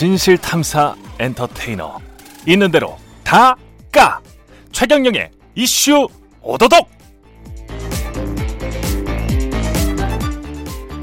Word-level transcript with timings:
진실 0.00 0.38
탐사 0.38 0.96
엔터테이너 1.18 2.00
있는 2.48 2.70
대로 2.70 2.96
다 3.22 3.54
까 3.92 4.22
최경영의 4.72 5.30
이슈 5.56 6.08
오도독 6.40 6.88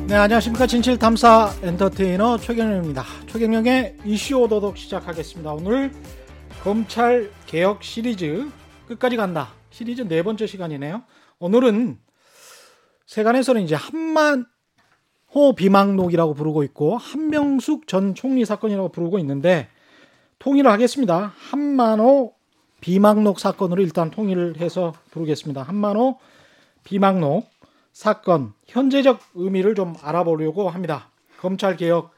네 0.07 0.16
안녕하십니까 0.16 0.66
진실 0.66 0.98
탐사 0.98 1.54
엔터테이너 1.62 2.39
최경영입니다. 2.39 3.04
최경영의 3.27 3.98
이슈 4.04 4.38
오도독 4.38 4.75
시작하겠습니다. 4.80 5.54
오늘 5.54 5.91
검찰 6.64 7.29
개혁 7.45 7.84
시리즈 7.84 8.50
끝까지 8.88 9.16
간다 9.16 9.54
시리즈 9.70 10.07
네 10.07 10.23
번째 10.23 10.48
시간이네요. 10.48 11.04
오늘은 11.38 11.99
세간에서는 13.05 13.62
이제 13.62 13.76
한만 13.76 14.48
호 15.34 15.54
비망록이라고 15.54 16.34
부르고 16.34 16.63
있고 16.63 16.98
한명숙 16.98 17.88
전 17.88 18.16
총리 18.16 18.45
사건이라고 18.45 18.90
부르고 18.90 19.20
있는데 19.20 19.68
통일을 20.40 20.72
하겠습니다. 20.72 21.34
한만호 21.38 22.34
비망록 22.80 23.40
사건으로 23.40 23.82
일단 23.82 24.12
통일을 24.12 24.58
해서 24.58 24.94
부르겠습니다. 25.12 25.63
한만호 25.63 26.20
비망록 26.84 27.49
사건 27.91 28.54
현재적 28.68 29.20
의미를 29.34 29.76
좀 29.76 29.95
알아보려고 30.02 30.70
합니다. 30.70 31.09
검찰 31.40 31.76
개혁 31.76 32.12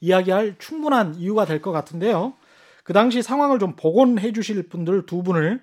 이야기할 0.00 0.56
충분한 0.58 1.14
이유가 1.14 1.44
될 1.44 1.62
것 1.62 1.72
같은데요. 1.72 2.34
그 2.84 2.92
당시 2.92 3.22
상황을 3.22 3.58
좀 3.58 3.74
복원해 3.76 4.32
주실 4.32 4.68
분들 4.68 5.06
두 5.06 5.22
분을 5.22 5.62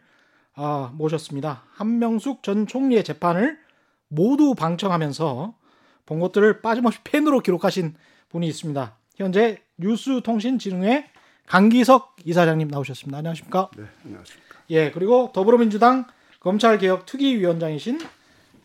아, 0.56 0.92
모셨습니다. 0.96 1.64
한명숙 1.74 2.44
전 2.44 2.66
총리의 2.68 3.04
재판을 3.04 3.58
모두 4.08 4.56
방청하면서 4.56 5.54
본 6.10 6.20
것들을 6.20 6.62
빠짐없이 6.62 7.02
펜으로 7.04 7.40
기록하신 7.40 7.94
분이 8.30 8.48
있습니다. 8.48 8.96
현재 9.18 9.62
뉴스통신진흥회 9.78 11.08
강기석 11.46 12.16
이사장님 12.26 12.68
나오셨습니다. 12.68 13.20
안녕하십니까? 13.20 13.70
네, 13.78 13.84
안녕하십니까. 14.04 14.56
예, 14.72 14.90
그리고 14.90 15.32
더불어민주당 15.36 16.08
검찰개혁 16.40 17.06
특위위원장이신 17.06 18.00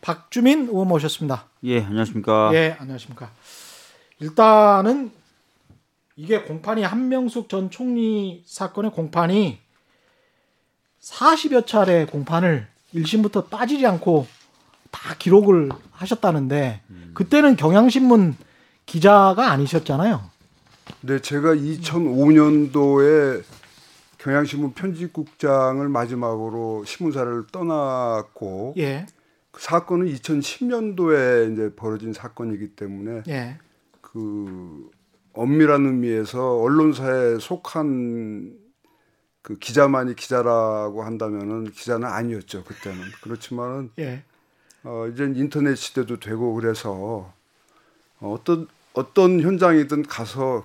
박주민 0.01 0.61
의원 0.61 0.87
모셨습니다. 0.87 1.47
예, 1.65 1.83
안녕하십니까? 1.83 2.49
예, 2.55 2.75
안녕하십니까? 2.79 3.31
일단은 4.19 5.11
이게 6.15 6.41
공판이 6.41 6.81
한명숙 6.81 7.47
전 7.47 7.69
총리 7.69 8.41
사건의 8.47 8.89
공판이 8.89 9.59
40여 10.99 11.67
차례 11.67 12.05
공판을 12.07 12.67
1심부터 12.95 13.51
빠지지 13.51 13.85
않고 13.85 14.25
다 14.95 15.13
기록을 15.19 15.69
하셨다는데 15.91 16.81
그때는 17.13 17.57
경향신문 17.57 18.37
기자가 18.85 19.51
아니셨잖아요. 19.51 20.21
네, 21.01 21.19
제가 21.19 21.53
2005년도에 21.53 23.43
경향신문 24.19 24.73
편집국장을 24.73 25.87
마지막으로 25.89 26.85
신문사를 26.85 27.47
떠났고 27.51 28.73
예. 28.77 29.05
그 29.51 29.61
사건은 29.61 30.07
2010년도에 30.07 31.51
이제 31.51 31.75
벌어진 31.75 32.13
사건이기 32.13 32.69
때문에 32.75 33.23
예. 33.27 33.57
그 34.01 34.89
엄밀한 35.33 35.85
의미에서 35.85 36.61
언론사에 36.61 37.39
속한 37.39 38.57
그 39.41 39.57
기자만이 39.59 40.15
기자라고 40.15 41.03
한다면은 41.03 41.65
기자는 41.71 42.07
아니었죠 42.07 42.63
그때는 42.63 43.01
그렇지만은 43.21 43.91
예. 43.99 44.23
어, 44.85 45.07
이제 45.11 45.25
인터넷 45.25 45.75
시대도 45.75 46.19
되고 46.19 46.53
그래서 46.53 47.33
어떤 48.19 48.67
어떤 48.93 49.41
현장이든 49.41 50.03
가서 50.03 50.63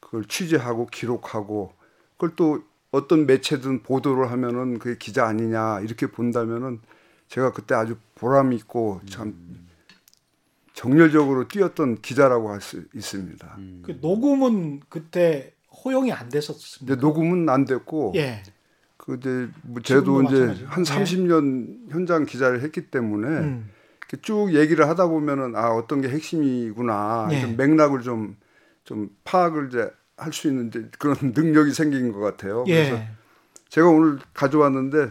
그걸 0.00 0.24
취재하고 0.26 0.86
기록하고 0.86 1.72
그걸 2.12 2.36
또 2.36 2.62
어떤 2.90 3.26
매체든 3.26 3.82
보도를 3.82 4.30
하면은 4.30 4.78
그게 4.78 4.96
기자 4.98 5.26
아니냐 5.26 5.80
이렇게 5.80 6.06
본다면은 6.06 6.80
제가 7.28 7.52
그때 7.52 7.74
아주 7.74 7.96
보람 8.14 8.52
있고 8.52 9.00
참 9.08 9.34
정열적으로 10.74 11.48
뛰었던 11.48 12.02
기자라고 12.02 12.50
할 12.50 12.60
수 12.60 12.84
있습니다. 12.94 13.58
그 13.82 13.98
녹음은 14.00 14.82
그때 14.88 15.52
허용이 15.84 16.12
안 16.12 16.28
됐었습니다. 16.28 17.00
녹음은 17.00 17.48
안 17.48 17.64
됐고 17.64 18.12
예. 18.16 18.42
그 19.04 19.16
이제 19.20 19.48
뭐 19.62 19.82
저도 19.82 20.22
이제 20.22 20.34
마찬가지고. 20.34 20.68
한 20.70 20.84
네. 20.84 20.94
30년 20.94 21.90
현장 21.90 22.24
기자를 22.24 22.62
했기 22.62 22.82
때문에 22.90 23.26
음. 23.28 23.70
쭉 24.22 24.54
얘기를 24.54 24.88
하다 24.88 25.08
보면은 25.08 25.56
아 25.56 25.70
어떤 25.70 26.00
게 26.00 26.08
핵심이구나 26.08 27.26
네. 27.30 27.40
좀 27.42 27.56
맥락을 27.56 28.00
좀좀 28.02 29.10
파악을 29.24 29.68
이제 29.68 29.90
할 30.16 30.32
수 30.32 30.46
있는 30.48 30.68
이제 30.68 30.88
그런 30.98 31.16
능력이 31.34 31.72
생긴 31.72 32.12
것 32.12 32.20
같아요. 32.20 32.64
그래서 32.64 32.94
예. 32.94 33.08
제가 33.68 33.88
오늘 33.88 34.18
가져왔는데 34.32 35.10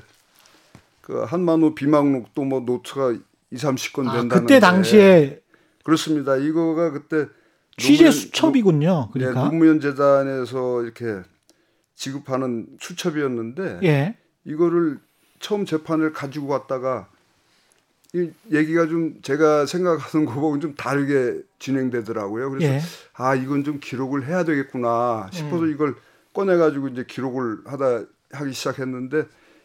그 1.01 1.23
한만호 1.23 1.75
비망록도 1.75 2.43
뭐 2.45 2.61
노트가 2.61 3.11
2, 3.11 3.55
30건 3.55 4.07
아, 4.07 4.13
된다는 4.13 4.29
그때 4.45 4.59
당시에 4.61 5.41
그렇습니다. 5.83 6.37
이거가 6.37 6.91
그때 6.91 7.27
취재 7.77 8.05
노무현- 8.05 8.11
수첩이군요. 8.13 9.09
네, 9.13 9.19
그러니까. 9.19 9.43
노무현 9.49 9.81
재단에서 9.81 10.81
이렇게 10.83 11.21
지급하는 12.03 12.67
수첩이었는데 12.81 13.79
예. 13.83 14.17
이거를 14.43 14.99
처음 15.39 15.65
재판을 15.65 16.11
가지고 16.11 16.47
왔다가 16.47 17.07
이 18.13 18.29
얘기가 18.51 18.87
좀 18.87 19.21
제가 19.21 19.65
생각하는 19.65 20.25
거하고는 20.25 20.59
좀 20.59 20.75
다르게 20.75 21.41
진행되더라고요. 21.59 22.49
그래서 22.49 22.73
예. 22.73 22.81
아 23.13 23.35
이건 23.35 23.63
좀 23.63 23.79
기록을 23.79 24.27
해야 24.27 24.43
되겠구나 24.43 25.29
싶어서 25.31 25.63
음. 25.63 25.71
이걸 25.71 25.95
꺼내 26.33 26.57
가지고 26.57 26.89
이제 26.89 27.05
기록을 27.07 27.59
하다 27.65 28.03
하기 28.33 28.51
시작했는데 28.51 29.23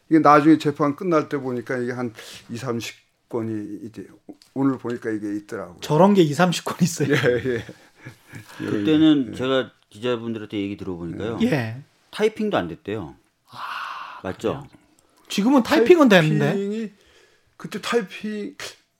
이게 0.08 0.20
나중에 0.20 0.58
재판 0.58 0.94
끝날 0.94 1.28
때 1.28 1.38
보니까 1.38 1.76
이게 1.78 1.90
한 1.90 2.14
2, 2.50 2.54
30건이 2.54 3.84
이제 3.84 4.06
오늘 4.54 4.78
보니까 4.78 5.10
이게 5.10 5.34
있더라고요. 5.34 5.78
저런 5.80 6.14
게 6.14 6.22
2, 6.22 6.30
30건 6.30 6.82
있어요. 6.82 7.08
예, 7.10 7.54
예. 7.56 7.64
그때는 8.58 9.34
제가 9.34 9.72
기자분들한테 9.90 10.56
얘기 10.58 10.76
들어보니까요. 10.76 11.38
예. 11.42 11.82
타이핑도 12.10 12.56
안 12.56 12.68
됐대요. 12.68 13.14
맞죠? 14.22 14.66
지금은 15.28 15.62
타이핑은 15.62 16.08
되는데. 16.08 16.46
타이핑이 16.46 16.92
그때 17.56 17.80
타이핑 17.80 18.56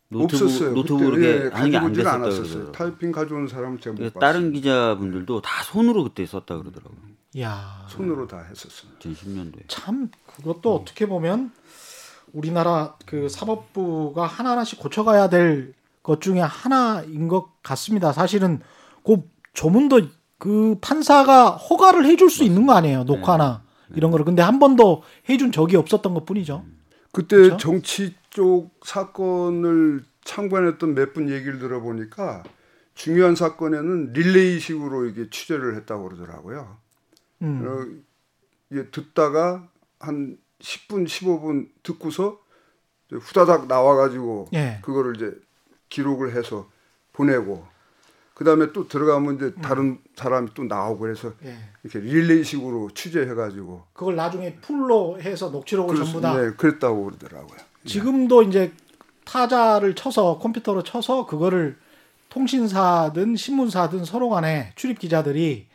노트북, 0.09 0.43
없었어요. 0.47 0.73
이렇게 0.77 1.45
예, 1.45 1.49
하는 1.49 1.71
게 1.71 1.77
안. 1.77 1.93
그러더라고요. 1.93 2.73
타이핑 2.73 3.13
가져오는 3.13 3.47
사람은 3.47 3.81
제가 3.81 3.95
못 3.97 4.13
봤어요. 4.15 4.21
다른 4.21 4.53
기자분들도 4.53 5.43
다 5.43 5.63
손으로 5.65 6.05
그때 6.05 6.25
썼다 6.27 6.57
그러더라고요. 6.57 7.01
야. 7.41 7.87
손으로 7.89 8.27
다 8.27 8.39
했었어요. 8.49 8.91
2010년도에. 9.01 9.65
참 9.69 10.11
그것도 10.27 10.75
어떻게 10.75 11.07
보면 11.07 11.53
우리나라 12.33 12.97
그 13.07 13.29
사법부가 13.29 14.27
하나하나씩 14.27 14.79
고쳐가야 14.79 15.29
될 15.29 15.79
것 16.09 16.23
중에 16.23 16.41
하나인 16.41 17.29
것 17.29 17.63
같습니다. 17.63 18.15
사실은 18.15 18.61
그 19.05 19.19
조문도 19.53 20.09
그 20.39 20.77
판사가 20.81 21.51
허가를 21.51 22.07
해줄 22.07 22.31
수 22.31 22.45
있는 22.45 22.67
거 22.67 22.73
아니에요. 22.75 23.05
녹화나 23.05 23.63
이런 23.95 24.11
거를. 24.11 24.25
근데 24.25 24.43
한 24.43 24.59
번도 24.59 25.03
해준 25.29 25.51
적이 25.53 25.77
없었던 25.77 26.15
것 26.15 26.25
뿐이죠. 26.25 26.65
그때 27.13 27.37
그렇죠? 27.37 27.57
정치 27.57 28.15
쪽 28.31 28.71
사건을 28.85 30.05
참관했던 30.25 30.95
몇 30.95 31.13
분 31.15 31.29
얘기를 31.31 31.59
들어보니까 31.59 32.45
중요한 32.95 33.35
사건에는 33.35 34.13
릴레이식으로 34.13 35.07
이게 35.07 35.31
취재를 35.31 35.75
했다고 35.77 36.05
그러더라고요. 36.09 36.77
음. 37.43 37.65
어, 37.67 38.03
이게 38.71 38.91
듣다가 38.91 39.67
한 39.99 40.37
10분, 40.61 41.07
15분 41.07 41.69
듣고서 41.83 42.39
후다닥 43.11 43.69
나와가지고 43.69 44.49
예. 44.55 44.81
그거를 44.83 45.17
이제 45.17 45.33
기록을 45.89 46.35
해서 46.37 46.69
보내고 47.13 47.67
그 48.39 48.45
다음에 48.45 48.71
또 48.73 48.87
들어가면 48.87 49.35
이제 49.35 49.53
다른 49.61 49.99
사람이 50.15 50.51
또 50.55 50.63
나오고 50.63 51.01
그래서 51.01 51.33
예. 51.45 51.57
이렇게 51.83 51.99
릴레이식으로 51.99 52.91
취재해가지고. 52.95 53.83
그걸 53.93 54.15
나중에 54.15 54.55
풀로 54.61 55.21
해서 55.21 55.51
녹취록을 55.51 55.97
그랬- 55.97 56.05
전부 56.05 56.21
다? 56.21 56.41
네, 56.41 56.53
그랬다고 56.53 57.05
그러더라고요. 57.07 57.59
지금도 57.85 58.45
이제 58.45 58.73
타자를 59.25 59.97
쳐서 59.97 60.39
컴퓨터로 60.39 60.85
쳐서 60.85 61.27
그거를 61.27 61.79
통신사든 62.29 63.35
신문사든 63.35 64.05
서로 64.05 64.29
간에 64.29 64.71
출입 64.77 65.01
기자들이 65.01 65.67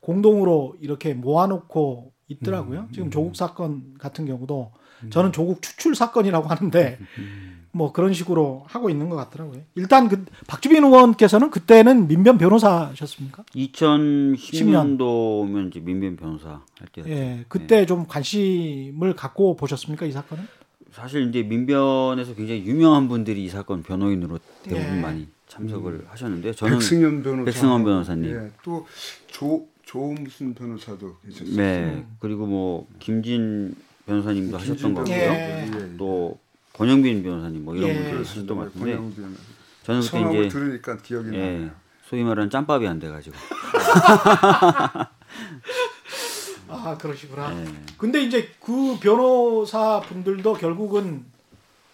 공동으로 0.00 0.74
이렇게 0.80 1.14
모아놓고 1.14 2.12
있더라고요. 2.26 2.88
지금 2.92 3.12
조국 3.12 3.36
사건 3.36 3.94
같은 4.00 4.26
경우도 4.26 4.72
저는 5.10 5.30
조국 5.30 5.62
추출 5.62 5.94
사건이라고 5.94 6.48
하는데 6.48 6.98
뭐 7.72 7.92
그런 7.92 8.12
식으로 8.12 8.64
하고 8.66 8.90
있는 8.90 9.08
것 9.08 9.14
같더라고요. 9.16 9.62
일단 9.76 10.08
그 10.08 10.24
박주빈 10.46 10.84
의원께서는 10.84 11.50
그때는 11.50 12.06
민변 12.08 12.36
변호사셨습니까? 12.38 13.44
2010년도면 13.54 15.68
이제 15.68 15.78
민변 15.80 16.16
변호사 16.16 16.62
할 16.78 16.88
때. 16.92 17.02
예, 17.06 17.44
그때 17.48 17.86
좀 17.86 18.06
관심을 18.06 19.14
갖고 19.14 19.56
보셨습니까 19.56 20.04
이 20.06 20.12
사건은? 20.12 20.44
사실 20.92 21.28
이제 21.28 21.44
민변에서 21.44 22.34
굉장히 22.34 22.64
유명한 22.64 23.06
분들이 23.08 23.44
이 23.44 23.48
사건 23.48 23.84
변호인으로 23.84 24.40
대부분 24.64 24.96
예. 24.96 25.00
많이 25.00 25.28
참석을 25.46 26.06
하셨는데 26.08 26.52
저는 26.52 26.78
백승현 26.78 27.22
변호사, 27.22 27.44
백승원 27.44 27.84
변호사님. 27.84 28.30
예, 28.30 28.50
또조 28.64 29.68
좋은 29.84 30.24
무슨 30.24 30.52
변호사도 30.54 31.14
계셨어요. 31.24 31.56
네. 31.56 32.04
그리고 32.18 32.46
뭐 32.46 32.88
김진 32.98 33.76
변호사님도 34.06 34.58
하셨던 34.58 34.94
것 34.94 35.04
같고요. 35.04 35.16
예. 35.16 35.70
또 35.96 36.40
권영빈 36.80 37.22
변호사님 37.22 37.64
뭐 37.64 37.76
이런 37.76 37.90
예. 37.90 37.94
분들 37.94 38.24
같은데 38.56 38.80
권영빈 38.80 39.36
저는 39.82 40.00
그때 40.00 40.38
이제 40.38 40.48
들으니까 40.48 40.96
기억이 40.96 41.28
예, 41.34 41.58
나요. 41.58 41.70
소위 42.08 42.24
말하는 42.24 42.48
짬밥이 42.48 42.88
안 42.88 42.98
돼가지고 42.98 43.36
아 46.68 46.96
그러시구나. 46.96 47.54
예. 47.54 47.66
근데 47.98 48.22
이제 48.22 48.48
그 48.60 48.98
변호사 48.98 50.00
분들도 50.00 50.54
결국은 50.54 51.26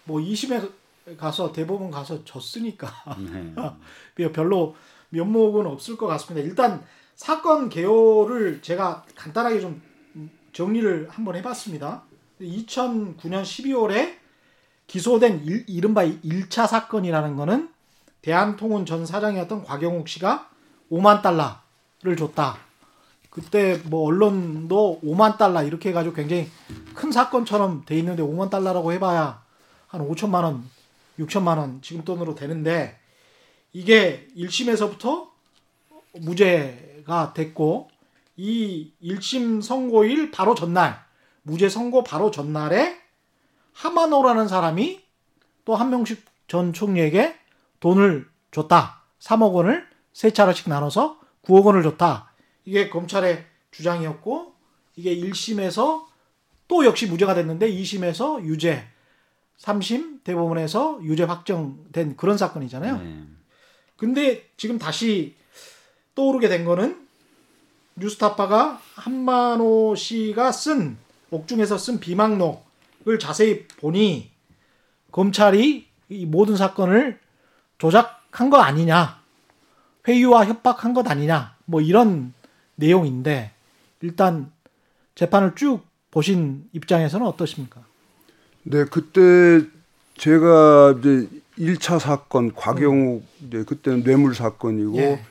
뭐 0.05 0.21
2심에 0.21 0.71
가서 1.17 1.51
대법원 1.51 1.91
가서 1.91 2.23
졌으니까 2.23 2.89
네. 3.19 3.53
별로 4.31 4.75
면목은 5.09 5.65
없을 5.65 5.97
것 5.97 6.07
같습니다. 6.07 6.47
일단 6.47 6.81
사건 7.15 7.67
개요를 7.67 8.61
제가 8.61 9.03
간단하게 9.15 9.59
좀 9.59 9.81
정리를 10.53 11.09
한번 11.09 11.35
해봤습니다. 11.35 12.03
2009년 12.39 13.41
12월에 13.41 14.26
기소된 14.87 15.43
일, 15.45 15.65
이른바 15.67 16.03
1차 16.05 16.67
사건이라는 16.67 17.35
거는 17.35 17.69
대한통운 18.21 18.85
전 18.85 19.05
사장이었던 19.05 19.63
곽영욱 19.63 20.07
씨가 20.07 20.49
5만 20.91 21.21
달러를 21.21 22.17
줬다. 22.17 22.57
그때 23.29 23.79
뭐 23.85 24.07
언론도 24.07 25.01
5만 25.03 25.37
달러 25.37 25.63
이렇게 25.63 25.89
해가지고 25.89 26.15
굉장히 26.15 26.49
큰 26.95 27.11
사건처럼 27.11 27.83
돼 27.85 27.97
있는데 27.99 28.23
5만 28.23 28.49
달러라고 28.49 28.91
해봐야 28.93 29.43
한 29.87 30.07
5천만 30.09 30.43
원, 30.43 30.67
6천만 31.19 31.57
원 31.57 31.81
지금 31.81 32.03
돈으로 32.03 32.33
되는데 32.33 32.97
이게 33.73 34.27
1심에서부터 34.35 35.27
무죄가 36.13 37.33
됐고 37.33 37.89
이 38.37 38.91
1심 39.03 39.61
선고일 39.61 40.31
바로 40.31 40.55
전날 40.55 41.05
무죄 41.43 41.69
선고 41.69 42.03
바로 42.03 42.31
전날에 42.31 42.97
하마노라는 43.77 44.47
사람이 44.47 45.01
또 45.65 45.75
한명식 45.75 46.25
전 46.47 46.73
총리에게 46.73 47.35
돈을 47.79 48.27
줬다. 48.51 49.03
3억 49.19 49.53
원을 49.53 49.87
세 50.13 50.31
차례씩 50.31 50.69
나눠서 50.69 51.19
9억 51.43 51.65
원을 51.65 51.83
줬다. 51.83 52.31
이게 52.65 52.89
검찰의 52.89 53.45
주장이었고 53.71 54.53
이게 54.95 55.15
1심에서 55.15 56.05
또 56.67 56.85
역시 56.85 57.05
무죄가 57.05 57.35
됐는데 57.35 57.71
2심에서 57.71 58.43
유죄, 58.43 58.87
3심 59.59 60.23
대법원에서 60.23 60.99
유죄 61.03 61.23
확정된 61.23 62.17
그런 62.17 62.37
사건이잖아요. 62.37 62.97
네. 62.97 63.23
근데 63.95 64.49
지금 64.57 64.77
다시 64.77 65.35
떠오르게 66.15 66.49
된 66.49 66.65
거는 66.65 67.07
뉴스타파가 67.95 68.81
한만호 68.95 69.95
씨가 69.95 70.51
쓴 70.51 70.97
옥중에서 71.29 71.77
쓴 71.77 71.99
비망록 71.99 72.66
을 73.07 73.19
자세히 73.19 73.65
보니 73.79 74.31
검찰이 75.11 75.87
이 76.09 76.25
모든 76.25 76.57
사건을 76.57 77.19
조작한 77.77 78.49
거 78.49 78.57
아니냐, 78.57 79.21
회유와 80.07 80.45
협박한 80.45 80.93
것 80.93 81.09
아니냐, 81.09 81.55
뭐 81.65 81.79
이런 81.79 82.33
내용인데 82.75 83.51
일단 84.01 84.51
재판을 85.15 85.55
쭉 85.55 85.81
보신 86.11 86.67
입장에서는 86.73 87.25
어떠십니까? 87.25 87.81
네, 88.63 88.83
그때 88.85 89.65
제가 90.17 90.95
이제 90.99 91.29
1차 91.57 91.99
사건 91.99 92.53
곽영욱 92.53 93.23
이제 93.47 93.63
그때는 93.63 94.03
뇌물 94.03 94.35
사건이고 94.35 94.97
예. 94.97 95.21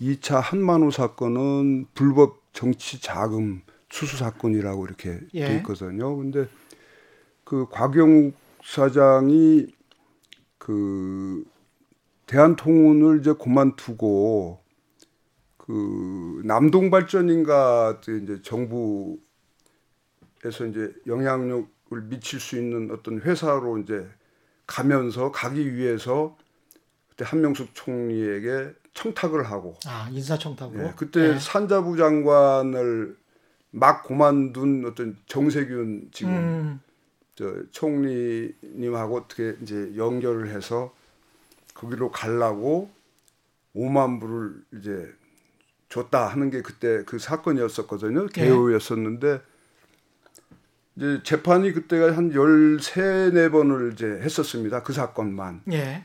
2차 0.00 0.40
한만호 0.40 0.90
사건은 0.90 1.86
불법 1.94 2.40
정치 2.52 3.00
자금 3.00 3.62
수수 3.90 4.16
사건이라고 4.16 4.86
이렇게 4.86 5.20
예. 5.34 5.46
돼 5.46 5.56
있거든요. 5.58 6.16
근데 6.16 6.46
그 7.48 7.66
곽영욱 7.70 8.34
사장이 8.62 9.68
그 10.58 11.44
대한통운을 12.26 13.20
이제 13.20 13.32
그만두고 13.32 14.62
그 15.56 16.42
남동발전인가 16.44 18.02
이제 18.02 18.42
정부에서 18.42 19.22
이제 20.68 20.92
영향력을 21.06 22.02
미칠 22.02 22.38
수 22.38 22.58
있는 22.58 22.90
어떤 22.90 23.18
회사로 23.22 23.78
이제 23.78 24.06
가면서 24.66 25.32
가기 25.32 25.74
위해서 25.74 26.36
그때 27.08 27.24
한명숙 27.24 27.70
총리에게 27.72 28.74
청탁을 28.92 29.44
하고 29.44 29.78
아 29.86 30.06
인사청탁으로. 30.12 30.84
예, 30.84 30.92
그때 30.94 31.30
예. 31.30 31.38
산자부 31.38 31.96
장관을 31.96 33.16
막 33.70 34.02
그만둔 34.02 34.84
어떤 34.84 35.16
정세균 35.24 36.10
지금 36.12 36.32
음, 36.32 36.80
저 36.84 36.87
총리님하고 37.70 39.16
어떻게 39.16 39.56
이제 39.62 39.92
연결을 39.96 40.48
해서 40.48 40.94
거기로 41.74 42.10
가려고 42.10 42.90
5만 43.74 44.20
불을 44.20 44.62
이제 44.78 45.12
줬다 45.88 46.26
하는 46.26 46.50
게 46.50 46.62
그때 46.62 47.04
그 47.04 47.18
사건이었었거든요. 47.18 48.26
개요였었는데 48.26 49.40
이제 50.96 51.20
재판이 51.22 51.72
그때가 51.72 52.16
한 52.16 52.32
13, 52.32 53.32
4번을 53.32 53.92
이제 53.92 54.06
했었습니다. 54.06 54.82
그 54.82 54.92
사건만. 54.92 55.62
예. 55.70 56.02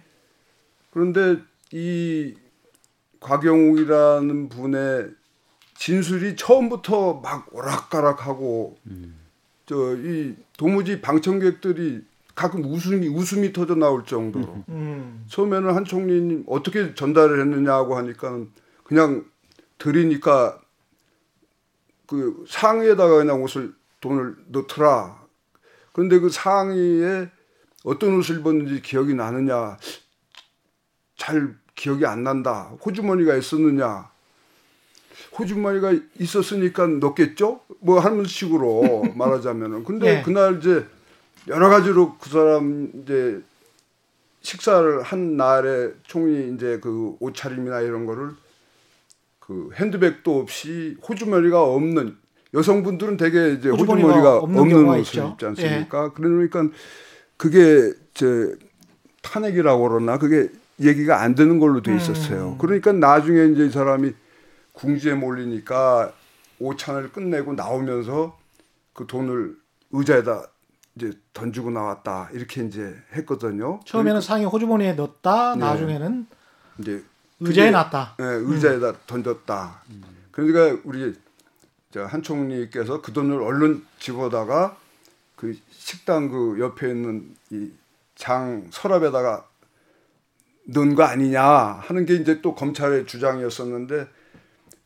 그런데 0.91 1.41
이 1.71 2.35
곽영욱이라는 3.19 4.49
분의 4.49 5.15
진술이 5.75 6.35
처음부터 6.35 7.15
막 7.15 7.53
오락가락하고 7.53 8.77
저 9.65 9.95
이 9.95 10.35
도무지 10.57 11.01
방청객들이 11.01 12.03
가끔 12.35 12.63
웃음이 12.65 13.07
웃음이 13.07 13.53
터져 13.53 13.75
나올 13.75 14.05
정도로 14.05 14.63
음. 14.69 15.23
처음에는 15.29 15.75
한 15.75 15.85
총리님 15.85 16.45
어떻게 16.47 16.95
전달을 16.95 17.39
했느냐고 17.41 17.95
하니까 17.95 18.39
그냥 18.83 19.25
드리니까 19.77 20.59
그 22.07 22.43
상의에다가 22.47 23.17
그냥 23.17 23.43
옷을 23.43 23.73
돈을 24.01 24.35
넣더라. 24.47 25.23
그런데 25.93 26.19
그 26.19 26.29
상의에 26.29 27.29
어떤 27.83 28.17
옷을 28.17 28.39
입었는지 28.39 28.81
기억이 28.81 29.13
나느냐 29.13 29.77
잘 31.15 31.55
기억이 31.75 32.05
안 32.05 32.23
난다. 32.23 32.75
호주머니가 32.85 33.35
있었느냐? 33.35 34.11
호주머니가 35.37 35.93
있었으니까 36.19 36.87
넣겠죠? 36.87 37.61
뭐 37.79 37.99
하는 37.99 38.25
식으로 38.25 39.03
말하자면은. 39.15 39.83
근데 39.83 40.15
네. 40.15 40.21
그날 40.23 40.57
이제 40.57 40.85
여러 41.47 41.69
가지로 41.69 42.15
그 42.19 42.29
사람 42.29 42.91
이제 43.03 43.41
식사를 44.41 45.01
한 45.01 45.37
날에 45.37 45.91
총리 46.03 46.53
이제 46.53 46.79
그 46.81 47.15
옷차림이나 47.19 47.81
이런 47.81 48.05
거를 48.05 48.31
그 49.39 49.69
핸드백도 49.75 50.39
없이 50.39 50.95
호주머니가 51.07 51.61
없는 51.61 52.17
여성분들은 52.53 53.17
되게 53.17 53.53
이제 53.53 53.69
호주머니가 53.69 54.07
호주머니가, 54.07 54.37
없는 54.37 54.59
없는, 54.59 54.89
옷을 54.89 54.99
있죠. 54.99 55.23
예. 55.23 55.31
입지 55.31 55.45
않습니까? 55.45 56.13
그러니까 56.13 56.69
그게 57.37 57.93
제 58.13 58.55
탄핵이라고 59.21 59.89
그러나 59.89 60.17
그게 60.17 60.49
얘기가 60.79 61.21
안 61.21 61.35
되는 61.35 61.59
걸로 61.59 61.81
돼 61.81 61.95
있었어요. 61.95 62.53
음. 62.53 62.57
그러니까 62.57 62.91
나중에 62.91 63.53
이제 63.53 63.65
이 63.65 63.69
사람이 63.69 64.13
궁지에 64.73 65.13
몰리니까 65.13 66.13
오찬을 66.59 67.11
끝내고 67.11 67.53
나오면서 67.53 68.37
그 68.93 69.07
돈을 69.07 69.57
의자에다 69.91 70.45
이제 70.95 71.11
던지고 71.33 71.71
나왔다 71.71 72.29
이렇게 72.33 72.63
이제 72.63 72.95
했거든요. 73.13 73.79
처음에는 73.85 74.21
상의 74.21 74.45
호주머니에 74.45 74.93
넣었다. 74.93 75.55
네. 75.55 75.59
나중에는 75.59 76.27
이제 76.79 77.03
의자에 77.39 77.71
놨다. 77.71 78.15
예, 78.19 78.23
의자에다 78.23 78.93
던졌다. 79.07 79.81
그러니까 80.31 80.81
우리 80.83 81.15
저한 81.91 82.21
총리께서 82.21 83.01
그 83.01 83.11
돈을 83.13 83.41
얼른 83.41 83.85
집어다가 83.99 84.77
그 85.35 85.57
식당 85.71 86.29
그 86.29 86.59
옆에 86.59 86.89
있는 86.89 87.35
이 87.51 87.71
장 88.15 88.67
서랍에다가 88.71 89.47
넣은 90.65 90.95
거 90.95 91.03
아니냐 91.03 91.43
하는 91.43 92.05
게 92.05 92.15
이제 92.15 92.41
또 92.41 92.55
검찰의 92.55 93.05
주장이었었는데 93.05 94.07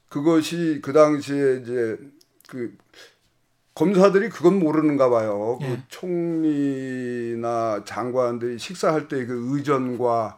그것이 0.09 0.79
그 0.81 0.93
당시에 0.93 1.61
이제 1.61 1.97
그 2.47 2.75
검사들이 3.75 4.29
그건 4.29 4.59
모르는가 4.59 5.09
봐요. 5.09 5.59
예. 5.61 5.67
그 5.67 5.81
총리나 5.89 7.83
장관들이 7.85 8.57
식사할 8.57 9.07
때 9.07 9.25
그 9.25 9.55
의전과 9.55 10.37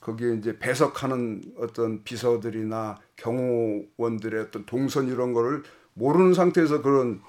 거기에 0.00 0.34
이제 0.34 0.58
배석하는 0.58 1.42
어떤 1.58 2.04
비서들이나 2.04 2.98
경호원들의 3.16 4.40
어떤 4.40 4.64
동선 4.64 5.08
이런 5.08 5.32
거를 5.32 5.62
모르는 5.94 6.34
상태에서 6.34 6.82
그런 6.82 7.20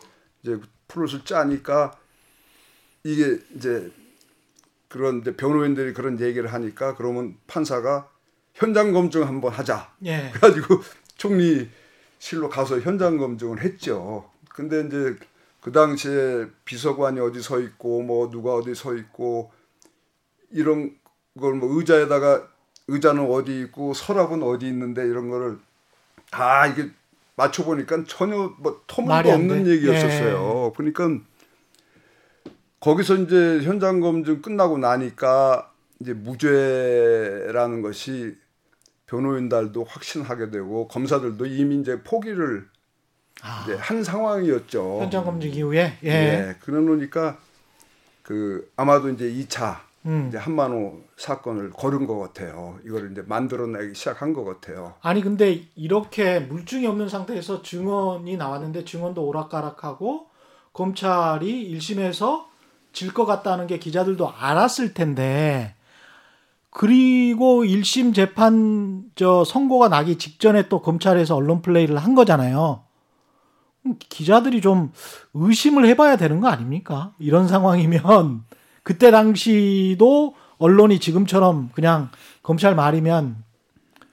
이제 0.44 0.60
플롯을 0.88 1.26
짜니까 1.26 1.98
이게 3.04 3.40
이제 3.56 3.92
그런 4.88 5.22
이제 5.22 5.36
변호인들이 5.36 5.94
그런 5.94 6.20
얘기를 6.20 6.52
하니까 6.54 6.96
그러면 6.96 7.38
판사가 7.48 8.10
현장 8.54 8.94
검증 8.94 9.28
한번 9.28 9.52
하자. 9.52 9.92
예. 10.06 10.30
그래가지고 10.34 10.82
총리 11.20 11.70
실로 12.18 12.50
가서 12.50 12.80
현장 12.80 13.18
검증을 13.18 13.62
했죠. 13.62 14.30
근데 14.50 14.82
이제 14.88 15.16
그 15.62 15.72
당시에 15.72 16.48
비서관이 16.66 17.20
어디 17.20 17.42
서 17.42 17.60
있고 17.60 18.02
뭐 18.02 18.30
누가 18.32 18.56
어디 18.56 18.74
서 18.74 18.96
있고 18.96 19.52
이런 20.52 20.96
걸 21.40 21.54
뭐 21.54 21.78
의자에다가 21.78 22.48
의자는 22.88 23.30
어디 23.32 23.62
있고 23.62 23.94
서랍은 23.94 24.42
어디 24.44 24.68
있는데 24.68 25.06
이런 25.06 25.30
거를 25.30 25.58
다 26.32 26.66
이게 26.68 26.90
맞춰 27.36 27.64
보니까 27.64 28.04
전혀 28.08 28.54
뭐 28.58 28.82
터무니도 28.88 29.30
없는 29.30 29.64
돼. 29.66 29.72
얘기였었어요. 29.72 30.74
그러니까 30.76 31.10
거기서 32.80 33.16
이제 33.18 33.62
현장 33.62 34.00
검증 34.00 34.42
끝나고 34.42 34.78
나니까 34.78 35.72
이제 36.00 36.14
무죄라는 36.14 37.82
것이 37.82 38.36
변호인들도 39.10 39.84
확신하게 39.86 40.52
되고 40.52 40.88
검사들도 40.88 41.46
이미 41.48 41.80
이제 41.82 42.02
포기를 42.04 42.68
아, 43.42 43.64
이제 43.64 43.76
한 43.76 44.04
상황이었죠. 44.04 45.00
현장 45.02 45.26
검증 45.26 45.50
이후에 45.50 45.98
예. 46.04 46.10
예. 46.10 46.56
그러니까 46.62 47.38
그 48.22 48.70
아마도 48.76 49.10
이제 49.10 49.26
2차 49.26 49.78
음. 50.06 50.28
이제 50.30 50.38
한만호 50.38 51.02
사건을 51.18 51.72
거른 51.72 52.06
것 52.06 52.20
같아요. 52.20 52.78
이걸 52.86 53.12
이제 53.12 53.24
만들어내기 53.26 53.96
시작한 53.96 54.34
것 54.34 54.44
같아요. 54.44 54.94
아니 55.02 55.22
근데 55.22 55.64
이렇게 55.76 56.40
물증이 56.40 56.86
없는 56.86 57.10
상태에서 57.10 57.64
증언이 57.64 58.38
나왔는데 58.38 58.86
증언도 58.86 59.26
오락가락하고 59.26 60.28
검찰이 60.74 61.76
1심에서 61.78 62.46
질 62.94 63.14
것 63.14 63.26
같다는 63.26 63.68
게 63.68 63.80
기자들도 63.80 64.30
알았을 64.30 64.94
텐데 64.94 65.76
그리고 66.72 67.64
1심 67.64 68.14
재판 68.14 69.04
저 69.16 69.44
선고가 69.44 69.90
나기 69.90 70.18
직전에 70.18 70.70
또 70.70 70.82
검찰에서 70.82 71.36
언론 71.36 71.62
플레이를 71.62 71.98
한 71.98 72.16
거잖아요. 72.16 72.84
기자들이 73.98 74.62
좀 74.62 74.92
의심을 75.34 75.86
해봐야 75.88 76.18
되는 76.18 76.40
거 76.40 76.48
아닙니까? 76.48 77.14
이런 77.18 77.48
상황이면 77.48 78.44
그때 78.84 79.10
당시도 79.10 80.36
언론이 80.58 81.00
지금처럼 81.00 81.70
그냥 81.74 82.10
검찰 82.44 82.76
말이면 82.76 83.44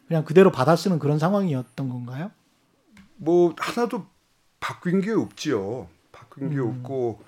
그냥 0.07 0.25
그대로 0.25 0.51
받아쓰는 0.51 0.99
그런 0.99 1.19
상황이었던 1.19 1.89
건가요? 1.89 2.31
뭐 3.17 3.55
하나도 3.59 4.07
바뀐 4.61 5.01
게 5.01 5.11
없지요. 5.11 5.89
바뀐 6.13 6.51
게 6.51 6.57
음. 6.57 6.69
없고 6.69 7.21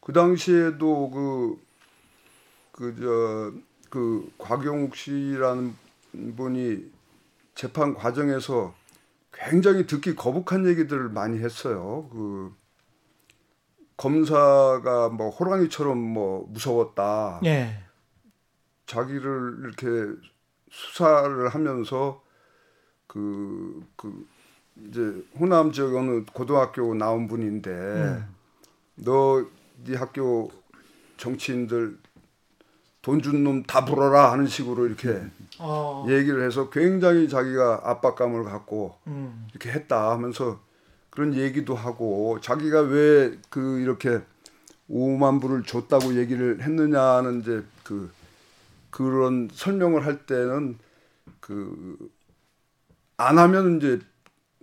그 0.00 0.12
당시에도 0.12 1.10
그 1.10 1.68
그저 2.72 3.52
그 3.88 4.30
곽용욱 4.38 4.96
씨라는 4.96 5.74
분이 6.36 6.90
재판 7.54 7.94
과정에서 7.94 8.74
굉장히 9.32 9.86
듣기 9.86 10.14
거북한 10.14 10.66
얘기들을 10.66 11.08
많이 11.10 11.38
했어요. 11.38 12.08
그 12.12 12.54
검사가 13.96 15.08
뭐 15.10 15.30
호랑이처럼 15.30 15.98
뭐 15.98 16.46
무서웠다. 16.48 17.40
예. 17.44 17.82
자기를 18.86 19.58
이렇게 19.64 20.20
수사를 20.70 21.48
하면서 21.48 22.22
그, 23.06 23.84
그, 23.96 24.26
이제 24.86 25.24
호남 25.38 25.72
지역 25.72 25.96
어느 25.96 26.24
고등학교 26.32 26.94
나온 26.94 27.26
분인데 27.26 27.70
음. 27.70 28.34
너네 28.94 29.96
학교 29.96 30.50
정치인들 31.16 31.98
돈 33.08 33.20
준 33.22 33.42
놈 33.44 33.62
다 33.64 33.84
불어라 33.84 34.32
하는 34.32 34.46
식으로 34.46 34.86
이렇게 34.86 35.22
어. 35.58 36.04
얘기를 36.08 36.44
해서 36.44 36.68
굉장히 36.70 37.28
자기가 37.28 37.80
압박감을 37.84 38.44
갖고 38.44 38.96
음. 39.06 39.46
이렇게 39.50 39.70
했다 39.70 40.10
하면서 40.10 40.60
그런 41.10 41.34
얘기도 41.34 41.74
하고 41.74 42.38
자기가 42.40 42.82
왜 42.82 43.38
그 43.50 43.80
이렇게 43.80 44.20
5만 44.90 45.40
불을 45.40 45.64
줬다고 45.64 46.16
얘기를 46.16 46.62
했느냐는 46.62 47.40
이제 47.40 47.64
그 47.84 48.10
그런 48.90 49.48
설명을 49.52 50.04
할 50.06 50.26
때는 50.26 50.78
그 51.40 51.96
안 53.20 53.36
하면 53.38 53.78
이제 53.78 53.98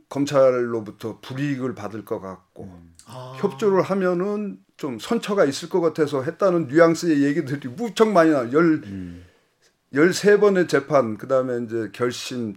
검찰로부터 0.07 1.19
불이익을 1.21 1.75
받을 1.75 2.05
것 2.05 2.21
같고 2.21 2.71
아. 3.05 3.33
협조를 3.37 3.81
하면은 3.81 4.63
좀 4.77 4.99
선처가 4.99 5.45
있을 5.45 5.69
것 5.69 5.81
같아서 5.81 6.23
했다는 6.23 6.67
뉘앙스의 6.67 7.23
얘기들이 7.23 7.69
무척 7.69 8.09
많이 8.09 8.31
나. 8.31 8.51
열 8.51 8.81
열세 9.93 10.39
번의 10.39 10.67
재판 10.67 11.17
그 11.17 11.27
다음에 11.27 11.63
이제 11.65 11.89
결심 11.93 12.55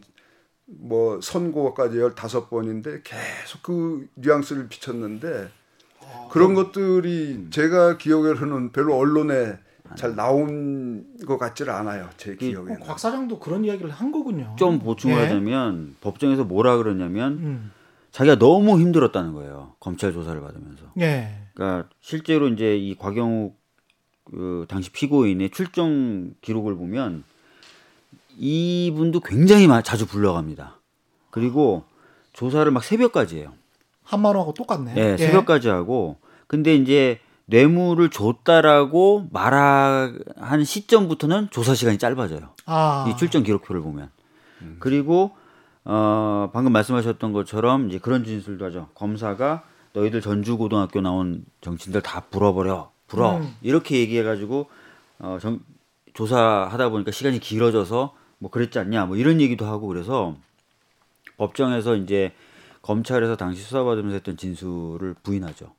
뭐 0.66 1.20
선고까지 1.20 1.98
열다섯 1.98 2.50
번인데 2.50 3.02
계속 3.04 3.62
그 3.62 4.08
뉘앙스를 4.16 4.68
비쳤는데 4.68 5.48
그런 6.30 6.54
것들이 6.54 7.46
제가 7.50 7.96
기억에는 7.96 8.72
별로 8.72 8.96
언론에 8.96 9.58
잘 9.94 10.14
나온 10.14 11.06
것 11.26 11.38
같지를 11.38 11.72
않아요. 11.72 12.10
제 12.16 12.36
기억에는. 12.36 12.82
어, 12.82 12.84
곽 12.84 12.98
사장도 12.98 13.38
그런 13.38 13.64
이야기를 13.64 13.90
한 13.90 14.12
거군요. 14.12 14.54
좀 14.58 14.78
보충을 14.78 15.16
예. 15.16 15.22
하자면 15.22 15.96
법정에서 16.00 16.44
뭐라 16.44 16.76
그러냐면 16.76 17.32
음. 17.38 17.72
자기가 18.10 18.38
너무 18.38 18.78
힘들었다는 18.80 19.32
거예요. 19.32 19.74
검찰 19.80 20.12
조사를 20.12 20.38
받으면서. 20.40 20.92
예. 21.00 21.47
그러니까 21.58 21.88
실제로 22.00 22.46
이제 22.46 22.76
이 22.76 22.94
곽영욱 22.94 23.58
그 24.24 24.64
당시 24.68 24.90
피고인의 24.90 25.50
출정 25.50 26.34
기록을 26.40 26.76
보면 26.76 27.24
이분도 28.36 29.20
굉장히 29.20 29.66
마- 29.66 29.82
자주 29.82 30.06
불러갑니다. 30.06 30.76
그리고 31.30 31.82
조사를 32.32 32.70
막 32.70 32.84
새벽까지 32.84 33.38
해요. 33.38 33.52
한만호하고 34.04 34.54
똑같네. 34.54 34.94
네, 34.94 35.16
새벽까지 35.16 35.68
하고 35.68 36.18
근데 36.46 36.76
이제 36.76 37.18
뇌물을 37.46 38.08
줬다라고 38.10 39.26
말한 39.32 40.64
시점부터는 40.64 41.48
조사 41.50 41.74
시간이 41.74 41.98
짧아져요. 41.98 42.50
아. 42.66 43.06
이 43.08 43.16
출정 43.16 43.42
기록표를 43.42 43.82
보면. 43.82 44.10
그리고 44.78 45.32
어 45.84 46.50
방금 46.52 46.72
말씀하셨던 46.72 47.32
것처럼 47.32 47.88
이제 47.88 47.98
그런 47.98 48.24
진술도 48.24 48.64
하죠. 48.66 48.88
검사가 48.94 49.64
너희들 49.92 50.20
전주 50.20 50.56
고등학교 50.56 51.00
나온 51.00 51.44
정치인들 51.60 52.02
다 52.02 52.20
불어버려, 52.30 52.90
불어 53.06 53.38
음. 53.38 53.54
이렇게 53.62 53.98
얘기해가지고 53.98 54.68
어 55.20 55.38
정, 55.40 55.60
조사하다 56.14 56.90
보니까 56.90 57.10
시간이 57.10 57.40
길어져서 57.40 58.14
뭐 58.38 58.50
그랬지 58.50 58.78
않냐, 58.78 59.06
뭐 59.06 59.16
이런 59.16 59.40
얘기도 59.40 59.66
하고 59.66 59.88
그래서 59.88 60.36
법정에서 61.36 61.96
이제 61.96 62.32
검찰에서 62.82 63.36
당시 63.36 63.62
수사받으면서 63.62 64.14
했던 64.14 64.36
진술을 64.36 65.14
부인하죠. 65.22 65.72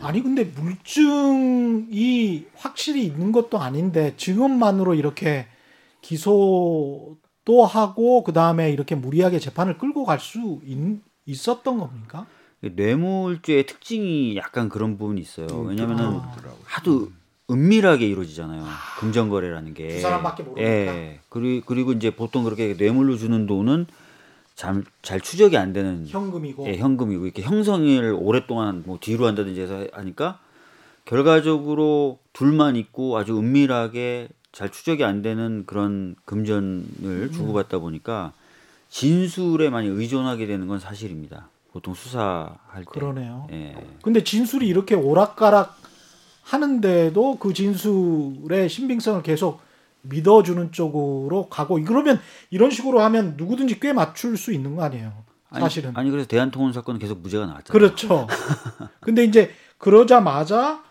아니 0.00 0.22
근데 0.22 0.44
물증이 0.44 2.46
확실히 2.54 3.04
있는 3.04 3.32
것도 3.32 3.58
아닌데 3.58 4.14
증언만으로 4.16 4.94
이렇게 4.94 5.48
기소도 6.02 7.64
하고 7.66 8.22
그 8.22 8.32
다음에 8.32 8.70
이렇게 8.70 8.94
무리하게 8.94 9.40
재판을 9.40 9.76
끌고 9.76 10.04
갈 10.04 10.20
수 10.20 10.60
있었던 11.26 11.78
겁니까? 11.78 12.26
뇌물죄의 12.60 13.66
특징이 13.66 14.36
약간 14.36 14.68
그런 14.68 14.96
부분이 14.96 15.20
있어요. 15.20 15.46
왜냐면은 15.66 16.04
아. 16.04 16.34
하도 16.64 17.10
은밀하게 17.50 18.06
이루어지잖아요. 18.08 18.64
금전 18.98 19.28
거래라는 19.28 19.74
게. 19.74 19.88
두 19.88 20.00
사람밖에 20.00 20.42
모르니까. 20.42 20.64
예. 20.66 21.20
그리고, 21.28 21.64
그리고 21.66 21.92
이제 21.92 22.10
보통 22.10 22.44
그렇게 22.44 22.74
뇌물로 22.76 23.16
주는 23.16 23.46
돈은 23.46 23.86
잘, 24.56 24.82
잘 25.02 25.20
추적이 25.20 25.56
안 25.58 25.72
되는 25.72 26.06
현금이고. 26.06 26.66
예, 26.66 26.76
현금이고 26.78 27.24
이렇게 27.24 27.42
형성을 27.42 28.16
오랫동안 28.18 28.82
뭐 28.86 28.98
뒤로 29.00 29.26
한다든지 29.26 29.60
해서 29.60 29.86
하니까 29.92 30.40
결과적으로 31.04 32.18
둘만 32.32 32.74
있고 32.76 33.16
아주 33.16 33.38
은밀하게 33.38 34.28
잘 34.50 34.72
추적이 34.72 35.04
안 35.04 35.20
되는 35.20 35.64
그런 35.66 36.16
금전을 36.24 37.30
주고받다 37.32 37.78
보니까 37.78 38.32
진술에 38.88 39.68
많이 39.68 39.88
의존하게 39.88 40.46
되는 40.46 40.66
건 40.66 40.80
사실입니다. 40.80 41.50
보통 41.76 41.92
수사할 41.92 42.78
때. 42.78 42.84
그러네요. 42.86 43.46
예. 43.52 43.76
근데 44.02 44.24
진술이 44.24 44.66
이렇게 44.66 44.94
오락가락 44.94 45.76
하는데도 46.42 47.36
그 47.38 47.52
진술의 47.52 48.70
신빙성을 48.70 49.22
계속 49.22 49.60
믿어주는 50.00 50.72
쪽으로 50.72 51.48
가고 51.50 51.78
그러면 51.84 52.18
이런 52.48 52.70
식으로 52.70 53.00
하면 53.00 53.34
누구든지 53.36 53.78
꽤 53.80 53.92
맞출 53.92 54.38
수 54.38 54.52
있는 54.52 54.74
거 54.74 54.84
아니에요? 54.84 55.12
사실은. 55.52 55.90
아니, 55.90 55.98
아니 55.98 56.10
그래서 56.10 56.26
대한통운 56.26 56.72
사건은 56.72 56.98
계속 56.98 57.18
무죄가 57.18 57.44
나왔잖아요. 57.44 57.72
그렇죠. 57.72 58.26
근데 59.00 59.24
이제 59.24 59.50
그러자마자 59.76 60.82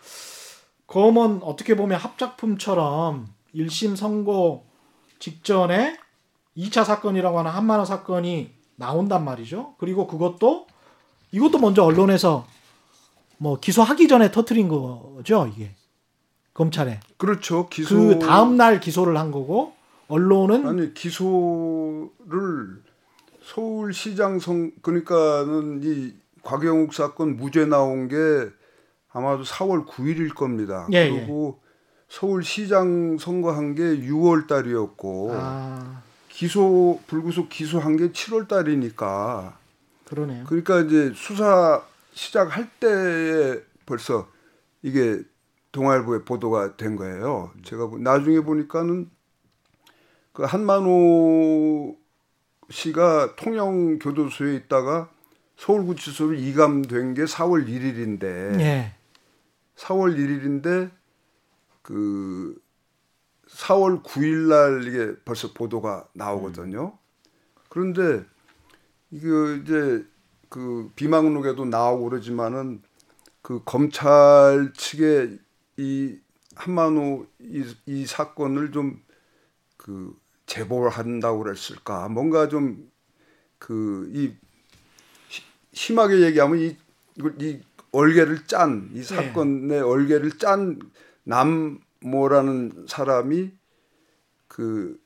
검은 0.86 1.40
어떻게 1.42 1.74
보면 1.74 1.98
합작품처럼 1.98 3.26
1심 3.56 3.96
선고 3.96 4.66
직전에 5.18 5.98
2차 6.56 6.84
사건이라고 6.84 7.40
하는 7.40 7.50
한만호 7.50 7.84
사건이 7.84 8.54
나온단 8.76 9.24
말이죠. 9.24 9.74
그리고 9.78 10.06
그것도 10.06 10.68
이것도 11.36 11.58
먼저 11.58 11.82
언론에서 11.82 12.46
뭐 13.36 13.60
기소하기 13.60 14.08
전에 14.08 14.30
터트린 14.30 14.68
거죠, 14.68 15.50
이게. 15.52 15.74
검찰에. 16.54 17.00
그렇죠. 17.18 17.68
기소 17.68 17.94
그 17.94 18.18
다음 18.18 18.56
날 18.56 18.80
기소를 18.80 19.18
한 19.18 19.30
거고 19.30 19.74
언론은 20.08 20.66
아니 20.66 20.94
기소를 20.94 22.08
서울시장 23.42 24.38
선 24.38 24.72
그러니까는 24.80 25.80
이 25.84 26.14
곽영욱 26.42 26.94
사건 26.94 27.36
무죄 27.36 27.66
나온 27.66 28.08
게 28.08 28.16
아마도 29.12 29.44
4월 29.44 29.86
9일일 29.86 30.34
겁니다. 30.34 30.88
예, 30.92 31.10
그리고 31.10 31.60
서울시장 32.08 33.18
선거한 33.18 33.74
게 33.74 33.82
6월 33.82 34.46
달이었고 34.46 35.32
아, 35.34 36.02
기소 36.30 37.00
불구속 37.06 37.50
기소한 37.50 37.98
게 37.98 38.12
7월 38.12 38.48
달이니까 38.48 39.58
그러네요. 40.06 40.44
그러니까 40.46 40.80
이제 40.80 41.12
수사 41.14 41.82
시작할 42.12 42.70
때에 42.80 43.60
벌써 43.84 44.28
이게 44.82 45.22
동아일보에 45.72 46.20
보도가 46.24 46.76
된 46.76 46.96
거예요. 46.96 47.52
제가 47.64 47.88
보- 47.88 47.98
나중에 47.98 48.40
보니까는 48.40 49.10
그 50.32 50.44
한만호 50.44 51.96
씨가 52.70 53.36
통영 53.36 53.98
교도소에 53.98 54.54
있다가 54.56 55.10
서울구치소로 55.56 56.34
이감된 56.34 57.14
게 57.14 57.24
4월 57.24 57.66
1일인데 57.66 58.60
예. 58.60 58.94
4월 59.76 60.16
1일인데 60.16 60.90
그 61.82 62.60
4월 63.48 64.02
9일 64.02 64.48
날 64.48 64.86
이게 64.86 65.16
벌써 65.24 65.52
보도가 65.52 66.08
나오거든요. 66.12 66.98
그런데 67.68 68.24
이게 69.10 69.26
이제 69.62 70.04
그 70.48 70.90
비망록에도 70.96 71.64
나오고 71.64 72.10
그러지만은 72.10 72.82
그 73.42 73.62
검찰 73.64 74.72
측에 74.76 75.38
이 75.78 76.18
한만호 76.56 77.26
이, 77.40 77.64
이 77.86 78.06
사건을 78.06 78.72
좀 78.72 79.04
그 79.78 80.18
제보를 80.46 80.90
한다고 80.90 81.40
그랬을까? 81.44 82.08
뭔가 82.08 82.48
좀 82.48 82.90
그 83.58 84.10
이 84.14 84.34
심하게 85.72 86.22
얘기하면 86.22 86.58
이, 86.60 86.76
이 87.40 87.60
얼개를 87.92 88.46
짠 88.46 88.90
이 88.94 89.02
사건의 89.02 89.80
얼개를 89.80 90.38
짠 90.38 90.80
남모라는 91.24 92.86
사람이 92.88 93.52
그 94.48 94.98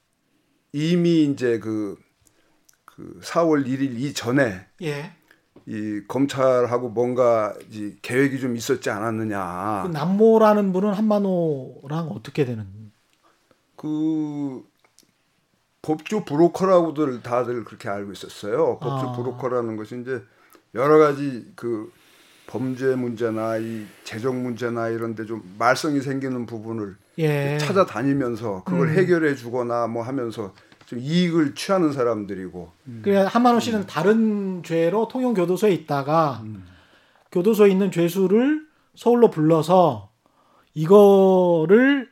이미 0.73 1.25
이제 1.25 1.59
그, 1.59 1.97
그 3.00 3.19
4월 3.23 3.66
1일 3.66 3.99
이전에 3.99 4.66
예. 4.83 5.12
이 5.64 6.02
검찰하고 6.07 6.90
뭔가 6.90 7.54
이 7.71 7.95
계획이 8.02 8.38
좀 8.40 8.57
있었지 8.57 8.90
않았느냐. 8.90 9.85
그 9.85 9.88
남모라는 9.88 10.73
분은 10.73 10.92
한만호랑 10.92 12.09
어떻게 12.09 12.45
되는? 12.45 12.66
그 13.76 14.62
법조 15.80 16.26
브로커라고들 16.26 17.23
다들 17.23 17.64
그렇게 17.64 17.88
알고 17.88 18.12
있었어요. 18.12 18.78
법조 18.80 19.09
아. 19.09 19.12
브로커라는 19.16 19.76
것이 19.76 19.99
이제 20.02 20.23
여러 20.75 20.99
가지 20.99 21.50
그 21.57 21.90
범죄 22.47 22.95
문제나 22.97 23.57
이 23.59 23.87
재정 24.04 24.42
문제나 24.42 24.88
이런 24.88 25.14
데 25.14 25.25
좀 25.25 25.42
말썽이 25.59 26.02
생기는 26.02 26.45
부분을 26.45 26.97
예. 27.19 27.57
찾아다니면서 27.59 28.64
그걸 28.64 28.88
음. 28.88 28.95
해결해 28.95 29.35
주거나 29.37 29.87
뭐 29.87 30.02
하면서 30.02 30.52
좀 30.52 30.69
이익을 30.99 31.54
취하는 31.54 31.92
사람들이고. 31.92 32.73
그래 33.02 33.18
한만호 33.18 33.61
씨는 33.61 33.87
다른 33.87 34.62
죄로 34.62 35.09
통영 35.09 35.35
교도소에 35.35 35.73
있다가 35.73 36.42
교도소에 37.32 37.70
있는 37.70 37.90
죄수를 37.90 38.66
서울로 38.94 39.30
불러서 39.30 40.11
이거를 40.75 42.11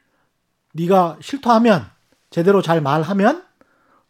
네가 0.75 1.19
실토하면 1.21 1.87
제대로 2.31 2.63
잘 2.63 2.81
말하면 2.81 3.45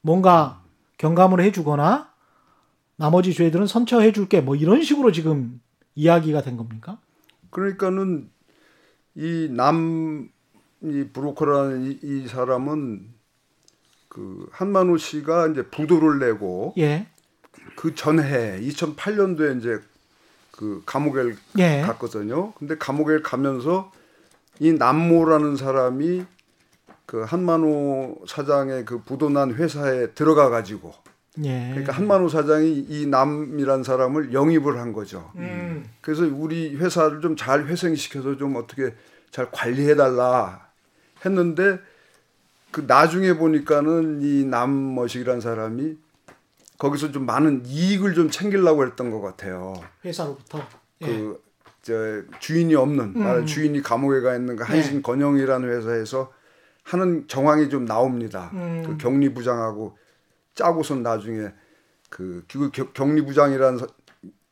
뭔가 0.00 0.62
경감을 0.98 1.40
해주거나 1.40 2.12
나머지 2.96 3.32
죄들은 3.32 3.66
선처해줄게 3.66 4.40
뭐 4.40 4.56
이런 4.56 4.82
식으로 4.82 5.12
지금 5.12 5.60
이야기가 5.94 6.42
된 6.42 6.56
겁니까? 6.56 6.98
그러니까는 7.50 8.30
이 9.16 9.48
남 9.50 10.28
이 10.80 11.08
브로커라는 11.12 11.90
이, 11.90 11.98
이 12.02 12.28
사람은 12.28 13.08
그 14.18 14.48
한만호 14.50 14.96
씨가 14.96 15.46
이제 15.46 15.62
부도를 15.62 16.18
내고 16.18 16.74
예, 16.76 17.06
그 17.76 17.94
전해 17.94 18.60
2008년도에 18.60 19.58
이제 19.58 19.78
그 20.50 20.82
감옥에 20.84 21.34
예, 21.58 21.82
갔거든요. 21.82 22.52
근데 22.54 22.76
감옥에 22.76 23.20
가면서 23.22 23.92
이 24.58 24.72
남모라는 24.72 25.54
사람이 25.54 26.24
그 27.06 27.22
한만호 27.22 28.24
사장의 28.26 28.84
그 28.86 29.02
부도난 29.02 29.54
회사에 29.54 30.08
들어가 30.14 30.48
가지고 30.48 30.92
예. 31.44 31.68
그러니까 31.70 31.92
한만호 31.92 32.28
사장이 32.28 32.86
이 32.88 33.06
남이란 33.06 33.84
사람을 33.84 34.32
영입을 34.32 34.80
한 34.80 34.92
거죠. 34.92 35.30
음, 35.36 35.88
그래서 36.00 36.24
우리 36.24 36.74
회사를 36.74 37.20
좀 37.20 37.36
잘 37.36 37.66
회생시켜서 37.66 38.36
좀 38.36 38.56
어떻게 38.56 38.94
잘 39.30 39.48
관리해 39.52 39.94
달라 39.94 40.66
했는데 41.24 41.78
그 42.70 42.84
나중에 42.86 43.34
보니까는 43.34 44.22
이 44.22 44.44
남머식이란 44.44 45.40
사람이 45.40 45.96
거기서 46.78 47.10
좀 47.12 47.26
많은 47.26 47.64
이익을 47.66 48.14
좀 48.14 48.30
챙기려고 48.30 48.86
했던 48.86 49.10
것 49.10 49.20
같아요. 49.20 49.74
회사로부터. 50.04 50.62
예. 51.02 51.06
그저 51.06 52.22
주인이 52.38 52.74
없는 52.74 53.14
음. 53.16 53.22
말하 53.22 53.44
주인이 53.44 53.82
감옥에 53.82 54.20
가 54.20 54.36
있는 54.36 54.56
그 54.56 54.64
한신 54.64 55.02
건영이라는 55.02 55.68
회사에서 55.68 56.32
하는 56.84 57.26
정황이 57.26 57.68
좀 57.68 57.84
나옵니다. 57.84 58.50
음. 58.54 58.82
그 58.86 58.96
격리 58.98 59.34
부장하고 59.34 59.96
짜고선 60.54 61.02
나중에 61.02 61.52
그그 62.10 62.70
겨- 62.72 62.92
격리 62.92 63.24
부장이라는 63.24 63.78
사- 63.78 63.86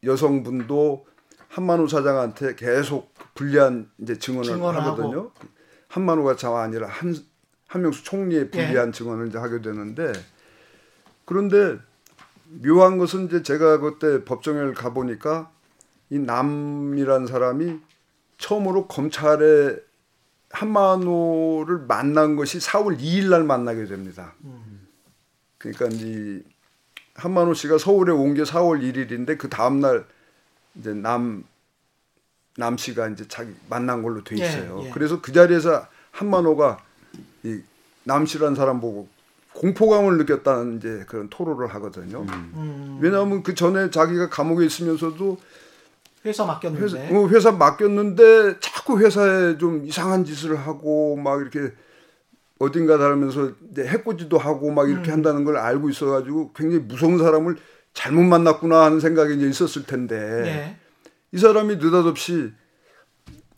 여성분도 0.04 1.06
한만호 1.48 1.86
사장한테 1.88 2.54
계속 2.54 3.12
불리한 3.34 3.90
이제 3.98 4.18
증언을 4.18 4.44
증언하고. 4.44 4.90
하거든요. 4.90 5.30
한만호가 5.88 6.36
자가 6.36 6.62
아니라 6.62 6.88
한 6.88 7.14
한명수 7.66 8.04
총리의 8.04 8.42
예. 8.42 8.50
불리한 8.50 8.92
증언을 8.92 9.28
이제 9.28 9.38
하게 9.38 9.60
되는데 9.60 10.12
그런데 11.24 11.78
묘한 12.48 12.98
것은 12.98 13.26
이제 13.26 13.42
제가 13.42 13.78
그때 13.78 14.24
법정을 14.24 14.74
가 14.74 14.92
보니까 14.92 15.50
이 16.10 16.18
남이란 16.18 17.26
사람이 17.26 17.80
처음으로 18.38 18.86
검찰에 18.86 19.76
한만호를 20.50 21.86
만난 21.88 22.36
것이 22.36 22.58
4월 22.58 22.98
2일 22.98 23.30
날 23.30 23.42
만나게 23.42 23.86
됩니다. 23.86 24.34
그러니까 25.58 25.88
이 25.90 26.42
한만호 27.14 27.54
씨가 27.54 27.78
서울에 27.78 28.12
온 28.12 28.34
게 28.34 28.42
4월 28.44 28.80
1일인데 28.80 29.38
그 29.38 29.48
다음 29.48 29.80
날 29.80 30.06
이제 30.76 30.92
남, 30.94 31.44
남 32.56 32.76
씨가 32.76 33.08
이제 33.08 33.26
자기 33.26 33.52
만난 33.68 34.02
걸로 34.02 34.22
돼 34.22 34.36
예, 34.38 34.46
있어요. 34.46 34.82
예. 34.84 34.90
그래서 34.90 35.20
그 35.20 35.32
자리에서 35.32 35.88
한만호가 36.12 36.84
이 37.46 37.76
남 38.06 38.24
씨란 38.24 38.54
사람 38.54 38.80
보고 38.80 39.08
공포감을 39.54 40.16
느꼈다는 40.18 40.76
이제 40.78 41.04
그런 41.08 41.28
토로를 41.28 41.66
하거든요. 41.74 42.24
음, 42.28 42.98
왜냐하면 43.00 43.42
그 43.42 43.54
전에 43.54 43.90
자기가 43.90 44.28
감옥에 44.28 44.64
있으면서도 44.64 45.38
회사 46.24 46.44
회사, 46.44 46.44
맡겼는데. 46.44 47.14
어, 47.14 47.28
회사 47.28 47.52
맡겼는데 47.52 48.60
자꾸 48.60 49.00
회사에 49.00 49.58
좀 49.58 49.84
이상한 49.84 50.24
짓을 50.24 50.56
하고 50.56 51.16
막 51.16 51.40
이렇게 51.40 51.72
어딘가 52.58 52.96
다니면서 52.96 53.52
이제 53.72 53.84
해코지도 53.86 54.38
하고 54.38 54.70
막 54.70 54.88
이렇게 54.88 55.10
한다는 55.10 55.44
걸 55.44 55.56
알고 55.56 55.90
있어가지고 55.90 56.52
굉장히 56.54 56.84
무서운 56.84 57.18
사람을 57.18 57.56
잘못 57.92 58.22
만났구나 58.22 58.84
하는 58.84 59.00
생각이 59.00 59.36
이제 59.36 59.48
있었을 59.48 59.84
텐데 59.84 60.16
예. 60.16 60.76
이 61.32 61.38
사람이 61.38 61.76
느닷없이 61.76 62.52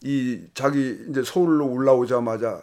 이 0.02 0.40
자기 0.54 0.96
이제 1.10 1.22
서울로 1.22 1.66
올라오자마자 1.66 2.62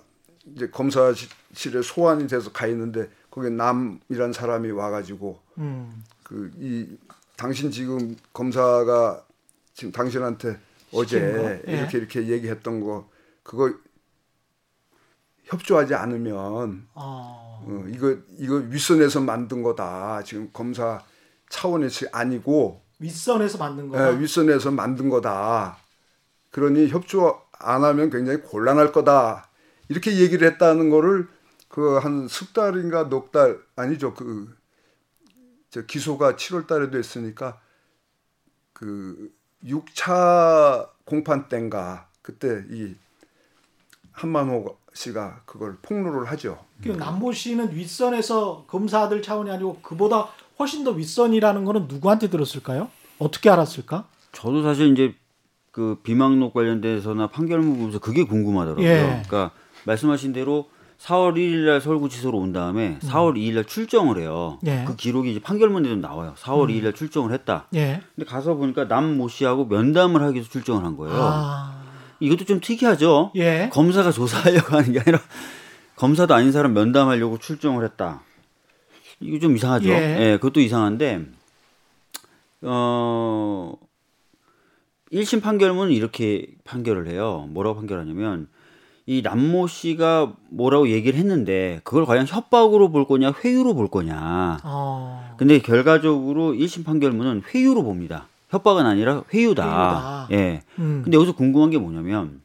이제 0.54 0.70
검사실에 0.70 1.82
소환이 1.84 2.28
돼서 2.28 2.52
가 2.52 2.68
있는데 2.68 3.10
거기에 3.32 3.50
남이란 3.50 4.34
사람이 4.34 4.72
와가지고 4.72 5.40
음, 5.58 6.04
그이 6.24 6.98
당신 7.36 7.72
지금 7.72 8.16
검사가 8.34 9.24
지금 9.74 9.92
당신한테 9.92 10.60
어제? 10.94 11.62
예. 11.68 11.74
이렇게 11.74 11.98
이렇게 11.98 12.28
얘기했던 12.28 12.82
거 12.82 13.10
그거 13.44 13.74
협조하지 15.46 15.94
않으면 15.96 16.88
어, 16.94 17.64
어, 17.66 17.86
이거 17.90 18.16
이거 18.38 18.56
윗선에서 18.56 19.22
만든 19.22 19.64
거다 19.64 20.24
지금 20.24 20.50
검사 20.54 21.04
차원에서 21.50 22.08
아니고 22.12 22.82
윗선에서 23.00 23.58
만든 23.58 23.90
거다. 23.90 24.14
예, 24.14 24.20
윗선에서 24.20 24.72
만든 24.72 25.10
거다 25.10 25.78
그러니 26.52 26.88
협조 26.88 27.42
안 27.52 27.84
하면 27.84 28.10
굉장히 28.10 28.42
곤란할 28.42 28.92
거다 28.92 29.50
이렇게 29.90 30.18
얘기를 30.18 30.48
했다는 30.48 30.90
거를 30.90 31.28
그 31.68 32.00
한 32.00 32.28
석 32.30 32.54
달인가 32.54 33.10
넉 33.10 33.32
달 33.32 33.60
아니죠 33.76 34.14
그저 34.14 35.82
기소가 35.88 36.36
7월 36.36 36.68
달에 36.68 36.90
됐으니까 36.90 37.60
그 38.74 39.32
6차 39.64 40.90
공판 41.06 41.48
때인가 41.50 42.08
그때 42.22 42.64
이 42.72 42.96
한만호 44.12 44.78
씨가 44.94 45.42
그걸 45.46 45.78
폭로를 45.82 46.26
하죠. 46.32 46.64
그 46.82 46.90
남모 46.90 47.34
씨는 47.34 47.74
윗선에서 47.76 48.66
검사들 48.68 49.22
차원이 49.22 49.52
아니고 49.52 49.80
그보다 49.82 50.30
훨씬 50.58 50.84
더 50.86 50.92
윗선이라는 50.92 51.66
거는 51.66 51.88
누구한테 51.88 52.30
들었을까요? 52.30 52.90
어떻게 53.20 53.50
알았을까? 53.50 54.08
저도 54.32 54.64
사실 54.64 54.92
이제 54.94 55.16
그 55.72 56.00
비망록 56.04 56.54
관련돼서나 56.54 57.28
판결문 57.28 57.76
보면서 57.78 58.00
그게 58.00 58.24
궁금하더라고요. 58.24 58.86
예. 58.88 59.02
그러니까 59.28 59.52
말씀하신 59.86 60.34
대로 60.34 60.70
4월 61.00 61.34
1일 61.36 61.66
날 61.66 61.82
서울구치소로 61.82 62.38
온 62.38 62.54
다음에 62.54 62.98
4월 63.02 63.36
2일 63.36 63.54
날 63.56 63.66
출정을 63.66 64.18
해요. 64.20 64.60
음. 64.64 64.68
예. 64.68 64.84
그 64.88 64.96
기록이 64.96 65.32
이제 65.32 65.40
판결문에도 65.42 65.96
나와요. 65.98 66.34
4월 66.38 66.70
2일 66.70 66.84
날 66.84 66.94
출정을 66.94 67.34
했다. 67.34 67.68
예. 67.76 68.02
근데 68.16 68.30
가서 68.30 68.56
보니까 68.56 68.88
남 68.88 69.16
모 69.18 69.28
씨하고 69.28 69.66
면담을 69.66 70.22
하기 70.24 70.36
위해서 70.36 70.50
출정을 70.50 70.84
한 70.86 70.96
거예요. 70.96 71.16
아, 71.20 71.84
이것도 72.22 72.46
좀 72.46 72.60
특이하죠. 72.62 73.32
예. 73.36 73.70
검사가 73.74 74.12
조사하려고 74.12 74.76
하는 74.78 74.94
게 74.94 75.00
아니라 75.02 75.20
검사도 75.98 76.34
아닌 76.34 76.52
사람 76.54 76.74
면담하려고 76.74 77.38
출정을 77.40 77.84
했다. 77.86 78.22
이거 79.20 79.38
좀 79.40 79.56
이상하죠. 79.56 79.90
예. 79.90 80.18
예, 80.20 80.38
그것도 80.38 80.60
이상한데 80.62 81.26
어 82.62 83.74
1심 85.12 85.42
판결문은 85.42 85.92
이렇게 85.94 86.48
판결을 86.64 87.08
해요. 87.10 87.48
뭐라고 87.52 87.76
판결하냐면 87.78 88.48
이 89.08 89.22
남모 89.22 89.68
씨가 89.68 90.34
뭐라고 90.50 90.90
얘기를 90.90 91.20
했는데 91.20 91.80
그걸 91.84 92.06
과연 92.06 92.26
협박으로 92.26 92.90
볼 92.90 93.06
거냐 93.06 93.34
회유로 93.44 93.76
볼 93.76 93.88
거냐. 93.88 94.58
어, 94.64 95.36
근데 95.38 95.60
결과적으로 95.60 96.54
1심 96.54 96.84
판결문은 96.86 97.44
회유로 97.54 97.84
봅니다. 97.84 98.28
협박은 98.50 98.86
아니라 98.86 99.24
회유다. 99.34 99.64
회유다. 99.64 100.28
예. 100.32 100.62
음. 100.80 101.02
근데 101.04 101.18
여기서 101.18 101.36
궁금한 101.36 101.70
게 101.70 101.78
뭐냐면 101.78 102.42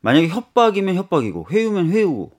만약에 0.00 0.28
협박이면 0.28 0.94
협박이고 0.94 1.48
회유면 1.50 1.90
회유고 1.90 2.32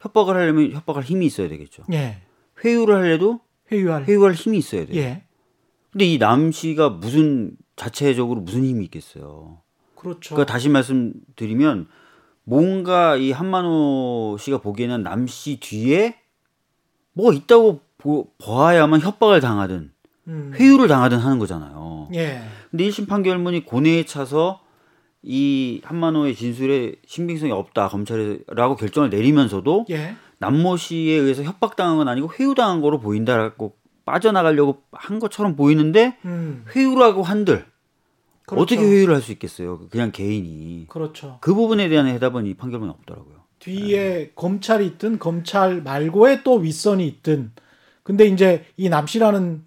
협박을 0.00 0.36
하려면 0.36 0.70
협박할 0.70 1.02
힘이 1.02 1.26
있어야 1.26 1.48
되겠죠. 1.48 1.82
예. 1.92 2.18
회유를 2.64 2.94
하려도 2.94 3.40
회유할. 3.72 4.04
회유할 4.04 4.34
힘이 4.34 4.58
있어야 4.58 4.86
돼요. 4.86 4.96
예. 5.00 5.24
근데 5.90 6.04
이 6.04 6.18
남 6.18 6.52
씨가 6.52 6.88
무슨 6.90 7.56
자체적으로 7.74 8.40
무슨 8.42 8.64
힘이 8.64 8.84
있겠어요. 8.84 9.58
그렇죠. 9.96 10.36
그러니까 10.36 10.52
다시 10.52 10.68
말씀드리면 10.68 11.88
뭔가 12.44 13.16
이 13.16 13.32
한만호 13.32 14.36
씨가 14.38 14.58
보기에는 14.58 15.02
남 15.02 15.26
씨 15.26 15.60
뒤에 15.60 16.16
뭐가 17.12 17.32
있다고 17.34 17.80
보, 17.98 18.28
봐야만 18.38 19.00
협박을 19.00 19.40
당하든 19.40 19.92
음. 20.28 20.52
회유를 20.54 20.88
당하든 20.88 21.18
하는 21.18 21.38
거잖아요. 21.38 22.08
예. 22.14 22.40
근데 22.70 22.88
1심 22.88 23.08
판결문이 23.08 23.64
고뇌에 23.64 24.04
차서 24.04 24.60
이 25.22 25.80
한만호의 25.84 26.34
진술에 26.34 26.94
신빙성이 27.06 27.52
없다 27.52 27.88
검찰이라고 27.88 28.76
결정을 28.76 29.10
내리면서도 29.10 29.86
예. 29.90 30.14
남모 30.38 30.76
씨에 30.78 31.12
의해서 31.14 31.42
협박당한 31.42 31.98
건 31.98 32.08
아니고 32.08 32.32
회유당한 32.38 32.80
거로 32.80 32.98
보인다라고 33.00 33.76
빠져나가려고 34.06 34.82
한 34.92 35.18
것처럼 35.18 35.56
보이는데 35.56 36.16
음. 36.24 36.64
회유라고 36.74 37.22
한들 37.22 37.66
그렇죠. 38.50 38.62
어떻게 38.74 38.80
회유를 38.86 39.14
할 39.14 39.22
수 39.22 39.32
있겠어요? 39.32 39.80
그냥 39.90 40.10
개인이 40.12 40.86
그렇죠. 40.88 41.38
그 41.40 41.54
부분에 41.54 41.88
대한 41.88 42.06
해답은 42.06 42.46
이 42.46 42.54
판결문에 42.54 42.90
없더라고요. 42.92 43.40
뒤에 43.60 44.32
검찰이 44.34 44.86
있든 44.86 45.18
검찰 45.18 45.82
말고의 45.82 46.42
또 46.44 46.56
윗선이 46.56 47.06
있든 47.06 47.52
근데 48.02 48.24
이제 48.26 48.64
이 48.76 48.88
남씨라는 48.88 49.62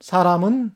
사람은 0.00 0.72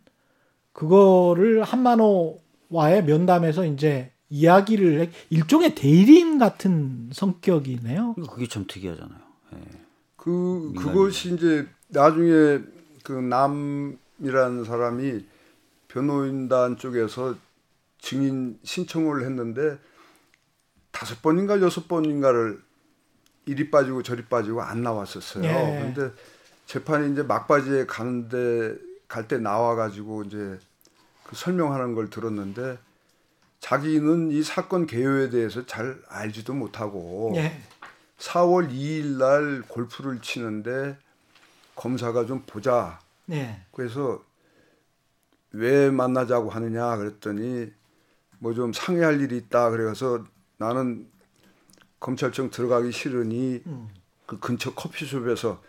그거를 0.73 1.63
한만호와의 1.63 3.05
면담에서 3.05 3.65
이제 3.65 4.11
이야기를 4.29 5.01
해- 5.01 5.11
일종의 5.31 5.75
대리인 5.75 6.39
같은 6.39 7.09
성격이네요. 7.13 8.15
그게 8.29 8.47
참 8.49 8.65
특이하잖아요. 8.69 9.19
예. 9.55 9.59
그 10.17 10.71
민간인. 10.73 10.93
그것이 10.93 11.35
이제 11.35 11.67
나중에 11.89 12.59
그 13.05 13.13
남이라는 13.13 14.65
사람이 14.65 15.21
변호인단 15.89 16.77
쪽에서 16.77 17.37
증인 18.07 18.57
신청을 18.63 19.25
했는데 19.25 19.79
다섯 20.93 21.21
번인가 21.23 21.61
여섯 21.61 21.89
번인가를 21.89 22.63
이리 23.47 23.69
빠지고 23.69 24.05
저리 24.05 24.25
빠지고 24.27 24.63
안 24.63 24.85
나왔었어요. 24.85 25.45
예. 25.45 25.93
근데 25.93 26.15
재판이 26.67 27.13
이제 27.13 27.25
막바지에 27.25 27.87
가는데 27.87 28.77
갈 29.09 29.27
때 29.27 29.39
나와 29.39 29.75
가지고 29.75 30.23
이제 30.23 30.59
그 31.25 31.35
설명하는 31.35 31.97
걸 31.97 32.09
들었는데 32.09 32.79
자기는 33.59 34.31
이 34.31 34.41
사건 34.45 34.87
개요에 34.87 35.31
대해서 35.31 35.67
잘 35.67 36.01
알지도 36.09 36.55
못하고 36.55 37.33
예. 37.35 37.61
4월 38.19 38.71
2일 38.71 39.19
날 39.19 39.63
골프를 39.67 40.21
치는데 40.23 40.97
검사가 41.75 42.27
좀 42.27 42.45
보자. 42.47 43.01
예. 43.33 43.63
그래서 43.73 44.23
왜 45.51 45.91
만나자고 45.91 46.51
하느냐 46.51 46.97
그랬더니 46.97 47.73
뭐 48.39 48.55
좀 48.55 48.73
상의할 48.73 49.21
일이 49.21 49.37
있다. 49.37 49.71
그래서 49.71 50.25
나는 50.59 51.09
검찰청 52.01 52.51
들어가기 52.51 52.93
싫으니 52.93 53.63
음. 53.67 53.89
그 54.27 54.39
근처 54.39 54.75
커피숍에서 54.75 55.63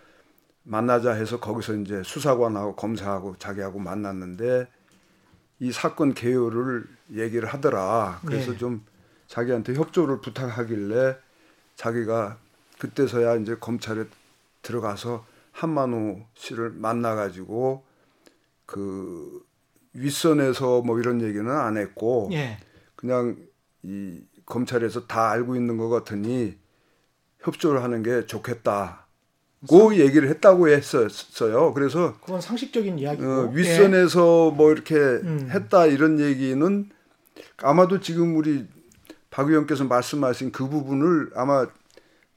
만나자 0.63 1.13
해서 1.13 1.39
거기서 1.39 1.75
이제 1.75 2.03
수사관하고 2.03 2.75
검사하고 2.75 3.37
자기하고 3.37 3.79
만났는데 3.79 4.67
이 5.59 5.71
사건 5.71 6.13
개요를 6.13 6.85
얘기를 7.13 7.47
하더라. 7.47 8.19
그래서 8.25 8.51
네. 8.51 8.57
좀 8.57 8.85
자기한테 9.27 9.73
협조를 9.75 10.21
부탁하길래 10.21 11.17
자기가 11.75 12.37
그때서야 12.79 13.35
이제 13.35 13.55
검찰에 13.55 14.05
들어가서 14.61 15.25
한만호 15.51 16.25
씨를 16.35 16.71
만나가지고 16.71 17.83
그 18.65 19.46
윗선에서 19.97 20.81
뭐 20.81 20.99
이런 20.99 21.21
얘기는 21.21 21.49
안 21.49 21.77
했고 21.77 22.29
예. 22.31 22.57
그냥 22.95 23.37
이 23.83 24.21
검찰에서 24.45 25.07
다 25.07 25.29
알고 25.31 25.55
있는 25.55 25.77
것 25.77 25.89
같으니 25.89 26.55
협조를 27.41 27.83
하는 27.83 28.03
게 28.03 28.25
좋겠다. 28.25 29.07
그 29.67 29.97
얘기를 29.97 30.29
했다고 30.29 30.69
했었어요. 30.69 31.73
그래서 31.73 32.15
그건 32.21 32.41
상식적인 32.41 32.99
이야기고. 32.99 33.27
어, 33.27 33.51
예. 33.51 33.57
윗선에서 33.57 34.51
뭐 34.51 34.71
이렇게 34.71 34.95
음. 34.95 35.49
했다 35.51 35.87
이런 35.87 36.19
얘기는 36.19 36.89
아마도 37.57 37.99
지금 37.99 38.37
우리 38.37 38.67
박 39.29 39.49
의원께서 39.49 39.83
말씀하신 39.83 40.51
그 40.51 40.69
부분을 40.69 41.31
아마 41.35 41.67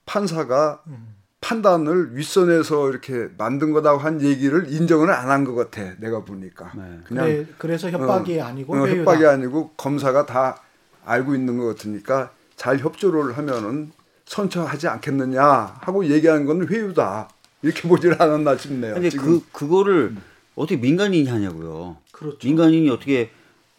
판사가 0.07 0.83
음. 0.87 1.20
판단을 1.61 2.17
윗선에서 2.17 2.91
이렇게 2.91 3.29
만든 3.39 3.73
거다고 3.73 3.99
한 3.99 4.21
얘기를 4.23 4.71
인정을 4.73 5.11
안 5.11 5.29
한 5.31 5.45
것 5.45 5.55
같아. 5.55 5.95
내가 5.99 6.25
보니까. 6.25 6.73
네. 6.77 6.99
그냥 7.05 7.25
그래, 7.27 7.47
그래서 7.59 7.91
협박이 7.91 8.41
아니고 8.41 8.75
어. 8.75 8.87
협박이 8.89 9.25
아니고 9.25 9.71
검사가 9.77 10.27
다 10.27 10.61
알고 11.05 11.35
있는 11.35 11.57
것 11.57 11.67
같으니까 11.69 12.31
잘 12.57 12.79
협조를 12.79 13.39
하면은 13.39 13.91
선처하지 14.27 14.87
않겠느냐 14.89 15.43
하고 15.81 16.05
얘기하는 16.07 16.45
건 16.47 16.69
회유다 16.69 17.29
이렇게 17.63 17.83
보질 17.89 18.15
않았나 18.21 18.57
싶네요. 18.57 18.95
근데 18.95 19.09
지금. 19.09 19.41
그 19.41 19.47
그거를 19.53 20.15
어떻게 20.57 20.77
민간인이 20.77 21.29
하냐고요. 21.29 21.97
그렇죠. 22.13 22.39
민간인이 22.47 22.89
어떻게 22.91 23.31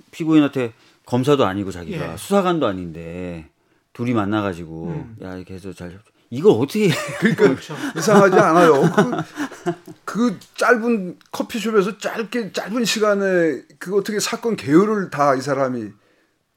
피고인한테 0.10 0.74
검사도 1.06 1.46
아니고 1.46 1.72
자기가 1.72 2.14
예. 2.14 2.18
수사관도 2.18 2.66
아닌데 2.66 3.48
둘이 3.94 4.14
만나가지고 4.14 4.88
음. 4.88 5.16
야 5.22 5.36
이렇게 5.36 5.54
해서 5.54 5.72
잘 5.74 5.90
협조- 5.92 6.12
이걸 6.32 6.54
어떻게 6.54 6.90
그렇죠. 7.36 7.76
이상하지 7.98 8.36
않아요. 8.38 8.82
그, 8.96 9.74
그 10.06 10.40
짧은 10.56 11.20
커피숍에서 11.32 11.98
짧게 11.98 12.54
짧은 12.54 12.86
시간에 12.86 13.62
그 13.78 13.96
어떻게 13.98 14.20
사건 14.20 14.56
개요를 14.56 15.10
다 15.10 15.36
이 15.36 15.42
사람이 15.42 15.90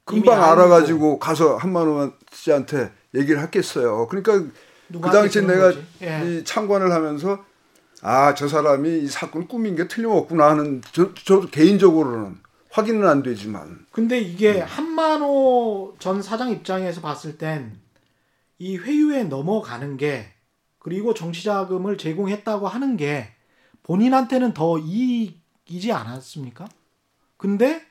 금방. 0.05 0.41
알아가지고 0.41 1.19
가서 1.19 1.57
한만원 1.57 2.13
씨한테 2.31 2.91
얘기를 3.13 3.41
했겠어요. 3.41 4.07
그러니까 4.07 4.49
그 4.91 5.01
당시에 5.11 5.41
내가? 5.41 5.73
예. 6.01 6.21
이 6.25 6.43
참관을 6.45 6.91
하면서 6.91 7.43
아 8.01 8.33
저 8.35 8.47
사람이 8.47 8.99
이 8.99 9.07
사건 9.07 9.47
꾸민 9.47 9.75
게 9.75 9.87
틀림없구나 9.87 10.51
하는 10.51 10.81
저, 10.93 11.09
저 11.25 11.41
개인적으로는 11.41 12.37
확인은 12.71 13.07
안 13.07 13.23
되지만 13.23 13.85
근데 13.91 14.19
이게 14.19 14.61
음. 14.61 14.65
한만호 14.67 15.95
전 15.99 16.21
사장 16.21 16.51
입장에서 16.51 17.01
봤을 17.01 17.37
땐 17.37 17.77
이 18.57 18.77
회유에 18.77 19.23
넘어가는 19.23 19.97
게 19.97 20.27
그리고 20.79 21.13
정치자금을 21.13 21.97
제공했다고 21.97 22.67
하는 22.67 22.97
게 22.97 23.27
본인한테는 23.83 24.53
더 24.53 24.77
이익이지 24.77 25.91
않았습니까? 25.91 26.67
근데 27.37 27.85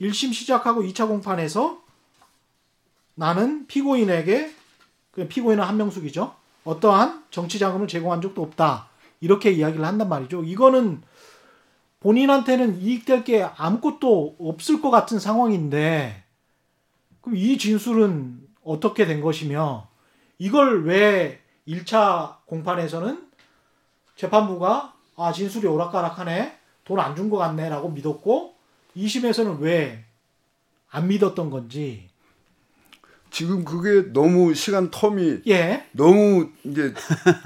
1심 0.00 0.32
시작하고 0.32 0.82
2차 0.82 1.08
공판에서 1.08 1.82
나는 3.14 3.66
피고인에게 3.66 4.52
그 5.10 5.26
피고인은 5.28 5.64
한명숙이죠. 5.64 6.34
어떠한 6.64 7.24
정치 7.30 7.58
자금을 7.58 7.88
제공한 7.88 8.20
적도 8.20 8.42
없다. 8.42 8.88
이렇게 9.20 9.50
이야기를 9.50 9.84
한단 9.84 10.08
말이죠. 10.08 10.44
이거는 10.44 11.02
본인한테는 12.00 12.80
이익될 12.80 13.24
게 13.24 13.42
아무것도 13.42 14.36
없을 14.38 14.82
것 14.82 14.90
같은 14.90 15.18
상황인데 15.18 16.24
그럼 17.22 17.36
이 17.36 17.56
진술은 17.56 18.46
어떻게 18.62 19.06
된 19.06 19.20
것이며 19.20 19.85
이걸 20.38 20.84
왜 20.84 21.40
1차 21.66 22.36
공판에서는 22.46 23.26
재판부가 24.16 24.92
아 25.16 25.32
진술이 25.32 25.66
오락가락하네 25.66 26.56
돈 26.84 26.98
안 27.00 27.14
준 27.16 27.30
것 27.30 27.36
같네 27.38 27.68
라고 27.68 27.88
믿었고 27.90 28.54
2심에서는 28.96 29.60
왜 29.60 30.04
안 30.90 31.08
믿었던 31.08 31.50
건지 31.50 32.08
지금 33.30 33.64
그게 33.64 34.12
너무 34.12 34.54
시간 34.54 34.90
텀이 34.90 35.42
예 35.48 35.84
너무 35.92 36.48
이제 36.64 36.94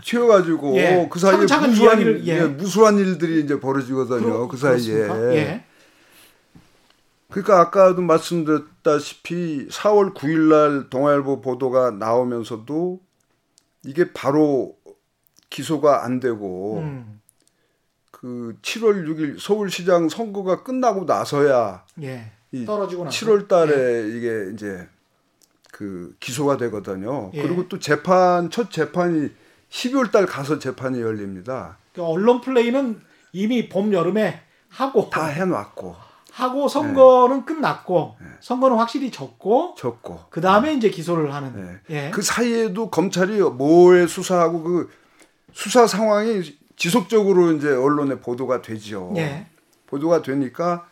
튀어가지고 0.04 0.76
예. 0.78 1.08
그 1.10 1.18
사이에 1.18 1.38
무수한, 1.38 1.72
이야기를, 1.74 2.26
예. 2.28 2.36
예, 2.38 2.42
무수한 2.44 2.98
일들이 2.98 3.40
이제 3.42 3.58
벌어지거든요. 3.58 4.20
그렇- 4.20 4.48
그 4.48 4.56
사이에. 4.56 4.92
그렇습니까? 4.94 5.34
예. 5.34 5.64
그러니까 7.30 7.60
아까도 7.60 8.02
말씀드렸다시피 8.02 9.68
4월 9.68 10.14
9일 10.14 10.48
날 10.48 10.90
동아일보 10.90 11.40
보도가 11.40 11.92
나오면서도 11.92 13.00
이게 13.84 14.12
바로 14.12 14.76
기소가 15.48 16.04
안 16.04 16.20
되고 16.20 16.78
음, 16.78 17.20
그 18.10 18.56
7월 18.62 19.06
6일 19.06 19.40
서울시장 19.40 20.08
선거가 20.08 20.62
끝나고 20.62 21.04
나서야 21.04 21.84
예이 22.00 22.66
떨어지고 22.66 23.04
나서 23.04 23.26
7월 23.26 23.48
달에 23.48 24.04
예. 24.04 24.16
이게 24.16 24.50
이제 24.52 24.88
그 25.72 26.14
기소가 26.20 26.56
되거든요. 26.58 27.30
예. 27.34 27.42
그리고 27.42 27.68
또 27.68 27.78
재판 27.78 28.50
첫 28.50 28.70
재판이 28.70 29.30
12월 29.70 30.10
달 30.10 30.26
가서 30.26 30.58
재판이 30.58 31.00
열립니다. 31.00 31.78
그 31.94 32.02
언론 32.02 32.40
플레이는 32.40 33.00
이미 33.32 33.68
봄 33.68 33.92
여름에 33.92 34.42
하고 34.68 35.08
다 35.10 35.26
해놨고 35.26 36.09
하고 36.32 36.68
선거는 36.68 37.38
네. 37.40 37.44
끝났고 37.44 38.16
선거는 38.40 38.76
확실히 38.76 39.10
졌고 39.10 39.74
졌고 39.76 40.20
그 40.30 40.40
다음에 40.40 40.74
이제 40.74 40.90
기소를 40.90 41.34
하는 41.34 41.80
네. 41.88 42.06
예. 42.06 42.10
그 42.10 42.22
사이에도 42.22 42.90
검찰이 42.90 43.40
뭐에 43.40 44.06
수사하고 44.06 44.62
그 44.62 44.90
수사 45.52 45.86
상황이 45.86 46.42
지속적으로 46.76 47.52
이제 47.52 47.68
언론에 47.68 48.20
보도가 48.20 48.62
되죠. 48.62 49.12
예. 49.16 49.46
보도가 49.86 50.22
되니까 50.22 50.88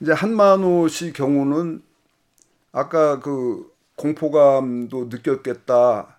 이제 0.00 0.12
한만호 0.12 0.88
씨 0.88 1.12
경우는 1.12 1.82
아까 2.72 3.18
그 3.20 3.72
공포감도 3.96 5.06
느꼈겠다. 5.06 6.18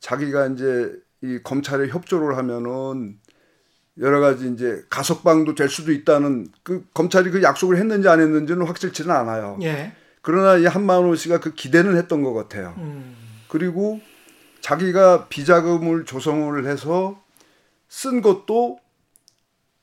자기가 0.00 0.48
이제 0.48 0.92
이 1.22 1.38
검찰에 1.44 1.88
협조를 1.88 2.36
하면은 2.38 3.20
여러 3.98 4.20
가지 4.20 4.50
이제 4.50 4.84
가석방도 4.88 5.54
될 5.54 5.68
수도 5.68 5.92
있다는 5.92 6.48
그 6.62 6.86
검찰이 6.94 7.30
그 7.30 7.42
약속을 7.42 7.76
했는지 7.76 8.08
안 8.08 8.20
했는지는 8.20 8.66
확실치는 8.66 9.10
않아요. 9.14 9.58
예. 9.62 9.92
그러나 10.22 10.56
이 10.56 10.64
한만호 10.64 11.14
씨가 11.14 11.40
그 11.40 11.52
기대는 11.52 11.96
했던 11.96 12.22
것 12.22 12.32
같아요. 12.32 12.74
음. 12.78 13.16
그리고 13.48 14.00
자기가 14.60 15.28
비자금을 15.28 16.04
조성을 16.04 16.64
해서 16.66 17.20
쓴 17.88 18.22
것도 18.22 18.78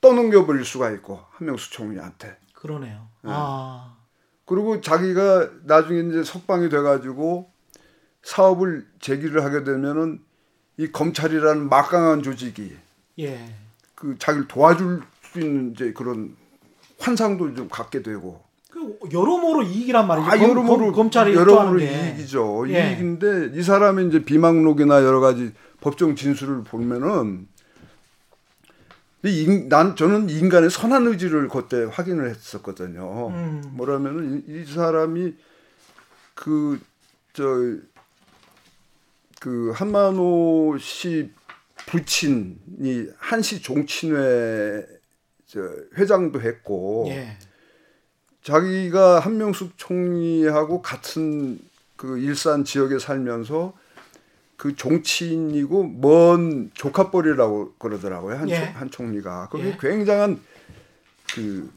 떠넘겨 0.01 0.45
버릴 0.45 0.65
수가 0.65 0.89
있고 0.91 1.19
한명수 1.31 1.71
총리한테. 1.71 2.37
그러네요. 2.53 3.07
네. 3.21 3.31
아. 3.33 3.95
그리고 4.45 4.81
자기가 4.81 5.49
나중에 5.65 6.09
이제 6.09 6.23
석방이 6.23 6.69
돼가지고 6.69 7.51
사업을 8.23 8.87
제기를 8.99 9.43
하게 9.43 9.63
되면은 9.63 10.19
이 10.77 10.91
검찰이라는 10.91 11.69
막강한 11.69 12.23
조직이 12.23 12.75
예. 13.19 13.53
그 13.99 14.15
자기를 14.17 14.47
도와줄 14.47 15.01
수 15.31 15.39
있는 15.39 15.71
이제 15.73 15.91
그런 15.93 16.35
환상도 16.99 17.53
좀 17.55 17.67
갖게 17.69 18.01
되고 18.01 18.41
그 18.71 18.97
여러모로 19.11 19.63
이익이란 19.63 20.07
말이죠. 20.07 20.27
아 20.29 20.37
검- 20.37 20.49
여러모로 20.49 20.85
검, 20.85 20.93
검찰이 20.93 21.33
여러모로. 21.35 21.79
이익이죠. 21.79 22.65
예. 22.69 22.91
이익인데 22.91 23.51
이 23.53 23.61
사람의 23.63 24.07
이제 24.07 24.23
비망록이나 24.23 25.03
여러 25.03 25.19
가지 25.19 25.51
법정 25.81 26.15
진술을 26.15 26.63
보면은 26.63 27.47
난 29.67 29.95
저는 29.97 30.29
인간의 30.29 30.69
선한 30.69 31.07
의지를 31.07 31.49
그때 31.49 31.83
확인을 31.91 32.29
했었거든요. 32.29 33.27
음. 33.29 33.61
뭐라면은 33.73 34.43
이, 34.47 34.61
이 34.61 34.65
사람이 34.65 35.33
그 36.35 36.79
저 37.33 37.77
그 39.39 39.71
한만호 39.73 40.77
씨 40.81 41.31
부친이 41.89 43.07
한시 43.17 43.61
종친회 43.61 44.85
저 45.47 45.59
회장도 45.97 46.41
했고 46.41 47.05
예. 47.09 47.37
자기가 48.43 49.19
한명숙 49.19 49.73
총리하고 49.77 50.81
같은 50.81 51.59
그 51.95 52.19
일산 52.19 52.63
지역에 52.63 52.99
살면서 52.99 53.73
그 54.55 54.75
종친이고 54.75 55.83
먼 55.87 56.69
조카뻘이라고 56.73 57.73
그러더라고요 57.79 58.37
한, 58.37 58.49
예. 58.49 58.55
총- 58.65 58.75
한 58.75 58.91
총리가 58.91 59.49
그게 59.49 59.69
예. 59.69 59.77
굉장한 59.79 60.39
그 61.33 61.69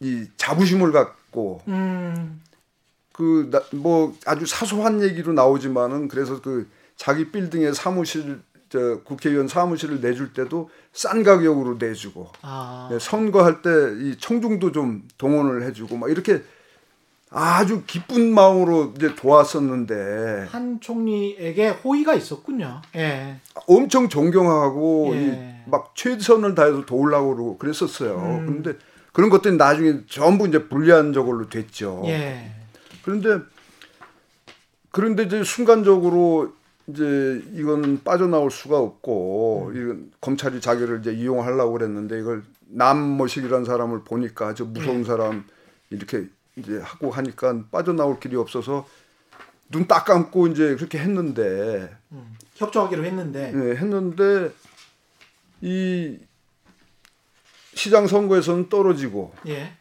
이 0.00 0.26
자부심을 0.36 0.90
갖고 0.92 1.62
음. 1.68 2.42
그뭐 3.12 4.14
아주 4.26 4.44
사소한 4.44 5.02
얘기로 5.02 5.32
나오지만은 5.32 6.08
그래서 6.08 6.42
그 6.42 6.68
자기 6.96 7.30
빌딩에 7.30 7.72
사무실 7.72 8.42
저 8.74 8.98
국회의원 9.04 9.46
사무실을 9.46 10.00
내줄 10.00 10.32
때도 10.32 10.68
싼 10.92 11.22
가격으로 11.22 11.76
내주고 11.78 12.30
아. 12.42 12.88
네, 12.90 12.98
선거할 12.98 13.62
때 13.62 13.70
이 13.70 14.16
청중도 14.18 14.72
좀 14.72 15.06
동원을 15.16 15.62
해주고 15.62 15.96
막 15.96 16.10
이렇게 16.10 16.42
아주 17.30 17.84
기쁜 17.86 18.34
마음으로 18.34 18.94
이제 18.96 19.14
도왔었는데 19.14 20.48
한 20.50 20.80
총리에게 20.80 21.68
호의가 21.68 22.14
있었군요. 22.14 22.82
예. 22.96 23.40
엄청 23.68 24.08
존경하고 24.08 25.10
예. 25.14 25.62
이막 25.68 25.94
최선을 25.94 26.56
다해서 26.56 26.84
도우려고 26.84 27.34
그러고 27.36 27.58
그랬었어요. 27.58 28.16
음. 28.16 28.46
그런데 28.46 28.78
그런 29.12 29.30
것들이 29.30 29.56
나중에 29.56 30.00
전부 30.08 30.48
이제 30.48 30.68
불리한 30.68 31.12
저걸로 31.12 31.48
됐죠. 31.48 32.02
예. 32.06 32.50
그런데 33.04 33.38
그런데 34.90 35.22
이제 35.22 35.44
순간적으로 35.44 36.52
이제 36.86 37.42
이거는 37.54 38.04
빠져나올 38.04 38.50
수가 38.50 38.78
없고 38.78 39.72
음. 39.74 39.76
이건 39.76 40.12
검찰이 40.20 40.60
자기를 40.60 41.00
이제 41.00 41.12
이용하려고 41.12 41.72
그랬는데 41.72 42.18
이걸 42.20 42.42
남모식이라는 42.66 43.64
사람을 43.64 44.04
보니까 44.04 44.54
저 44.54 44.64
무서운 44.64 44.98
네. 44.98 45.04
사람 45.04 45.44
이렇게 45.90 46.28
이제 46.56 46.78
하고 46.78 47.10
하니까 47.10 47.64
빠져나올 47.70 48.20
길이 48.20 48.36
없어서 48.36 48.86
눈 49.70 49.88
딱 49.88 50.04
감고 50.04 50.48
이제 50.48 50.76
그렇게 50.76 50.98
했는데 50.98 51.96
음. 52.12 52.36
협조하기로 52.54 53.04
했는데 53.04 53.52
예, 53.54 53.76
했는데 53.76 54.52
이 55.62 56.18
시장 57.74 58.06
선거에서는 58.06 58.68
떨어지고 58.68 59.34
예. 59.48 59.72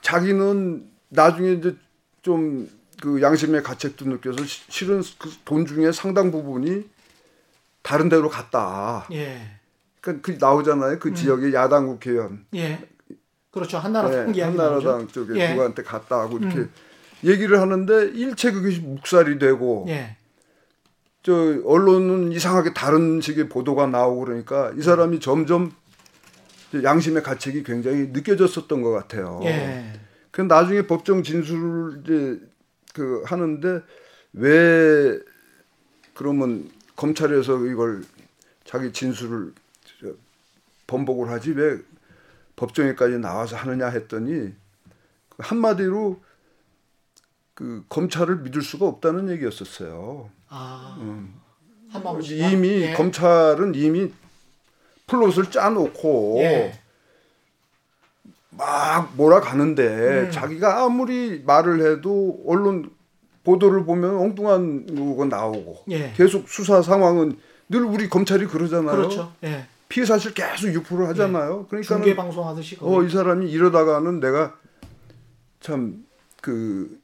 자기는 0.00 0.88
나중에 1.08 1.52
이제 1.52 1.76
좀 2.22 2.68
그 3.00 3.22
양심의 3.22 3.62
가책도 3.62 4.06
느껴서 4.06 4.44
시- 4.44 4.64
실은 4.70 5.02
그 5.18 5.30
돈 5.44 5.66
중에 5.66 5.92
상당 5.92 6.30
부분이 6.30 6.88
다른 7.82 8.08
데로 8.08 8.28
갔다. 8.28 9.06
예. 9.12 9.40
그러니까 10.00 10.26
그 10.32 10.36
나오잖아요. 10.40 10.98
그 10.98 11.14
지역의 11.14 11.54
야당 11.54 11.86
국회의원, 11.86 12.44
예. 12.54 12.86
그렇죠. 13.50 13.78
한나라당 13.78 14.32
네, 14.32 14.38
이야기 14.38 14.40
한나라당 14.40 14.84
나오죠. 14.98 15.06
쪽에 15.12 15.38
예. 15.40 15.50
누구한테 15.50 15.82
갔다 15.82 16.20
하고 16.20 16.38
이렇게 16.38 16.58
음. 16.58 16.70
얘기를 17.24 17.60
하는데 17.60 18.06
일체 18.14 18.52
그것이 18.52 18.80
묵살이 18.80 19.38
되고 19.38 19.86
예. 19.88 20.16
저 21.22 21.32
언론은 21.64 22.32
이상하게 22.32 22.74
다른 22.74 23.20
식의 23.20 23.48
보도가 23.48 23.86
나오고 23.86 24.24
그러니까 24.24 24.72
이 24.76 24.82
사람이 24.82 25.20
점점 25.20 25.72
이제 26.68 26.82
양심의 26.84 27.22
가책이 27.22 27.62
굉장히 27.64 28.08
느껴졌었던 28.08 28.82
것 28.82 28.90
같아요. 28.92 29.40
예. 29.44 29.92
그 30.30 30.42
나중에 30.42 30.82
법정 30.86 31.22
진술을 31.22 32.02
이제 32.04 32.40
그 32.98 33.22
하는데 33.24 33.80
왜 34.32 35.20
그러면 36.14 36.68
검찰에서 36.96 37.64
이걸 37.66 38.02
자기 38.64 38.92
진술을 38.92 39.52
저 40.00 40.12
번복을 40.88 41.30
하지 41.30 41.52
왜 41.52 41.78
법정에까지 42.56 43.18
나와서 43.18 43.54
하느냐 43.54 43.86
했더니 43.86 44.52
한마디로 45.38 46.20
그 47.54 47.84
검찰을 47.88 48.38
믿을 48.38 48.62
수가 48.62 48.86
없다는 48.86 49.30
얘기였었어요. 49.30 50.28
아. 50.48 50.96
음. 51.00 51.40
이미 52.52 52.68
예. 52.82 52.94
검찰은 52.94 53.76
이미 53.76 54.12
플롯을 55.06 55.52
짜놓고 55.52 56.38
예. 56.40 56.80
막 58.58 59.12
몰아가는데 59.16 60.26
음. 60.26 60.30
자기가 60.30 60.84
아무리 60.84 61.42
말을 61.46 61.80
해도 61.80 62.42
언론 62.46 62.90
보도를 63.44 63.84
보면 63.84 64.16
엉뚱한 64.16 65.16
거 65.16 65.24
나오고 65.24 65.84
예. 65.90 66.12
계속 66.14 66.48
수사 66.48 66.82
상황은 66.82 67.38
늘 67.70 67.84
우리 67.84 68.08
검찰이 68.08 68.46
그러잖아요. 68.46 68.96
그렇죠. 68.96 69.32
예. 69.44 69.66
피의 69.88 70.04
사실 70.04 70.34
계속 70.34 70.68
유포를 70.68 71.08
하잖아요. 71.08 71.66
그러니까 71.70 71.94
중계 71.94 72.14
방송 72.14 72.46
하듯이 72.46 72.76
어, 72.80 73.02
이 73.02 73.08
사람이 73.08 73.50
이러다가는 73.50 74.20
내가 74.20 74.54
참 75.60 76.08
그 76.40 77.00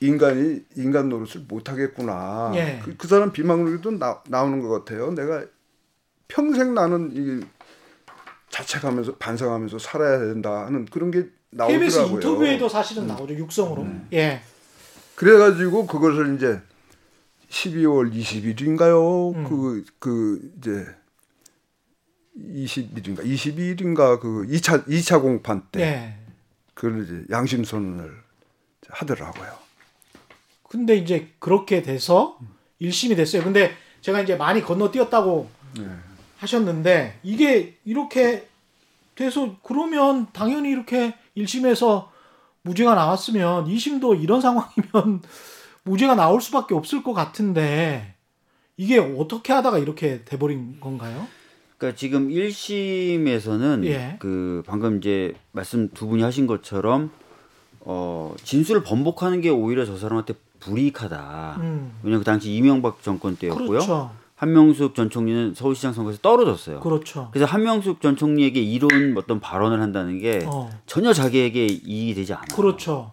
인간이 0.00 0.64
인간 0.76 1.08
노릇을 1.08 1.42
못 1.48 1.68
하겠구나. 1.68 2.52
예. 2.54 2.80
그, 2.84 2.96
그 2.96 3.08
사람 3.08 3.32
비망록에도 3.32 3.92
나, 3.92 4.22
나오는 4.28 4.60
것 4.60 4.68
같아요. 4.68 5.10
내가 5.12 5.44
평생 6.28 6.74
나는 6.74 7.10
이 7.12 7.44
자책하면서 8.50 9.16
반성하면서 9.16 9.78
살아야 9.78 10.18
된다 10.18 10.66
하는 10.66 10.86
그런 10.86 11.10
게 11.10 11.28
KBS 11.56 11.98
나오더라고요. 11.98 12.14
인터뷰에도 12.16 12.68
사실은 12.68 13.06
나오죠 13.06 13.34
육성으로. 13.34 13.86
예. 14.12 14.42
그래가지고 15.14 15.86
그것을 15.86 16.36
이제 16.36 16.60
12월 17.50 18.12
20일인가요? 18.12 19.34
음. 19.34 19.44
그, 19.44 19.84
그, 19.98 20.52
이제, 20.58 20.86
20일인가, 22.38 23.24
22일인가, 23.24 24.20
그 24.20 24.46
2차, 24.48 24.86
2차 24.86 25.20
공판 25.20 25.62
때, 25.72 25.80
예. 25.80 26.14
그걸 26.74 27.02
이제 27.04 27.24
양심선언을 27.30 28.12
하더라고요. 28.88 29.52
근데 30.68 30.96
이제 30.96 31.32
그렇게 31.38 31.82
돼서 31.82 32.38
1심이 32.80 33.16
됐어요. 33.16 33.42
근데 33.42 33.72
제가 34.02 34.20
이제 34.20 34.36
많이 34.36 34.62
건너뛰었다고 34.62 35.50
네. 35.78 35.88
하셨는데 36.38 37.20
이게 37.22 37.76
이렇게 37.84 38.46
돼서 39.14 39.56
그러면 39.62 40.28
당연히 40.32 40.70
이렇게 40.70 41.14
1심에서 41.36 42.06
무죄가 42.62 42.94
나왔으면 42.94 43.66
2심도 43.66 44.22
이런 44.22 44.40
상황이면 44.42 45.22
무죄가 45.82 46.14
나올 46.14 46.40
수밖에 46.40 46.74
없을 46.74 47.02
것 47.02 47.12
같은데 47.12 48.14
이게 48.76 48.98
어떻게 48.98 49.52
하다가 49.52 49.78
이렇게 49.78 50.22
돼버린 50.24 50.78
건가요? 50.80 51.26
그러니까 51.76 51.96
지금 51.96 52.28
1심에서는 52.28 53.84
예. 53.86 54.16
그 54.18 54.62
방금 54.66 54.98
이제 54.98 55.34
말씀 55.52 55.88
두 55.90 56.06
분이 56.06 56.22
하신 56.22 56.46
것처럼 56.46 57.10
어 57.80 58.34
진술을 58.42 58.82
번복하는 58.82 59.40
게 59.40 59.48
오히려 59.48 59.84
저 59.84 59.96
사람한테 59.96 60.34
불이익하다. 60.60 61.56
음. 61.60 61.92
왜냐면 62.02 62.20
그 62.20 62.24
당시 62.24 62.52
이명박 62.52 63.02
정권 63.02 63.36
때였고요. 63.36 63.68
그렇죠. 63.68 64.10
한명숙 64.38 64.94
전 64.94 65.10
총리는 65.10 65.54
서울시장 65.54 65.92
선거에서 65.92 66.20
떨어졌어요. 66.22 66.80
그렇죠. 66.80 67.28
그래서 67.32 67.44
한명숙 67.46 68.00
전 68.00 68.16
총리에게 68.16 68.60
이런 68.60 69.14
어떤 69.18 69.40
발언을 69.40 69.80
한다는 69.80 70.18
게 70.20 70.44
어. 70.46 70.70
전혀 70.86 71.12
자기에게 71.12 71.66
이익이 71.66 72.14
되지 72.14 72.32
않아요. 72.32 72.46
그렇죠. 72.54 73.10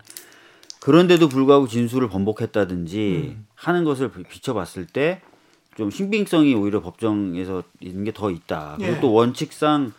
그런데도 0.82 1.28
불구하고 1.30 1.68
진술을 1.68 2.10
번복했다든지 2.10 3.34
음. 3.38 3.48
하는 3.56 3.84
것을 3.84 4.12
비- 4.12 4.24
비춰봤을 4.24 4.86
때 4.88 5.22
좀 5.78 5.92
신빙성이 5.92 6.54
오히려 6.56 6.82
법정에서 6.82 7.62
있는 7.82 8.06
게 8.06 8.14
더 8.14 8.32
있다. 8.32 8.76
그리고 8.78 8.94
예. 8.96 9.00
또 9.02 9.12
원칙상 9.12 9.92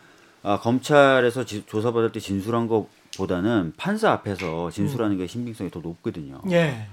아, 0.42 0.58
검찰에서 0.58 1.44
지- 1.44 1.64
조사받을 1.66 2.12
때 2.12 2.18
진술한 2.20 2.66
것보다는 2.66 3.74
판사 3.76 4.10
앞에서 4.12 4.70
진술하는 4.70 5.18
게 5.18 5.26
신빙성이 5.26 5.70
더 5.70 5.80
높거든요. 5.80 6.40
예. 6.50 6.86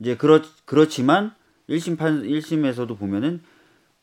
이제 0.00 0.16
그렇 0.16 0.42
그렇지만 0.64 1.32
1심 1.70 1.96
판 1.96 2.22
1심에서도 2.22 2.98
보면은 2.98 3.42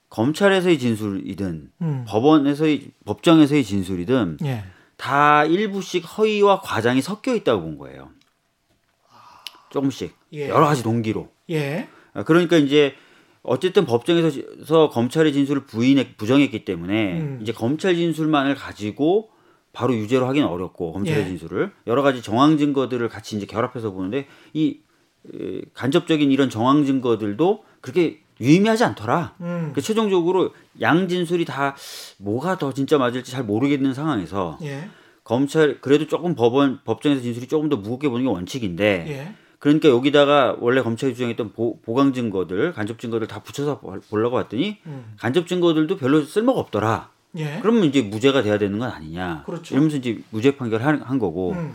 검찰에서의 0.09 0.79
진술이든 0.79 1.71
음. 1.81 2.05
법원에서의 2.07 2.91
법정에서의 3.05 3.63
진술이든 3.63 4.37
예. 4.45 4.63
다 4.95 5.45
일부씩 5.45 6.03
허위와 6.03 6.61
과장이 6.61 7.01
섞여 7.01 7.35
있다고 7.35 7.61
본 7.61 7.77
거예요. 7.77 8.09
조금씩 9.69 10.15
예. 10.33 10.47
여러 10.49 10.65
가지 10.65 10.81
동기로. 10.81 11.29
예. 11.49 11.87
아, 12.13 12.23
그러니까 12.23 12.57
이제 12.57 12.95
어쨌든 13.43 13.85
법정에서 13.85 14.89
검찰의 14.89 15.33
진술을 15.33 15.65
부인했 15.65 16.17
부정했기 16.17 16.65
때문에 16.65 17.19
음. 17.19 17.39
이제 17.41 17.51
검찰 17.51 17.95
진술만을 17.95 18.55
가지고 18.55 19.29
바로 19.73 19.95
유죄로 19.95 20.27
하기는 20.27 20.47
어렵고 20.47 20.93
검찰의 20.93 21.23
예. 21.23 21.27
진술을 21.27 21.71
여러 21.85 22.01
가지 22.01 22.21
정황 22.21 22.57
증거들을 22.57 23.07
같이 23.09 23.35
이제 23.35 23.45
결합해서 23.45 23.91
보는데 23.91 24.27
이 24.53 24.69
에, 24.69 24.86
간접적인 25.73 26.31
이런 26.31 26.49
정황 26.49 26.85
증거들도 26.85 27.63
그렇게 27.81 28.21
유의미하지 28.39 28.83
않더라. 28.83 29.33
음. 29.41 29.71
그 29.73 29.81
최종적으로 29.81 30.53
양 30.81 31.07
진술이 31.07 31.45
다 31.45 31.75
뭐가 32.17 32.57
더 32.57 32.71
진짜 32.73 32.97
맞을지 32.97 33.31
잘 33.31 33.43
모르겠는 33.43 33.93
상황에서 33.93 34.57
예. 34.61 34.89
검찰 35.23 35.81
그래도 35.81 36.07
조금 36.07 36.35
법원 36.35 36.79
법정에서 36.85 37.21
진술이 37.21 37.47
조금 37.47 37.67
더 37.69 37.77
무겁게 37.77 38.09
보는 38.09 38.25
게 38.25 38.29
원칙인데 38.31 39.05
예. 39.09 39.33
그러니까 39.59 39.89
여기다가 39.89 40.55
원래 40.59 40.81
검찰이 40.83 41.15
주장했던 41.15 41.53
보, 41.53 41.79
보강 41.81 42.13
증거들 42.13 42.73
간접 42.73 42.99
증거들 42.99 43.25
다 43.27 43.41
붙여서 43.41 43.79
보- 43.79 43.99
보려고 44.09 44.35
봤더니 44.35 44.77
음. 44.85 45.15
간접 45.17 45.47
증거들도 45.47 45.97
별로 45.97 46.21
쓸모가 46.21 46.59
없더라. 46.59 47.09
예. 47.37 47.57
그러면 47.61 47.85
이제 47.85 48.03
무죄가 48.03 48.43
돼야 48.43 48.59
되는 48.59 48.77
건 48.77 48.89
아니냐. 48.91 49.43
그렇죠. 49.47 49.73
이러면서 49.73 49.97
이제 49.97 50.19
무죄 50.29 50.55
판결한 50.55 51.01
한 51.01 51.17
거고. 51.17 51.53
음. 51.53 51.73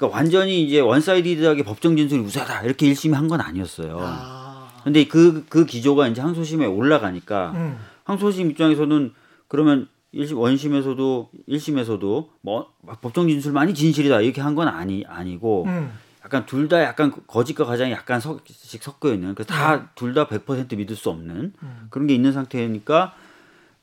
그러니까 0.00 0.16
완전히 0.16 0.62
이제 0.62 0.80
원사이디드하게 0.80 1.62
법정 1.62 1.94
진술이 1.96 2.20
우세하다 2.22 2.62
이렇게 2.62 2.86
일심이 2.86 3.14
한 3.14 3.28
건 3.28 3.40
아니었어요. 3.42 3.98
아. 4.00 4.70
근데 4.82 5.04
그그 5.04 5.66
기조가 5.66 6.08
이제 6.08 6.22
항소심에 6.22 6.64
올라가니까 6.64 7.52
음. 7.54 7.76
항소심 8.04 8.50
입장에서는 8.50 9.12
그러면 9.46 9.88
일심 10.12 10.38
원심에서도 10.38 11.30
일심에서도 11.46 12.30
뭐 12.40 12.72
법정 13.02 13.28
진술만이 13.28 13.74
진실이다 13.74 14.22
이렇게 14.22 14.40
한 14.40 14.54
건 14.54 14.68
아니 14.68 15.04
아니고 15.06 15.64
음. 15.66 15.92
약간 16.24 16.46
둘 16.46 16.66
다 16.68 16.82
약간 16.82 17.12
거짓과 17.26 17.66
과장이 17.66 17.92
약간 17.92 18.20
섞씩 18.20 18.82
섞여 18.82 19.12
있는 19.12 19.34
그래서 19.34 19.52
다 19.52 19.90
둘 19.94 20.14
다 20.14 20.26
100% 20.26 20.76
믿을 20.78 20.96
수 20.96 21.10
없는 21.10 21.52
음. 21.62 21.86
그런 21.90 22.06
게 22.06 22.14
있는 22.14 22.32
상태니까 22.32 23.12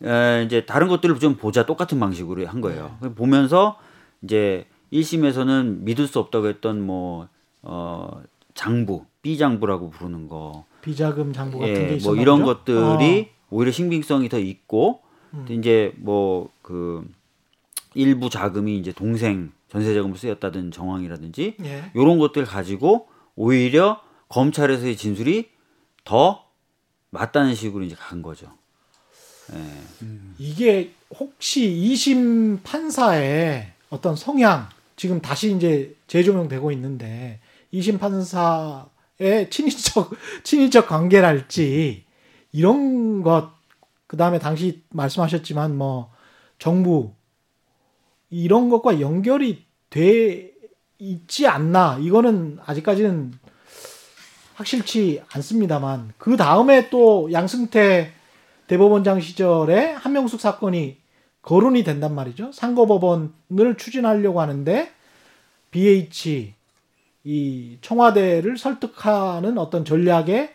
에, 0.03 0.43
이제 0.45 0.65
다른 0.65 0.87
것들을 0.87 1.19
좀 1.19 1.35
보자 1.35 1.65
똑같은 1.67 1.99
방식으로 1.99 2.47
한 2.47 2.59
거예요. 2.61 2.97
네. 3.03 3.13
보면서 3.13 3.77
이제 4.23 4.65
1심에서는 4.93 5.79
믿을 5.81 6.07
수 6.07 6.19
없다고 6.19 6.47
했던 6.47 6.81
뭐 6.85 7.27
어, 7.61 8.21
장부, 8.53 9.05
B 9.21 9.37
장부라고 9.37 9.89
부르는 9.89 10.27
거 10.27 10.65
비자금 10.81 11.33
장부 11.33 11.59
같은 11.59 11.73
게 11.73 11.91
예, 11.91 11.95
있었나 11.95 12.13
뭐 12.13 12.21
이런? 12.21 12.43
것들이 12.43 13.29
오히려 13.49 13.71
신빙성이 13.71 14.29
더 14.29 14.39
있고 14.39 15.01
음. 15.33 15.45
또 15.47 15.53
이제 15.53 15.93
뭐 15.97 16.49
그 16.67 17.07
일부 17.93 18.29
자금이 18.29 18.77
이제 18.77 18.91
동생 18.91 19.53
전세 19.69 19.93
자금으로 19.93 20.17
쓰였다든 20.17 20.71
정황이라든지 20.71 21.55
어. 21.61 21.63
예. 21.63 21.91
이런 21.95 22.19
것들 22.19 22.43
가지고 22.43 23.07
오히려 23.37 24.01
검찰에서의 24.27 24.97
진술이 24.97 25.49
더 26.03 26.43
맞다는 27.09 27.55
식으로 27.55 27.85
이제 27.85 27.95
간 27.97 28.21
거죠. 28.21 28.51
예. 29.53 29.57
이게 30.37 30.91
혹시 31.17 31.69
2심 31.69 32.63
판사의 32.63 33.71
어떤 33.89 34.17
성향 34.17 34.67
지금 34.97 35.21
다시 35.21 35.55
이제 35.55 35.95
재조명되고 36.07 36.71
있는데 36.73 37.39
2심 37.73 37.99
판사의 37.99 39.49
친인척 39.49 40.11
친인척 40.43 40.87
관계랄지 40.87 42.03
이런 42.51 43.23
것 43.23 43.51
그다음에 44.07 44.39
당시 44.39 44.83
말씀하셨지만 44.89 45.77
뭐 45.77 46.11
정부 46.59 47.13
이런 48.29 48.69
것과 48.69 48.99
연결이 48.99 49.65
돼 49.89 50.51
있지 50.99 51.47
않나. 51.47 51.97
이거는 52.01 52.57
아직까지는 52.65 53.33
확실치 54.55 55.21
않습니다만 55.31 56.13
그 56.17 56.35
다음에 56.35 56.89
또 56.89 57.31
양승태 57.31 58.11
대법원장 58.67 59.21
시절에 59.21 59.91
한명숙 59.93 60.41
사건이 60.41 60.97
거론이 61.47 61.85
된단 61.85 62.13
말이죠. 62.13 62.51
상고법원을 62.51 63.77
추진하려고 63.77 64.41
하는데 64.41 64.91
BH 65.71 66.53
이 67.23 67.77
청와대를 67.79 68.57
설득하는 68.57 69.57
어떤 69.57 69.85
전략의 69.85 70.53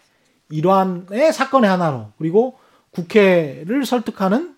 일환의 0.51 1.33
사건의 1.33 1.71
하나로 1.71 2.09
그리고 2.19 2.59
국회를 2.91 3.87
설득하는 3.87 4.55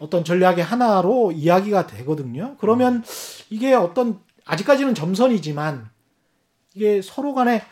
어떤 0.00 0.22
전략의 0.22 0.62
하나로 0.62 1.32
이야기가 1.32 1.86
되거든요. 1.86 2.56
그러면 2.60 3.02
이게 3.48 3.72
어떤 3.72 4.20
아직까지는 4.44 4.94
점선이지만 4.94 5.88
이게 6.74 7.00
서로 7.00 7.32
간에 7.32 7.62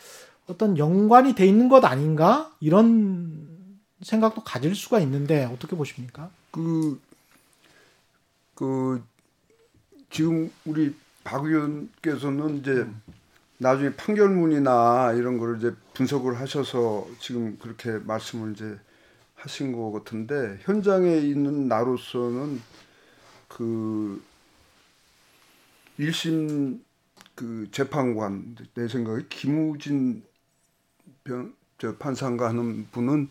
어떤 0.46 0.78
연관이 0.78 1.34
돼 1.34 1.46
있는 1.46 1.68
것 1.68 1.84
아닌가 1.84 2.50
이런 2.60 3.68
생각도 4.00 4.42
가질 4.44 4.74
수가 4.74 5.00
있는데 5.00 5.44
어떻게 5.44 5.76
보십니까? 5.76 6.30
그, 6.50 6.98
그, 8.58 9.00
지금 10.10 10.50
우리 10.66 10.92
박 11.22 11.44
의원께서는 11.44 12.56
이제 12.56 12.84
나중에 13.58 13.94
판결문이나 13.94 15.12
이런 15.12 15.38
거를 15.38 15.58
이제 15.58 15.72
분석을 15.94 16.40
하셔서 16.40 17.06
지금 17.20 17.56
그렇게 17.60 17.98
말씀을 17.98 18.54
이제 18.54 18.76
하신 19.36 19.70
것 19.70 19.92
같은데 19.92 20.58
현장에 20.62 21.18
있는 21.18 21.68
나로서는 21.68 22.60
그 23.46 24.20
1심 26.00 26.80
그 27.36 27.68
재판관 27.70 28.56
내 28.74 28.88
생각에 28.88 29.22
김우진 29.28 30.24
변, 31.22 31.54
저 31.78 31.96
판사인가 31.96 32.48
하는 32.48 32.88
분은 32.90 33.28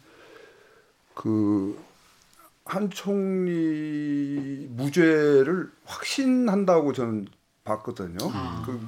그 1.14 1.78
한 2.68 2.90
총리 2.90 4.68
무죄를 4.70 5.72
확신한다고 5.86 6.94
저는 6.94 7.28
봤거든요. 7.64 8.18
그, 8.66 8.80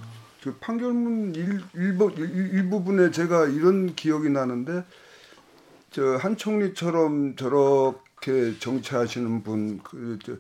그 0.44 0.56
판결문 0.60 1.36
일, 1.36 1.62
일부, 1.74 2.12
일, 2.18 2.30
일부분에 2.54 3.12
제가 3.12 3.48
이런 3.48 3.96
기억이 3.96 4.30
나는데 4.30 4.84
저 5.92 6.18
한 6.18 6.38
총리처럼 6.38 7.36
저렇게 7.36 8.58
정치하시는 8.60 9.44
분, 9.44 9.80
그, 9.84 10.20
저, 10.24 10.34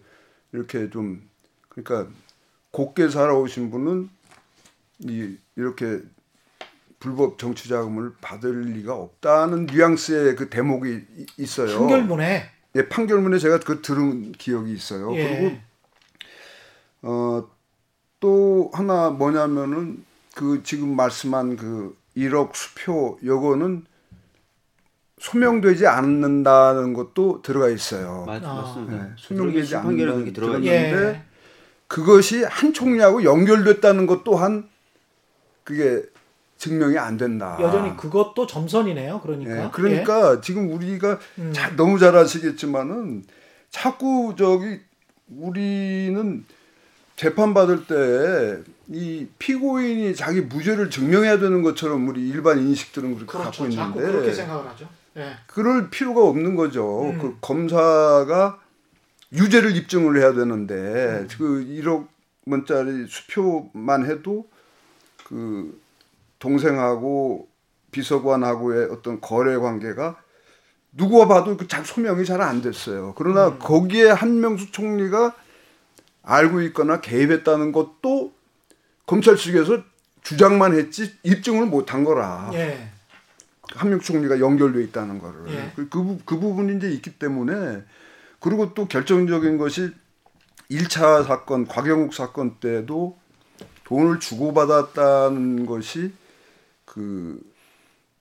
이렇게 0.54 0.90
좀 0.90 1.22
그러니까 1.70 2.08
곱게 2.72 3.10
살아오신 3.10 3.72
분은 3.72 4.10
이 5.00 5.38
이렇게 5.56 6.02
불법 7.00 7.38
정치 7.40 7.68
자금을 7.70 8.14
받을 8.22 8.62
리가 8.62 8.94
없다는 8.94 9.66
뉘앙스의 9.68 10.36
그 10.36 10.50
대목이 10.50 11.06
이- 11.18 11.26
있어요. 11.38 11.78
판결문에 11.80 12.44
예, 12.76 12.88
판결문에 12.88 13.40
제가 13.40 13.60
그 13.60 13.82
들은 13.82 14.32
기억이 14.34 14.72
있어요. 14.74 15.16
예. 15.16 15.28
그리고 15.28 15.58
어, 17.02 17.50
또 18.20 18.70
하나 18.74 19.10
뭐냐면은 19.10 20.04
그 20.36 20.62
지금 20.64 20.96
말씀한 20.96 21.58
그 21.58 21.98
1억 22.16 22.56
수표 22.56 23.20
요거는 23.24 23.86
소명되지 25.20 25.88
않는다는 25.88 26.94
것도 26.94 27.42
들어가 27.42 27.70
있어요. 27.70 28.24
맞, 28.26 28.44
아. 28.44 28.54
맞습니다. 28.54 29.04
네, 29.04 29.12
소명되지 29.18 29.76
그렇게 29.76 30.34
들어가 30.34 30.58
있는데 30.58 31.08
예. 31.08 31.24
그것이 31.88 32.44
한 32.44 32.72
총리하고 32.72 33.24
연결됐다는 33.24 34.06
것 34.06 34.24
또한 34.24 34.70
그게 35.64 36.04
증명이 36.60 36.98
안 36.98 37.18
된다. 37.18 37.58
여전히 37.62 37.96
그것도 37.98 38.46
점선이네요. 38.46 39.22
그러니까. 39.22 39.66
예, 39.66 39.70
그러니까 39.72 40.42
지금 40.42 40.72
우리가 40.72 41.18
음. 41.40 41.52
자- 41.54 41.76
너무 41.76 41.98
잘 41.98 42.16
아시겠지만은 42.16 43.24
자꾸 43.72 44.36
저기 44.38 44.80
우리는 45.36 46.46
재판 47.16 47.54
받을 47.54 47.86
때 47.88 48.64
이 48.92 49.28
피고인이 49.38 50.16
자기 50.16 50.42
무죄를 50.42 50.90
증명해야 50.90 51.38
되는 51.38 51.62
것처럼 51.62 52.08
우리 52.08 52.28
일반 52.28 52.58
인식들은 52.58 53.14
그렇게 53.18 53.32
그렇죠. 53.32 53.64
갖고 53.64 53.70
자꾸 53.76 54.00
그렇게 54.00 54.18
있는데 54.18 54.34
생각을 54.34 54.68
하죠. 54.70 54.90
예. 55.18 55.34
그럴 55.46 55.92
필요가 55.92 56.24
없는 56.24 56.56
거죠. 56.56 57.04
음. 57.12 57.20
그 57.20 57.38
검사가 57.40 58.60
유죄를 59.32 59.76
입증을 59.76 60.20
해야 60.20 60.30
음. 60.32 60.36
되는데 60.38 61.28
그 61.38 61.64
1억 61.70 62.08
원짜리 62.48 63.06
수표만 63.08 64.08
해도 64.10 64.48
그 65.24 65.80
동생하고 66.40 67.48
비서관하고의 67.92 68.90
어떤 68.92 69.20
거래 69.22 69.58
관계가 69.58 70.18
누구와 70.92 71.28
봐도 71.28 71.56
그잘 71.58 71.86
소명이 71.86 72.26
잘 72.26 72.42
안 72.42 72.62
됐어요. 72.62 73.14
그러나 73.18 73.50
음. 73.50 73.60
거기에 73.60 74.10
한명수 74.10 74.72
총리가 74.72 75.36
알고 76.24 76.62
있거나 76.64 77.02
개입했다는 77.02 77.72
것도 77.72 78.34
검찰 79.06 79.36
측에서 79.36 79.84
주장만 80.22 80.74
했지 80.76 81.14
입증을 81.24 81.66
못 81.68 81.94
한 81.94 82.04
거라. 82.04 82.50
예. 82.54 82.90
한명 83.76 84.00
총리가 84.00 84.40
연결돼 84.40 84.82
있다는 84.84 85.20
거를 85.20 85.50
예. 85.50 85.72
그, 85.76 85.90
그, 85.90 86.04
부- 86.04 86.20
그 86.26 86.40
부분이 86.40 86.78
이제 86.78 86.90
있기 86.92 87.20
때문에 87.20 87.84
그리고 88.40 88.74
또 88.74 88.88
결정적인 88.88 89.58
것이 89.58 89.92
1차 90.72 91.26
사건 91.26 91.68
곽영욱 91.68 92.14
사건 92.14 92.56
때도 92.60 93.18
돈을 93.86 94.20
주고받았다는 94.20 95.66
것이 95.66 96.14
그 96.90 97.40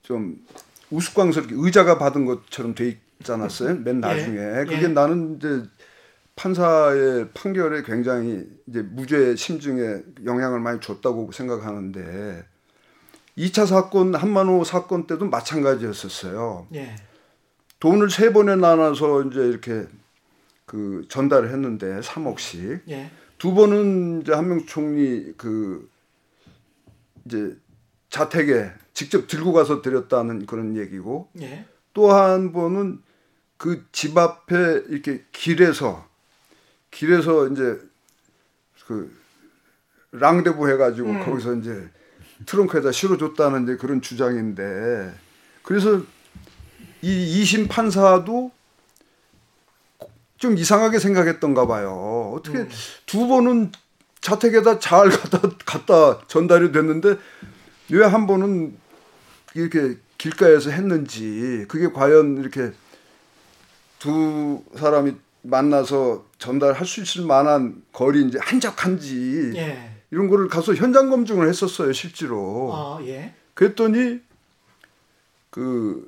좀 0.09 0.43
우스꽝스럽게 0.91 1.55
의자가 1.55 1.99
받은 1.99 2.25
것처럼 2.25 2.75
돼 2.75 2.99
있지 3.21 3.31
않았어요? 3.31 3.75
맨 3.81 4.01
나중에 4.01 4.65
그게 4.65 4.85
예. 4.85 4.89
나는 4.89 5.37
이제 5.37 5.63
판사의 6.35 7.29
판결에 7.35 7.83
굉장히 7.83 8.49
이제 8.67 8.81
무죄 8.81 9.37
심증에 9.37 10.03
영향을 10.25 10.61
많이 10.61 10.81
줬다고 10.81 11.31
생각하는데 11.31 12.43
2차 13.37 13.67
사건 13.67 14.15
한만호 14.15 14.65
사건 14.65 15.07
때도 15.07 15.27
마찬가지였었어요. 15.27 16.69
예. 16.75 16.97
돈을 17.81 18.09
세 18.09 18.33
번에 18.33 18.57
나눠서 18.57 19.25
이제 19.25 19.41
이렇게 19.41 19.87
그 20.65 21.05
전달을 21.11 21.51
했는데 21.51 22.01
3억씩 22.01 22.81
예. 22.89 23.11
두 23.37 23.53
번은 23.53 24.23
이제 24.23 24.33
한명 24.33 24.65
총리 24.65 25.35
그 25.37 25.87
이제 27.27 27.59
자택에 28.11 28.71
직접 28.95 29.27
들고 29.27 29.53
가서 29.53 29.83
드렸다는 29.83 30.47
그런 30.47 30.77
얘기고 30.77 31.31
예. 31.41 31.67
또한 31.95 32.53
번은 32.53 33.03
그 33.57 33.85
집 33.93 34.17
앞에 34.17 34.85
이렇게 34.89 35.25
길에서 35.33 36.07
길에서 36.91 37.49
이제 37.49 37.79
그 38.87 39.13
랑데부 40.13 40.71
해가지고 40.71 41.09
음. 41.11 41.25
거기서 41.25 41.57
이제 41.57 41.91
트렁크에다 42.47 42.93
실어줬다는 42.93 43.65
이제 43.65 43.77
그런 43.77 44.01
주장인데 44.01 45.13
그래서 45.63 46.01
이 47.03 47.41
이심 47.43 47.69
판사도 47.69 48.53
좀 50.39 50.57
이상하게 50.57 51.01
생각했던가 51.01 51.67
봐요. 51.67 52.33
어떻게 52.35 52.59
음. 52.59 52.69
두 53.07 53.27
번은 53.27 53.73
자택에다 54.21 54.79
잘 54.79 55.11
갖다 55.11 55.41
갖다 55.67 56.21
전달이 56.29 56.73
됐는데 56.73 57.17
왜 57.91 58.05
한 58.05 58.27
번은 58.27 58.77
이렇게 59.55 59.97
길가에서 60.19 60.71
했는지 60.71 61.65
그게 61.69 61.89
과연 61.89 62.39
이렇게 62.39 62.73
두 63.99 64.63
사람이 64.77 65.15
만나서 65.43 66.27
전달할 66.39 66.87
수 66.87 67.01
있을 67.01 67.25
만한 67.25 67.83
거리인지 67.93 68.39
한적한지 68.39 69.53
예. 69.57 69.93
이런 70.11 70.29
거를 70.29 70.49
가서 70.49 70.75
현장 70.75 71.11
검증을 71.11 71.49
했었어요 71.49 71.93
실제로 71.93 72.71
아, 72.75 72.99
예. 73.05 73.35
그랬더니 73.55 74.21
그이 75.51 76.07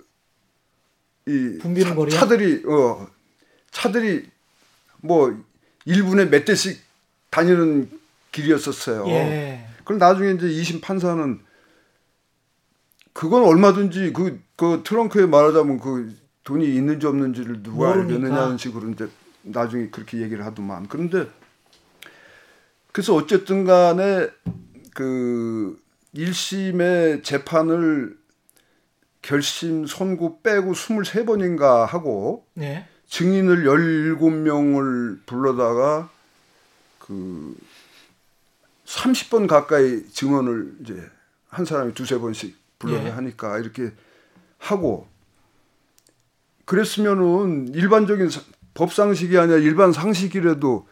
붐비는 1.60 1.94
거리요? 1.94 2.18
차들이 2.18 2.62
어 2.66 3.08
차들이 3.70 4.28
뭐 4.98 5.36
1분에 5.86 6.28
몇 6.28 6.44
대씩 6.44 6.80
다니는 7.30 7.90
길이었었어요. 8.32 9.06
예. 9.08 9.66
그럼 9.84 9.98
나중에 9.98 10.32
이제 10.32 10.48
이심 10.48 10.80
판사는 10.80 11.40
그건 13.12 13.44
얼마든지 13.44 14.12
그, 14.12 14.40
그 14.56 14.82
트렁크에 14.84 15.26
말하자면 15.26 15.80
그 15.80 16.14
돈이 16.44 16.64
있는지 16.64 17.06
없는지를 17.06 17.62
누가 17.62 17.88
모르니까. 17.88 18.14
알겠느냐는 18.14 18.58
식으로 18.58 18.90
이제 18.90 19.08
나중에 19.42 19.88
그렇게 19.90 20.20
얘기를 20.20 20.44
하더만. 20.44 20.88
그런데 20.88 21.28
그래서 22.92 23.14
어쨌든 23.14 23.64
간에 23.64 24.28
그 24.94 25.80
1심의 26.14 27.22
재판을 27.22 28.18
결심 29.22 29.86
선고 29.86 30.40
빼고 30.42 30.72
23번인가 30.72 31.86
하고 31.86 32.46
예. 32.58 32.86
증인을 33.08 33.64
17명을 33.64 35.26
불러다가 35.26 36.08
그 36.98 37.56
30번 38.86 39.46
가까이 39.46 40.04
증언을 40.08 40.74
이제 40.82 41.10
한 41.48 41.64
사람이 41.64 41.94
두세 41.94 42.18
번씩 42.18 42.59
불러서 42.80 43.04
예. 43.06 43.10
하니까 43.10 43.58
이렇게 43.58 43.92
하고 44.58 45.06
그랬으면은 46.64 47.68
일반적인 47.74 48.28
사- 48.30 48.40
법상식이 48.74 49.38
아니라 49.38 49.58
일반 49.58 49.92
상식이라도 49.92 50.86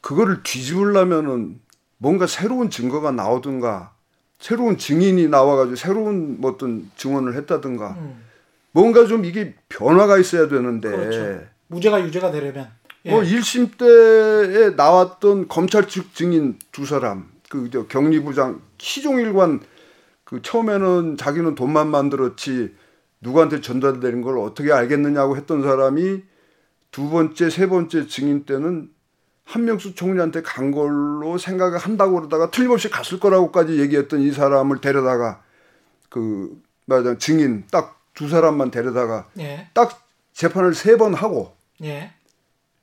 그거를 0.00 0.42
뒤집으려면은 0.42 1.60
뭔가 1.98 2.26
새로운 2.26 2.70
증거가 2.70 3.10
나오든가 3.12 3.92
새로운 4.38 4.78
증인이 4.78 5.28
나와가지고 5.28 5.76
새로운 5.76 6.40
뭐 6.40 6.52
어떤 6.52 6.90
증언을 6.96 7.34
했다든가 7.36 7.90
음. 7.98 8.24
뭔가 8.72 9.04
좀 9.06 9.24
이게 9.24 9.54
변화가 9.68 10.18
있어야 10.18 10.48
되는데 10.48 10.88
그렇죠. 10.90 11.44
무죄가 11.66 12.02
유죄가 12.02 12.30
되려면 12.30 12.70
예. 13.04 13.10
뭐 13.10 13.20
1심 13.20 13.76
때에 13.76 14.70
나왔던 14.70 15.48
검찰 15.48 15.88
측 15.88 16.14
증인 16.14 16.58
두 16.72 16.86
사람 16.86 17.28
그 17.50 17.68
저 17.70 17.86
경리부장 17.88 18.62
시종일관 18.78 19.60
그 20.30 20.40
처음에는 20.42 21.16
자기는 21.16 21.56
돈만 21.56 21.88
만들었지 21.88 22.74
누구한테 23.20 23.60
전달되는 23.60 24.22
걸 24.22 24.38
어떻게 24.38 24.72
알겠느냐고 24.72 25.36
했던 25.36 25.62
사람이 25.62 26.22
두 26.92 27.10
번째 27.10 27.50
세 27.50 27.66
번째 27.66 28.06
증인 28.06 28.44
때는 28.44 28.90
한명수 29.44 29.94
총리한테 29.96 30.42
간 30.42 30.70
걸로 30.70 31.36
생각을 31.36 31.78
한다고 31.78 32.14
그러다가 32.14 32.50
틀림없이 32.50 32.88
갔을 32.88 33.18
거라고까지 33.18 33.80
얘기했던 33.80 34.20
이 34.20 34.30
사람을 34.30 34.80
데려다가 34.80 35.42
그 36.08 36.56
말하자면 36.86 37.18
증인 37.18 37.64
딱 37.70 38.00
두 38.14 38.28
사람만 38.28 38.70
데려다가 38.70 39.28
예. 39.38 39.68
딱 39.72 40.06
재판을 40.34 40.74
세 40.74 40.96
번 40.96 41.14
하고 41.14 41.56
예. 41.82 42.12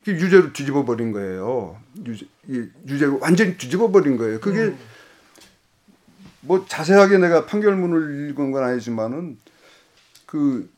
그 0.04 0.12
유죄로 0.12 0.52
뒤집어 0.54 0.84
버린 0.84 1.12
거예요. 1.12 1.78
유죄, 2.06 2.26
이 2.48 2.66
유죄로 2.88 3.20
완전히 3.20 3.56
뒤집어 3.56 3.92
버린 3.92 4.18
거예요. 4.18 4.40
그게 4.40 4.62
음. 4.62 4.80
뭐 6.48 6.66
자세하게 6.66 7.18
내가 7.18 7.46
판결문을 7.46 8.30
읽은 8.30 8.52
건 8.52 8.64
아니지만은 8.64 9.38
그 10.26 10.70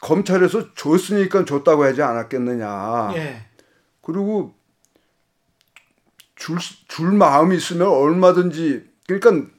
검찰에서 0.00 0.74
줬으니까 0.74 1.44
줬다고 1.44 1.84
하지 1.84 2.02
않았겠느냐. 2.02 3.12
예. 3.14 3.44
그리고 4.02 4.54
줄, 6.34 6.58
줄 6.88 7.12
마음이 7.12 7.56
있으면 7.56 7.88
얼마든지 7.88 8.88
그러니까 9.06 9.50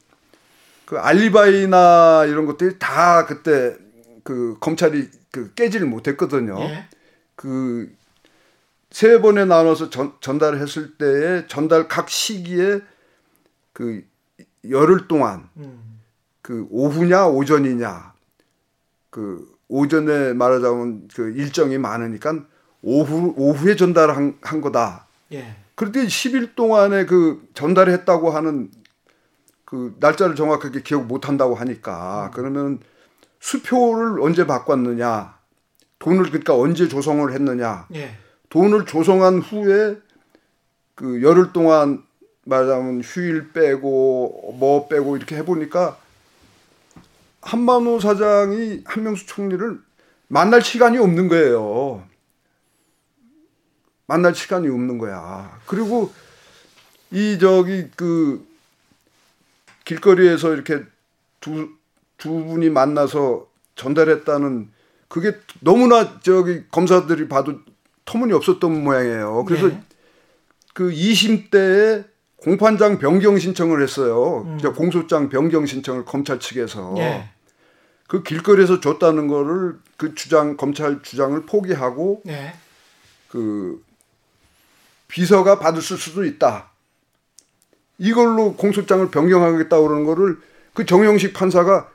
그 0.84 0.98
알리바이나 0.98 2.26
이런 2.26 2.46
것들이 2.46 2.78
다 2.78 3.26
그때 3.26 3.76
그 4.24 4.56
검찰이 4.60 5.08
그 5.30 5.54
깨지를 5.54 5.86
못했거든요. 5.86 6.58
예. 6.60 6.88
그세 7.34 9.20
번에 9.22 9.46
나눠서 9.46 9.88
전, 9.88 10.12
전달을 10.20 10.60
했을 10.60 10.96
때에 10.98 11.46
전달 11.46 11.88
각 11.88 12.10
시기에 12.10 12.80
그 13.72 14.04
열흘 14.68 15.08
동안 15.08 15.48
음. 15.56 16.00
그 16.42 16.66
오후냐 16.70 17.26
오전이냐 17.26 18.12
그 19.10 19.46
오전에 19.68 20.32
말하자면 20.34 21.08
그 21.14 21.30
일정이 21.30 21.78
많으니까 21.78 22.44
오후 22.82 23.34
오후에 23.36 23.76
전달한 23.76 24.36
한 24.42 24.60
거다. 24.60 25.06
예. 25.32 25.56
그런데 25.74 26.04
10일 26.04 26.54
동안에 26.56 27.06
그 27.06 27.48
전달했다고 27.54 28.30
하는 28.30 28.70
그 29.64 29.96
날짜를 30.00 30.34
정확하게 30.34 30.82
기억 30.82 31.06
못 31.06 31.28
한다고 31.28 31.54
하니까 31.54 32.30
그러면 32.34 32.80
수표를 33.38 34.20
언제 34.20 34.46
바꿨느냐 34.46 35.38
돈을 36.00 36.24
그러니까 36.24 36.56
언제 36.56 36.88
조성을 36.88 37.32
했느냐 37.32 37.86
예.10일 37.94 38.86
조성한 38.86 39.38
후에 39.38 39.98
그 40.96 41.22
열흘 41.22 41.52
동안 41.52 42.02
말하자면 42.50 43.02
휴일 43.02 43.52
빼고 43.52 44.56
뭐 44.58 44.88
빼고 44.88 45.16
이렇게 45.16 45.36
해보니까 45.36 45.98
한만호 47.42 48.00
사장이 48.00 48.82
한명수 48.84 49.26
총리를 49.26 49.80
만날 50.26 50.62
시간이 50.62 50.98
없는 50.98 51.28
거예요. 51.28 52.04
만날 54.06 54.34
시간이 54.34 54.68
없는 54.68 54.98
거야. 54.98 55.58
그리고 55.66 56.12
이 57.12 57.38
저기 57.40 57.88
그 57.96 58.44
길거리에서 59.84 60.52
이렇게 60.52 60.82
두, 61.40 61.68
두 62.18 62.44
분이 62.44 62.68
만나서 62.70 63.48
전달했다는 63.76 64.70
그게 65.08 65.36
너무나 65.60 66.20
저기 66.20 66.64
검사들이 66.70 67.28
봐도 67.28 67.60
터무니 68.04 68.32
없었던 68.32 68.84
모양이에요. 68.84 69.44
그래서 69.46 69.68
네. 69.68 69.82
그 70.74 70.90
2심 70.90 71.50
때에 71.50 72.04
공판장 72.42 72.98
변경 72.98 73.38
신청을 73.38 73.82
했어요. 73.82 74.44
음. 74.46 74.58
저 74.60 74.72
공소장 74.72 75.28
변경 75.28 75.66
신청을 75.66 76.04
검찰 76.04 76.40
측에서 76.40 76.94
예. 76.98 77.28
그 78.08 78.22
길거리에서 78.22 78.80
줬다는 78.80 79.28
거를 79.28 79.78
그 79.96 80.14
주장 80.14 80.56
검찰 80.56 81.02
주장을 81.02 81.40
포기하고 81.44 82.22
예. 82.28 82.54
그 83.28 83.82
비서가 85.08 85.58
받았을 85.58 85.98
수도 85.98 86.24
있다. 86.24 86.70
이걸로 87.98 88.54
공소장을 88.54 89.10
변경하겠다 89.10 89.78
그러는 89.80 90.04
거를 90.06 90.38
그 90.72 90.86
정영식 90.86 91.34
판사가 91.34 91.88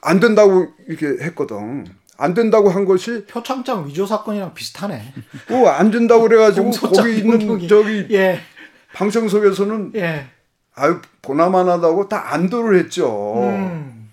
안 0.00 0.20
된다고 0.20 0.68
이렇게 0.86 1.24
했거든. 1.24 1.86
안 2.16 2.34
된다고 2.34 2.70
한 2.70 2.84
것이 2.84 3.24
표창장 3.26 3.88
위조 3.88 4.06
사건이랑 4.06 4.54
비슷하네. 4.54 5.12
어, 5.50 5.66
안 5.66 5.90
된다고 5.90 6.22
그래가지고 6.22 6.70
거기 6.70 7.18
있는. 7.18 7.66
저기 7.66 8.06
예. 8.12 8.40
방청석에서는 8.94 9.92
예. 9.96 10.26
아유 10.74 11.00
보나마나다고 11.22 12.08
다 12.08 12.32
안도를 12.34 12.78
했죠. 12.78 13.34
음. 13.48 14.10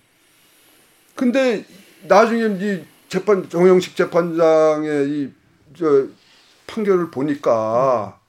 근데 1.15 1.65
나중에 2.07 2.55
이 2.63 2.85
재판 3.09 3.49
정영식 3.49 3.95
재판장의 3.95 5.09
이 5.09 5.33
저 5.77 6.07
판결을 6.67 7.09
보니까 7.09 8.19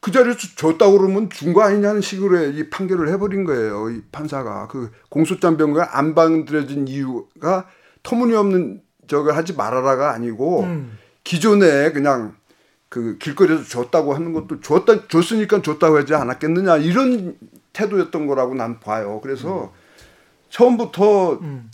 그 0.00 0.10
자리에서 0.10 0.38
줬다고 0.56 0.98
그러면 0.98 1.30
준 1.30 1.52
거 1.52 1.62
아니냐는 1.62 2.00
식으로 2.00 2.46
이 2.46 2.68
판결을 2.68 3.08
해버린 3.10 3.44
거예요. 3.44 3.90
이 3.90 4.02
판사가 4.10 4.66
그 4.68 4.90
공소장 5.08 5.56
변경 5.56 5.86
안 5.88 6.14
받아들여진 6.14 6.88
이유가 6.88 7.68
터무니없는 8.02 8.82
저걸 9.06 9.36
하지 9.36 9.52
말아라가 9.54 10.12
아니고 10.12 10.62
음. 10.64 10.98
기존에 11.22 11.92
그냥 11.92 12.34
그 12.92 13.16
길거리에서 13.16 13.64
줬다고 13.64 14.14
하는 14.14 14.34
것도 14.34 14.60
줬다 14.60 15.08
줬으니까 15.08 15.62
줬다고 15.62 15.96
하지 15.96 16.14
않았겠느냐 16.14 16.76
이런 16.76 17.38
태도였던 17.72 18.26
거라고 18.26 18.54
난 18.54 18.80
봐요. 18.80 19.18
그래서 19.22 19.72
처음부터 20.50 21.38
음. 21.40 21.70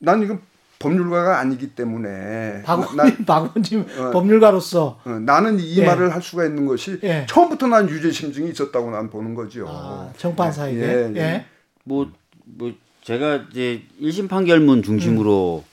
난 0.00 0.22
이건 0.22 0.42
법률가가 0.80 1.38
아니기 1.38 1.68
때문에 1.68 2.60
박원님, 2.66 2.96
나, 2.96 3.04
박원님 3.24 3.86
어. 4.00 4.10
법률가로서 4.10 5.00
어, 5.02 5.10
나는 5.10 5.58
이 5.58 5.78
예. 5.78 5.86
말을 5.86 6.12
할 6.12 6.20
수가 6.20 6.44
있는 6.44 6.66
것이 6.66 7.00
예. 7.02 7.24
처음부터 7.26 7.66
난 7.66 7.88
유죄 7.88 8.10
심증이 8.10 8.50
있었다고 8.50 8.90
난 8.90 9.08
보는 9.08 9.34
거죠. 9.34 9.64
아, 9.66 10.12
정판사에게 10.18 10.78
예, 10.78 11.12
예. 11.14 11.18
예. 11.18 11.46
뭐, 11.84 12.12
뭐 12.44 12.70
제가 13.00 13.46
이제 13.50 13.82
1심 13.98 14.28
판결문 14.28 14.82
중심으로 14.82 15.64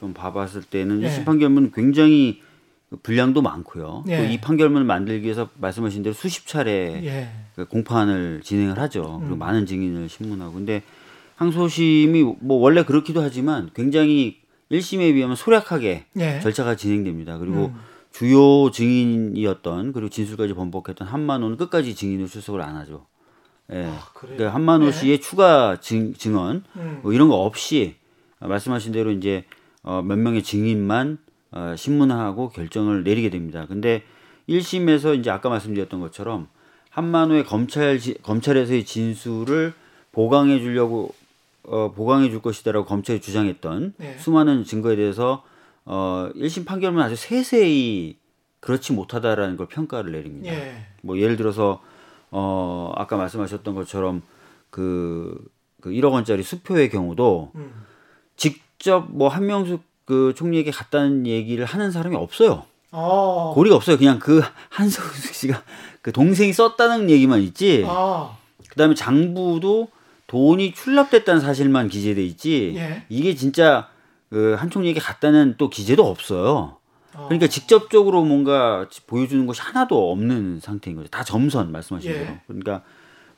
좀 0.00 0.14
봐봤을 0.14 0.62
때는 0.62 0.96
음. 0.96 1.02
예. 1.02 1.10
1심 1.10 1.26
판결문 1.26 1.72
굉장히 1.74 2.40
분량도 3.02 3.42
많고요. 3.42 4.04
예. 4.08 4.18
또이 4.18 4.40
판결문을 4.40 4.86
만들기 4.86 5.24
위해서 5.24 5.48
말씀하신 5.56 6.02
대로 6.02 6.14
수십 6.14 6.46
차례 6.46 7.04
예. 7.04 7.28
그 7.54 7.66
공판을 7.66 8.40
진행을 8.42 8.78
하죠. 8.78 9.18
그리고 9.20 9.36
음. 9.36 9.38
많은 9.38 9.66
증인을 9.66 10.08
신문하고. 10.08 10.52
근데 10.54 10.82
항소심이 11.36 12.22
뭐 12.40 12.58
원래 12.58 12.84
그렇기도 12.84 13.22
하지만 13.22 13.70
굉장히 13.74 14.40
1심에 14.70 15.14
비하면 15.14 15.36
소략하게 15.36 16.06
예. 16.16 16.40
절차가 16.40 16.76
진행됩니다. 16.76 17.38
그리고 17.38 17.66
음. 17.66 17.80
주요 18.12 18.70
증인이었던 18.70 19.92
그리고 19.92 20.08
진술까지 20.08 20.54
번복했던 20.54 21.06
한만호는 21.08 21.56
끝까지 21.56 21.94
증인으로 21.94 22.28
출석을 22.28 22.60
안 22.60 22.76
하죠. 22.76 23.06
예. 23.72 23.84
아? 23.84 23.98
그러니까 24.14 24.54
한만호 24.54 24.86
네. 24.86 24.92
씨의 24.92 25.20
추가 25.20 25.78
증, 25.80 26.14
증언 26.14 26.64
음. 26.76 27.00
뭐 27.02 27.12
이런 27.12 27.28
거 27.28 27.36
없이 27.36 27.96
어, 28.40 28.46
말씀하신 28.46 28.92
대로 28.92 29.10
이제 29.10 29.44
어, 29.82 30.02
몇 30.02 30.16
명의 30.16 30.42
증인만 30.42 31.18
어, 31.54 31.74
신문하고 31.76 32.48
결정을 32.50 33.04
내리게 33.04 33.30
됩니다. 33.30 33.66
근데 33.68 34.02
1심에서 34.48 35.18
이제 35.18 35.30
아까 35.30 35.48
말씀드렸던 35.48 36.00
것처럼 36.00 36.48
한만호의 36.90 37.44
검찰 37.44 37.98
지- 37.98 38.14
검찰에서의 38.22 38.84
진술을 38.84 39.72
보강해 40.12 40.60
주려고 40.60 41.14
어, 41.66 41.92
보강해 41.92 42.28
줄 42.28 42.42
것이다라고 42.42 42.84
검찰이 42.84 43.20
주장했던 43.20 43.94
네. 43.96 44.18
수많은 44.18 44.64
증거에 44.64 44.96
대해서 44.96 45.42
어, 45.84 46.28
1심 46.34 46.66
판결문 46.66 47.00
아주 47.02 47.16
세세히 47.16 48.16
그렇지 48.60 48.92
못하다라는 48.92 49.56
걸 49.56 49.66
평가를 49.68 50.12
내립니다. 50.12 50.52
예. 50.52 50.86
뭐 51.02 51.18
예를 51.18 51.36
들어서 51.36 51.82
어 52.30 52.92
아까 52.96 53.16
말씀하셨던 53.16 53.74
것처럼 53.74 54.22
그, 54.70 55.38
그 55.80 55.90
1억 55.90 56.12
원짜리 56.12 56.42
수표의 56.42 56.90
경우도 56.90 57.52
음. 57.54 57.72
직접 58.36 59.06
뭐 59.10 59.28
한명숙 59.28 59.82
그 60.04 60.34
총리에게 60.36 60.70
갔다는 60.70 61.26
얘기를 61.26 61.64
하는 61.64 61.90
사람이 61.90 62.16
없어요. 62.16 62.64
어. 62.92 63.52
고리가 63.54 63.74
없어요. 63.76 63.96
그냥 63.96 64.18
그 64.18 64.42
한석수 64.70 65.32
씨가 65.34 65.62
그 66.02 66.12
동생이 66.12 66.52
썼다는 66.52 67.10
얘기만 67.10 67.40
있지. 67.40 67.84
아. 67.86 68.36
그다음에 68.68 68.94
장부도 68.94 69.88
돈이 70.26 70.72
출납됐다는 70.74 71.40
사실만 71.40 71.88
기재돼 71.88 72.24
있지. 72.24 72.74
예. 72.76 73.04
이게 73.08 73.34
진짜 73.34 73.88
그 74.30 74.56
한 74.58 74.68
총리에게 74.70 74.98
갔다는 75.00 75.54
또 75.58 75.70
기재도 75.70 76.04
없어요. 76.04 76.76
어. 77.14 77.24
그러니까 77.26 77.46
직접적으로 77.46 78.24
뭔가 78.24 78.88
보여주는 79.06 79.46
것이 79.46 79.60
하나도 79.62 80.10
없는 80.10 80.58
상태인 80.60 80.96
거죠. 80.96 81.08
다 81.08 81.22
점선 81.22 81.70
말씀하신 81.70 82.10
예. 82.10 82.14
대로. 82.18 82.32
그러니까 82.48 82.82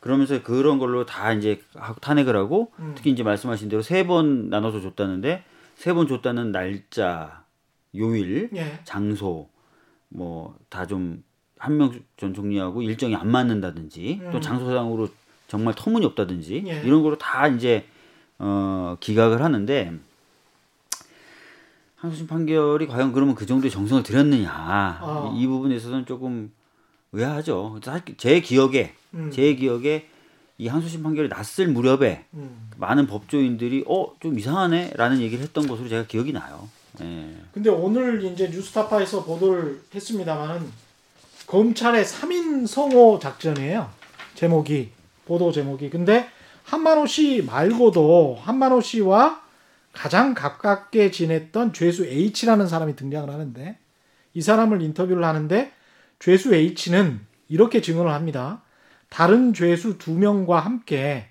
그러면서 0.00 0.42
그런 0.42 0.78
걸로 0.78 1.04
다 1.04 1.32
이제 1.32 1.60
탄핵을 2.00 2.34
하고 2.36 2.72
음. 2.78 2.92
특히 2.96 3.10
이제 3.10 3.22
말씀하신 3.22 3.68
대로 3.68 3.82
세 3.82 4.04
번 4.06 4.48
나눠서 4.48 4.80
줬다는데 4.80 5.44
세 5.76 5.92
번 5.94 6.06
줬다는 6.08 6.52
날짜, 6.52 7.44
요일, 7.94 8.50
예. 8.54 8.80
장소 8.84 9.48
뭐 10.08 10.56
다 10.70 10.86
좀 10.86 11.22
한명숙 11.58 12.02
전 12.16 12.34
총리하고 12.34 12.82
일정이 12.82 13.14
안 13.16 13.30
맞는다든지 13.30 14.20
또 14.30 14.38
음. 14.38 14.40
장소상으로 14.40 15.08
정말 15.48 15.74
터무니없다든지 15.74 16.64
예. 16.66 16.80
이런 16.82 17.02
거로 17.02 17.16
다 17.18 17.48
이제 17.48 17.86
어 18.38 18.96
기각을 19.00 19.42
하는데 19.42 19.92
항소심 21.96 22.26
판결이 22.26 22.86
과연 22.86 23.12
그러면 23.12 23.34
그 23.34 23.46
정도의 23.46 23.70
정성을 23.70 24.02
들였느냐 24.02 24.50
아. 24.52 25.32
이, 25.34 25.42
이 25.42 25.46
부분에 25.46 25.76
있어서는 25.76 26.04
조금 26.04 26.52
의아하죠. 27.12 27.80
제 28.18 28.40
기억에 28.40 28.94
음. 29.14 29.30
제 29.30 29.54
기억에 29.54 30.08
이 30.58 30.68
항소심 30.68 31.02
판결이 31.02 31.28
났을 31.28 31.68
무렵에 31.68 32.24
음. 32.34 32.70
많은 32.76 33.06
법조인들이 33.06 33.84
어 33.86 34.16
좀 34.20 34.38
이상하네라는 34.38 35.20
얘기를 35.20 35.44
했던 35.44 35.66
것으로 35.66 35.88
제가 35.88 36.06
기억이 36.06 36.32
나요. 36.32 36.68
예. 37.02 37.34
근데 37.52 37.68
오늘 37.68 38.24
이제 38.24 38.48
뉴스타파에서 38.48 39.24
보도를 39.24 39.82
했습니다만은 39.94 40.66
검찰의 41.46 42.04
3인 42.04 42.66
성호 42.66 43.18
작전이에요. 43.18 43.90
제목이 44.34 44.90
보도 45.26 45.52
제목이. 45.52 45.90
근데 45.90 46.26
한만호 46.64 47.06
씨 47.06 47.42
말고도 47.46 48.38
한만호 48.40 48.80
씨와 48.80 49.42
가장 49.92 50.34
가깝게 50.34 51.10
지냈던 51.10 51.72
죄수 51.72 52.06
H라는 52.06 52.66
사람이 52.66 52.96
등장을 52.96 53.28
하는데 53.30 53.78
이 54.34 54.42
사람을 54.42 54.82
인터뷰를 54.82 55.24
하는데 55.24 55.72
죄수 56.18 56.54
H는 56.54 57.20
이렇게 57.48 57.80
증언을 57.80 58.12
합니다. 58.12 58.62
다른 59.08 59.54
죄수 59.54 59.98
두 59.98 60.12
명과 60.12 60.60
함께 60.60 61.28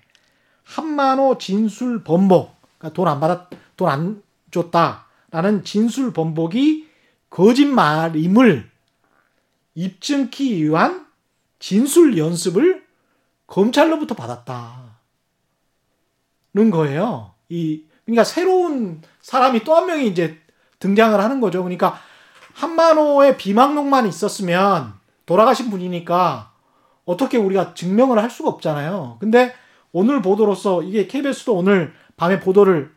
한만호 0.64 1.38
진술 1.38 2.02
번복, 2.04 2.56
그러니까 2.78 2.94
돈 2.94 3.08
안 3.08 3.20
받았, 3.20 3.48
돈 3.76 3.88
안 3.88 4.22
줬다라는 4.50 5.64
진술 5.64 6.12
번복이 6.12 6.88
거짓말임을 7.30 8.70
입증기 9.74 10.64
위한 10.64 11.06
진술 11.58 12.16
연습을 12.16 12.84
검찰로부터 13.46 14.14
받았다는 14.14 14.90
거예요. 16.70 17.34
이 17.48 17.84
그러니까 18.04 18.24
새로운 18.24 19.02
사람이 19.20 19.64
또 19.64 19.74
한 19.76 19.86
명이 19.86 20.08
이제 20.08 20.40
등장을 20.78 21.18
하는 21.20 21.40
거죠. 21.40 21.62
그러니까 21.62 22.00
한만호의 22.54 23.36
비망록만 23.36 24.06
있었으면 24.06 24.94
돌아가신 25.26 25.70
분이니까 25.70 26.52
어떻게 27.06 27.38
우리가 27.38 27.72
증명을 27.72 28.18
할 28.18 28.28
수가 28.28 28.50
없잖아요. 28.50 29.16
근데 29.20 29.54
오늘 29.92 30.20
보도로서 30.20 30.82
이게 30.82 31.06
KBS도 31.06 31.54
오늘 31.54 31.94
밤에 32.16 32.40
보도를 32.40 32.94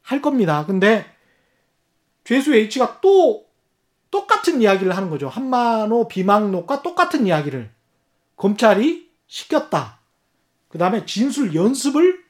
할 0.00 0.22
겁니다. 0.22 0.64
근데 0.64 1.04
죄수 2.24 2.54
H가 2.54 3.00
또 3.02 3.44
똑같은 4.10 4.62
이야기를 4.62 4.96
하는 4.96 5.10
거죠. 5.10 5.28
한만호 5.28 6.08
비망록과 6.08 6.82
똑같은 6.82 7.26
이야기를 7.26 7.70
검찰이 8.36 9.10
시켰다. 9.26 9.98
그 10.68 10.78
다음에 10.78 11.04
진술 11.04 11.54
연습을 11.54 12.24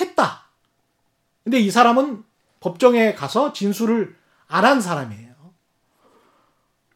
했다. 0.00 0.48
근데 1.42 1.58
이 1.58 1.70
사람은 1.70 2.22
법정에 2.60 3.14
가서 3.14 3.52
진술을 3.52 4.16
안 4.48 4.64
한 4.64 4.80
사람이에요. 4.80 5.34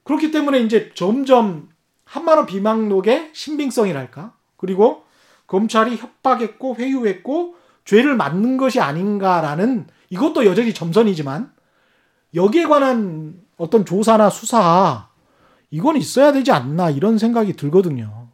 그렇기 0.05 0.31
때문에 0.31 0.61
이제 0.61 0.93
점점 0.95 1.72
한만호 2.13 2.45
비망록의 2.45 3.31
신빙성이랄까? 3.33 4.35
그리고 4.59 5.05
검찰이 5.47 5.97
협박했고 5.97 6.77
회유했고 6.77 7.57
죄를 7.87 8.17
맞는 8.17 8.59
것이 8.59 8.81
아닌가라는 8.81 9.87
이것도 10.11 10.45
여전히 10.45 10.75
점선이지만 10.75 11.51
여기에 12.35 12.67
관한 12.67 13.41
어떤 13.57 13.87
조사나 13.87 14.29
수사 14.29 15.09
이건 15.71 15.97
있어야 15.97 16.33
되지 16.33 16.53
않나 16.53 16.91
이런 16.91 17.17
생각이 17.17 17.55
들거든요. 17.55 18.29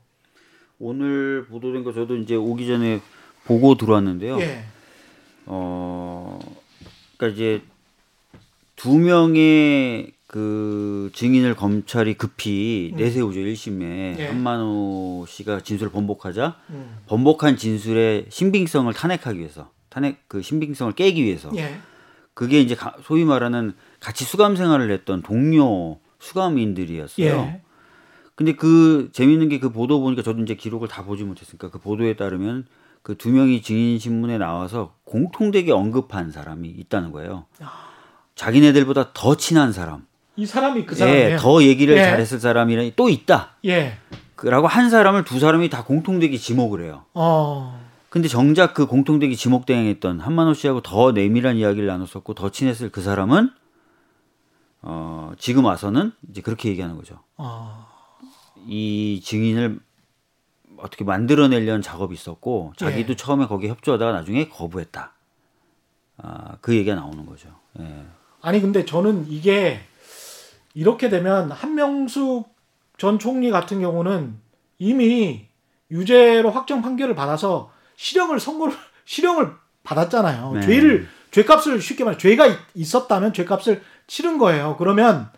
오늘 0.81 1.47
보도된 1.47 1.85
거 1.85 1.93
저도 1.93 2.16
이제 2.16 2.35
오기 2.35 2.66
전에 2.66 3.01
보고 3.45 3.76
들어왔는데요. 3.76 4.41
예. 4.41 4.64
어, 5.47 6.41
그러니까 7.16 7.37
이제 7.37 7.62
두 8.74 8.99
명의 8.99 10.18
그 10.29 11.11
증인을 11.14 11.57
검찰이 11.57 12.12
급히 12.14 12.93
내세우죠 12.97 13.41
1심에 13.41 13.81
음. 13.83 14.16
예. 14.18 14.26
한만호 14.26 15.24
씨가 15.26 15.61
진술을 15.62 15.91
번복하자 15.91 16.55
음. 16.68 16.99
번복한 17.07 17.57
진술의 17.57 18.26
신빙성을 18.29 18.93
탄핵하기 18.93 19.39
위해서 19.39 19.70
탄핵 19.89 20.29
그 20.29 20.43
신빙성을 20.43 20.93
깨기 20.93 21.24
위해서 21.24 21.51
예. 21.57 21.79
그게 22.35 22.61
이제 22.61 22.74
가- 22.74 22.95
소위 23.03 23.24
말하는 23.24 23.72
같이 24.01 24.24
수감 24.24 24.55
생활을 24.55 24.91
했던 24.91 25.22
동료 25.22 25.99
수감인들이었어요. 26.20 27.26
예. 27.26 27.62
근데 28.35 28.53
그 28.55 29.09
재밌는 29.12 29.49
게 29.49 29.59
그 29.61 29.72
보도 29.72 29.99
보니까 30.01 30.22
저도 30.22 30.43
이제 30.43 30.55
기록을 30.55 30.89
다 30.89 31.05
보지 31.05 31.24
못했으니까 31.24 31.70
그 31.70 31.79
보도에 31.79 32.14
따르면 32.16 32.66
그 33.03 33.16
두 33.16 33.31
명이 33.31 33.62
증인 33.62 33.99
신문에 33.99 34.37
나와서 34.37 34.95
공통되게 35.05 35.72
언급한 35.72 36.31
사람이 36.31 36.68
있다는 36.68 37.12
거예요. 37.12 37.47
자기네들보다 38.35 39.12
더 39.14 39.35
친한 39.37 39.72
사람, 39.72 40.07
이 40.39 40.47
사람이 40.47 40.86
그 40.86 40.95
사람이에요. 40.95 41.30
예, 41.32 41.36
더 41.36 41.62
얘기를 41.64 41.97
예. 41.97 42.03
잘했을 42.05 42.39
사람이 42.39 42.93
또 42.95 43.09
있다. 43.09 43.57
예. 43.66 43.99
라고 44.45 44.68
한 44.68 44.89
사람을 44.89 45.24
두 45.24 45.41
사람이 45.41 45.68
다 45.68 45.82
공통되게 45.82 46.36
지목을 46.36 46.84
해요. 46.84 47.05
어. 47.12 47.84
근데 48.09 48.28
정작 48.28 48.72
그 48.72 48.86
공통되게 48.86 49.34
지목대행했던 49.34 50.20
한만호 50.20 50.55
씨하고 50.55 50.80
더 50.80 51.11
내밀한 51.11 51.57
이야기를 51.57 51.89
나눴었고 51.89 52.34
더 52.34 52.51
친했을 52.51 52.91
그 52.91 53.03
사람은 53.03 53.51
어, 54.82 55.32
지금 55.39 55.64
와서는 55.64 56.12
이제 56.30 56.41
그렇게 56.41 56.68
얘기하는 56.68 56.97
거죠. 56.97 57.18
어. 57.36 57.89
이 58.64 59.20
증인을 59.24 59.80
어떻게 60.76 61.03
만들어내려는 61.03 61.82
작업이 61.82 62.14
있었고 62.14 62.74
자기도 62.76 63.11
예. 63.11 63.16
처음에 63.16 63.47
거기에 63.47 63.70
협조하다가 63.70 64.12
나중에 64.12 64.49
거부했다. 64.49 65.12
아, 66.18 66.57
그 66.61 66.76
얘기가 66.76 66.95
나오는 66.95 67.26
거죠. 67.26 67.49
예. 67.80 68.05
아니 68.41 68.61
근데 68.61 68.84
저는 68.84 69.26
이게 69.28 69.80
이렇게 70.79 71.09
되면 71.09 71.51
한명숙 71.51 72.55
전 72.99 73.18
총리 73.18 73.51
같은 73.51 73.81
경우는 73.81 74.37
이미 74.79 75.49
유죄로 75.91 76.53
확정 76.53 76.83
판결을 76.83 77.16
받아서 77.16 77.72
실형을 77.97 78.39
선고를 78.39 78.76
실형을 79.05 79.55
받았잖아요. 79.83 80.53
네. 80.53 80.61
죄를 80.61 81.09
죄값을 81.33 81.81
쉽게 81.83 82.05
말해 82.05 82.16
죄가 82.16 82.47
있- 82.47 82.59
있었다면 82.74 83.33
죄값을 83.33 83.83
치른 84.07 84.39
거예요. 84.39 84.76
그러면 84.79 85.31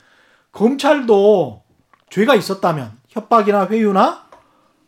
검찰도 0.52 1.62
죄가 2.10 2.34
있었다면 2.34 2.98
협박이나 3.08 3.66
회유나 3.68 4.26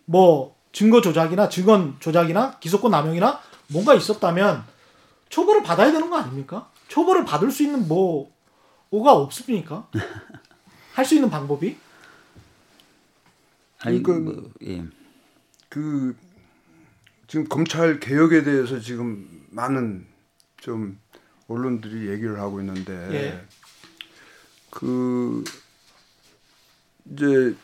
뭐 0.05 0.55
증거 0.73 1.01
조작이나 1.01 1.49
증언 1.49 1.97
조작이나 1.99 2.59
기소권 2.61 2.91
남용이나 2.91 3.41
뭔가 3.69 3.95
있었다면 3.95 4.65
처벌을 5.31 5.63
받아야 5.63 5.91
되는 5.93 6.11
거 6.11 6.19
아닙니까? 6.19 6.69
처벌을 6.89 7.25
받을 7.25 7.51
수 7.51 7.63
있는 7.63 7.89
뭐 7.89 8.31
뭐가 8.91 9.13
없습니까? 9.15 9.87
할 10.95 11.05
수 11.05 11.15
있는 11.15 11.31
방법이? 11.31 11.77
아니 13.81 14.03
그- 14.03 14.11
뭐, 14.13 14.51
예. 14.65 14.85
그 15.69 16.15
지금 17.27 17.47
검찰 17.49 17.99
개혁에 17.99 18.43
대해서 18.43 18.79
지금 18.79 19.27
많은 19.51 20.07
좀 20.59 20.99
언론들이 21.49 22.09
얘기를 22.11 22.39
하고 22.39 22.61
있는데 22.61 22.93
예. 23.13 23.47
그 24.71 25.43
이제 27.07 27.55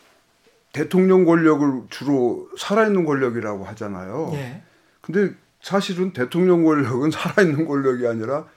대통령 0.73 1.23
권력을 1.25 1.83
주로 1.89 2.49
살아있는 2.57 3.05
권력이라고 3.05 3.63
하잖아요. 3.65 4.31
예. 4.33 4.61
근데 5.01 5.33
사실은 5.61 6.13
대통령 6.13 6.63
권력은 6.63 7.11
살아있는 7.11 7.65
권력이 7.65 8.05
아니라 8.07 8.47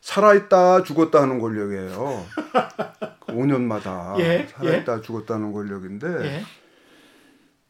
살아있다 0.00 0.84
죽었다 0.84 1.20
하는 1.22 1.38
권력이에요. 1.40 2.26
5년마다 3.32 4.18
예, 4.20 4.46
살아있다 4.50 5.00
죽었다는 5.02 5.52
권력인데 5.52 6.06
예. 6.24 6.42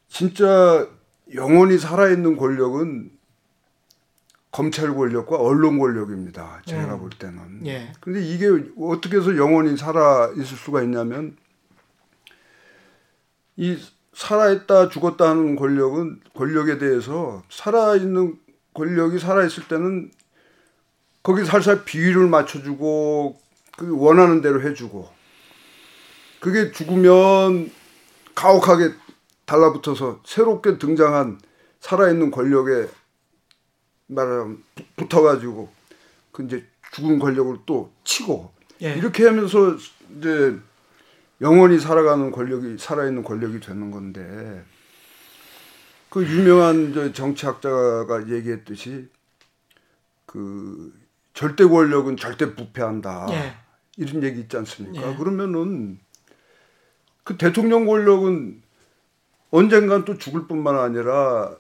진짜 0.09 0.87
영원히 1.35 1.79
살아있는 1.79 2.37
권력은 2.37 3.11
검찰 4.51 4.93
권력과 4.95 5.37
언론 5.37 5.79
권력입니다. 5.79 6.61
제가 6.67 6.95
음. 6.95 7.01
볼 7.01 7.11
때는. 7.11 7.67
예. 7.67 7.93
근데 8.01 8.21
이게 8.21 8.49
어떻게 8.79 9.17
해서 9.17 9.37
영원히 9.37 9.77
살아 9.77 10.31
있을 10.33 10.57
수가 10.57 10.83
있냐면 10.83 11.37
이 13.57 13.79
살아있다 14.13 14.89
죽었다 14.89 15.31
하는 15.31 15.55
권력은 15.55 16.21
권력에 16.35 16.79
대해서 16.79 17.43
살아있는 17.49 18.39
권력이 18.75 19.19
살아있을 19.19 19.69
때는 19.69 20.11
거기 21.23 21.45
살살 21.45 21.85
비위를 21.85 22.27
맞춰주고 22.27 23.39
그 23.77 23.97
원하는 23.97 24.41
대로 24.41 24.63
해주고 24.63 25.09
그게 26.41 26.73
죽으면 26.73 27.71
가혹하게 28.35 28.95
달라붙어서 29.45 30.21
새롭게 30.25 30.79
등장한 30.79 31.41
살아있는 31.81 32.31
권력에 32.31 32.89
말하면 34.07 34.63
부- 34.75 34.85
붙어가지고 34.97 35.71
그 36.33 36.45
이제 36.45 36.67
죽은 36.93 37.19
권력을 37.19 37.59
또 37.67 37.93
치고 38.05 38.53
예. 38.83 38.95
이렇게 38.95 39.27
하면서 39.27 39.77
이제 40.19 40.59
영원히 41.41 41.79
살아가는 41.79 42.31
권력이 42.31 42.77
살아있는 42.79 43.23
권력이 43.23 43.61
되는 43.61 43.91
건데 43.91 44.65
그 46.09 46.25
유명한 46.27 46.93
저 46.93 47.13
정치학자가 47.13 48.29
얘기했듯이 48.29 49.09
그 50.27 50.93
절대 51.35 51.65
권력은 51.65 52.17
절대 52.17 52.55
부패한다 52.55 53.27
예. 53.31 53.55
이런 53.97 54.23
얘기 54.23 54.41
있지 54.41 54.57
않습니까? 54.57 55.13
예. 55.13 55.17
그러면은 55.17 56.01
그 57.31 57.37
대통령 57.37 57.87
권력은 57.87 58.61
언젠간 59.53 60.05
또 60.05 60.19
죽을 60.19 60.49
뿐만 60.49 60.77
아니라 60.77 61.57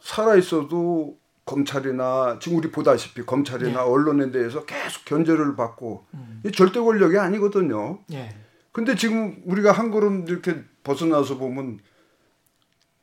살아 0.00 0.36
있어도 0.36 1.18
검찰이나 1.44 2.38
지금 2.40 2.58
우리 2.58 2.70
보다시피 2.70 3.26
검찰이나 3.26 3.72
예. 3.72 3.84
언론에 3.84 4.30
대해서 4.30 4.64
계속 4.64 5.04
견제를 5.04 5.56
받고 5.56 6.06
이 6.44 6.52
절대 6.52 6.78
권력이 6.78 7.18
아니거든요. 7.18 7.98
예. 8.12 8.36
근데 8.70 8.94
지금 8.94 9.42
우리가 9.46 9.72
한 9.72 9.90
걸음 9.90 10.28
이렇게 10.28 10.62
벗어나서 10.84 11.38
보면 11.38 11.80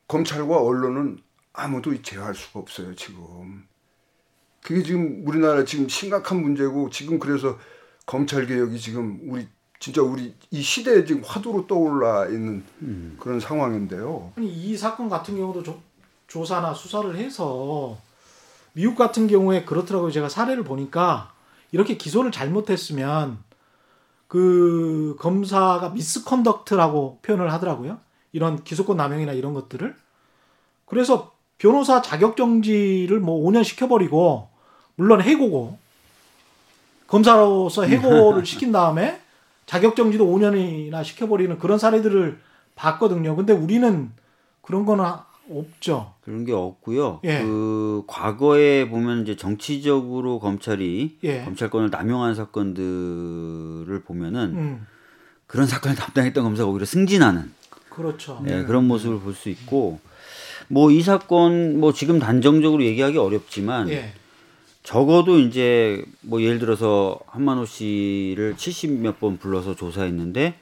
검찰과 0.08 0.62
언론은 0.62 1.18
아무도 1.52 2.00
제어할 2.00 2.34
수가 2.34 2.60
없어요 2.60 2.94
지금. 2.94 3.66
그게 4.62 4.82
지금 4.82 5.24
우리나라 5.26 5.66
지금 5.66 5.90
심각한 5.90 6.40
문제고 6.40 6.88
지금 6.88 7.18
그래서 7.18 7.58
검찰 8.06 8.46
개혁이 8.46 8.80
지금 8.80 9.20
우리 9.28 9.46
진짜 9.84 10.00
우리 10.00 10.34
이 10.50 10.62
시대에 10.62 11.04
지금 11.04 11.22
화두로 11.22 11.66
떠올라 11.66 12.26
있는 12.28 12.64
그런 13.20 13.38
상황인데요. 13.38 14.32
아니 14.34 14.50
이 14.50 14.74
사건 14.78 15.10
같은 15.10 15.36
경우도 15.36 15.62
조, 15.62 15.78
조사나 16.26 16.72
수사를 16.72 17.14
해서 17.16 17.98
미국 18.72 18.96
같은 18.96 19.26
경우에 19.26 19.66
그렇더라고요. 19.66 20.10
제가 20.10 20.30
사례를 20.30 20.64
보니까 20.64 21.34
이렇게 21.70 21.98
기소를 21.98 22.32
잘못했으면 22.32 23.36
그 24.26 25.16
검사가 25.18 25.90
미스컨덕트라고 25.90 27.18
표현을 27.20 27.52
하더라고요. 27.52 27.98
이런 28.32 28.64
기소권 28.64 28.96
남용이나 28.96 29.34
이런 29.34 29.52
것들을. 29.52 29.94
그래서 30.86 31.34
변호사 31.58 32.00
자격 32.00 32.38
정지를 32.38 33.20
뭐 33.20 33.38
5년 33.46 33.62
시켜버리고 33.62 34.48
물론 34.96 35.20
해고고 35.20 35.76
검사로서 37.06 37.82
해고를 37.82 38.46
시킨 38.48 38.72
다음에 38.72 39.20
자격 39.66 39.96
정지도 39.96 40.26
5년이나 40.26 41.02
시켜버리는 41.04 41.58
그런 41.58 41.78
사례들을 41.78 42.38
봤거든요. 42.74 43.36
근데 43.36 43.52
우리는 43.52 44.10
그런 44.62 44.84
거는 44.84 45.04
없죠. 45.50 46.14
그런 46.22 46.44
게 46.44 46.52
없고요. 46.52 47.20
예. 47.24 47.42
그 47.42 48.02
과거에 48.06 48.88
보면 48.88 49.22
이제 49.22 49.36
정치적으로 49.36 50.38
검찰이 50.40 51.18
예. 51.24 51.42
검찰권을 51.44 51.90
남용한 51.90 52.34
사건들을 52.34 54.02
보면은 54.04 54.40
음, 54.56 54.86
그런 55.46 55.66
사건을 55.66 55.96
담당했던 55.96 56.42
검사가 56.44 56.70
오히려 56.70 56.86
승진하는 56.86 57.52
그렇죠. 57.90 58.42
예, 58.48 58.62
그런 58.64 58.86
모습을 58.88 59.20
볼 59.20 59.34
수 59.34 59.48
있고 59.50 60.00
뭐 60.68 60.90
이 60.90 61.02
사건 61.02 61.78
뭐 61.78 61.92
지금 61.92 62.18
단정적으로 62.18 62.82
얘기하기 62.82 63.18
어렵지만 63.18 63.88
예. 63.90 64.12
적어도 64.94 65.38
이제 65.38 66.04
뭐 66.20 66.42
예를 66.42 66.58
들어서 66.58 67.18
한만호 67.28 67.64
씨를 67.64 68.54
70몇 68.56 69.18
번 69.18 69.38
불러서 69.38 69.74
조사했는데 69.74 70.54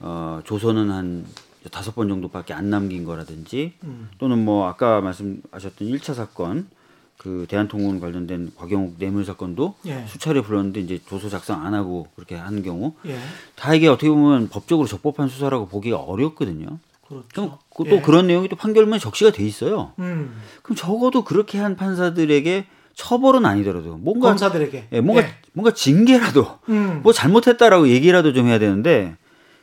어 0.00 0.40
조서는 0.44 0.90
한 0.90 1.26
다섯 1.72 1.94
번 1.94 2.08
정도밖에 2.08 2.54
안 2.54 2.70
남긴 2.70 3.04
거라든지 3.04 3.72
음. 3.82 4.08
또는 4.18 4.42
뭐 4.44 4.68
아까 4.68 5.00
말씀하셨던 5.00 5.88
1차 5.88 6.14
사건 6.14 6.68
그 7.16 7.46
대한통운 7.48 7.98
관련된 8.00 8.52
곽영욱 8.54 8.96
뇌물 8.98 9.24
사건도 9.24 9.74
예. 9.86 10.04
수차례 10.06 10.40
불렀는데 10.42 10.80
이제 10.80 11.00
조서 11.08 11.28
작성 11.28 11.64
안 11.64 11.74
하고 11.74 12.06
그렇게 12.14 12.36
하는 12.36 12.62
경우 12.62 12.94
예. 13.06 13.18
다 13.56 13.74
이게 13.74 13.88
어떻게 13.88 14.08
보면 14.08 14.48
법적으로 14.50 14.86
적법한 14.86 15.28
수사라고 15.28 15.66
보기가 15.66 15.96
어렵거든요. 15.98 16.78
그렇죠. 17.08 17.24
그럼 17.34 17.52
그- 17.74 17.84
또 17.88 17.96
예. 17.96 18.00
그런 18.02 18.26
내용이 18.28 18.48
또 18.48 18.56
판결문에 18.56 18.98
적시가 19.00 19.32
돼 19.32 19.44
있어요. 19.44 19.92
음. 19.98 20.36
그럼 20.62 20.76
적어도 20.76 21.24
그렇게 21.24 21.58
한 21.58 21.76
판사들에게 21.76 22.66
처벌은 22.94 23.44
아니더라도 23.44 23.96
뭔가 23.96 24.28
검사들에게 24.28 24.88
예, 24.92 25.00
뭔가 25.00 25.22
예. 25.24 25.34
뭔가 25.52 25.72
징계라도 25.72 26.58
음. 26.68 27.00
뭐 27.02 27.12
잘못했다라고 27.12 27.88
얘기라도 27.88 28.32
좀 28.32 28.46
해야 28.46 28.58
되는데 28.58 29.16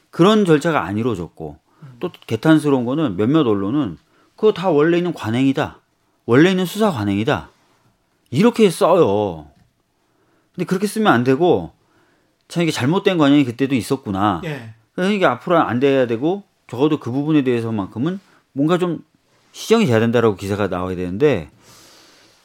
그런 0.10 0.46
절차가 0.46 0.84
안 0.84 0.98
이루어졌고 0.98 1.58
또 2.00 2.12
개탄스러운 2.28 2.86
거는 2.86 3.16
몇몇 3.18 3.48
언론은 3.48 3.98
그거 4.36 4.54
다 4.54 4.70
원래 4.70 4.98
있는 4.98 5.14
관행이다. 5.14 5.80
원래 6.26 6.52
있는 6.52 6.66
수사 6.66 6.92
관행이다. 6.92 7.50
이렇게 8.32 8.70
써요. 8.70 9.48
근데 10.54 10.66
그렇게 10.66 10.88
쓰면 10.88 11.12
안 11.12 11.24
되고 11.24 11.72
참 12.48 12.64
이게 12.64 12.72
잘못된 12.72 13.18
관행이 13.18 13.46
그때도 13.46 13.76
있었구나. 13.76 14.42
예. 14.44 14.74
그러니까 14.94 15.16
이게 15.16 15.26
앞으로 15.26 15.58
안 15.60 15.80
돼야 15.80 16.08
되고 16.08 16.44
적어도 16.68 17.00
그 17.00 17.12
부분에 17.12 17.44
대해서만큼은 17.44 18.20
뭔가 18.54 18.78
좀 18.78 19.04
시정이 19.54 19.86
돼야 19.86 20.00
된다라고 20.00 20.36
기사가 20.36 20.68
나와야 20.68 20.96
되는데 20.96 21.50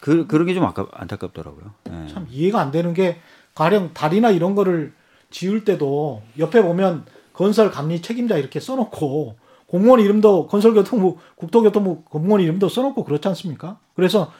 그 0.01 0.27
그런 0.27 0.47
게 0.47 0.55
좀 0.55 0.65
아까 0.65 0.87
안타깝더라고요. 0.93 1.65
예. 1.91 2.13
참 2.13 2.27
이해가 2.31 2.61
안 2.61 2.71
되는 2.71 2.95
게 2.95 3.19
가령 3.55 3.93
다리나 3.95 4.31
이런 4.31 4.55
거를 4.55 4.93
지을 5.31 5.65
때도 5.65 6.23
옆에 6.39 6.63
보면 6.63 7.05
건설 7.33 7.71
감리 7.71 8.01
책임자 8.03 8.37
이렇게 8.37 8.61
써놓고 8.61 9.37
공무원 9.67 10.01
이름도 10.01 10.47
건설교통부 10.47 11.19
국토교통부 11.37 12.03
공무원 12.05 12.41
이름도 12.41 12.69
써놓고 12.69 13.05
그렇지 13.05 13.27
않습니까? 13.29 13.79
그래서 13.95 14.33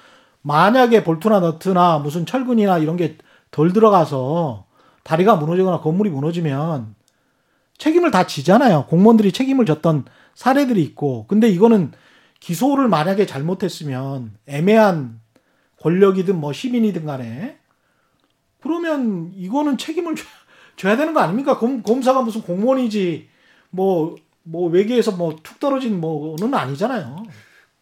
만약에 0.43 1.03
볼트나 1.03 1.41
너트나 1.41 1.99
무슨 1.99 2.25
철근이나 2.27 2.79
이런 2.79 2.97
게 2.97 3.19
덜 3.53 3.73
들어가서 3.73 4.67
다리가 5.03 5.37
무너지거나 5.37 5.81
건물이 5.81 6.11
무너지면 6.11 6.95
책임을 7.79 8.11
다 8.11 8.27
지잖아요. 8.27 8.87
공무원들이 8.87 9.33
책임을 9.33 9.65
졌던 9.67 10.05
사례들이 10.35 10.83
있고 10.83 11.27
근데 11.29 11.49
이거는 11.49 11.93
기소를 12.41 12.89
만약에 12.89 13.25
잘못했으면 13.25 14.33
애매한 14.47 15.21
권력이든 15.91 16.41
뭐 16.41 16.53
시민이든 16.53 17.05
간에 17.07 17.59
그러면 18.61 19.31
이거는 19.37 19.79
책임을 19.79 20.17
줘- 20.17 20.25
져야 20.75 20.97
되는 20.97 21.15
거 21.15 21.21
아닙니까? 21.21 21.59
검, 21.59 21.81
검사가 21.85 22.23
무슨 22.23 22.43
공무원이지 22.43 23.29
뭐뭐 23.71 24.69
외계에서 24.73 25.13
뭐 25.13 25.37
툭 25.45 25.61
떨어진 25.61 26.01
뭐는 26.01 26.53
아니잖아요. 26.55 27.23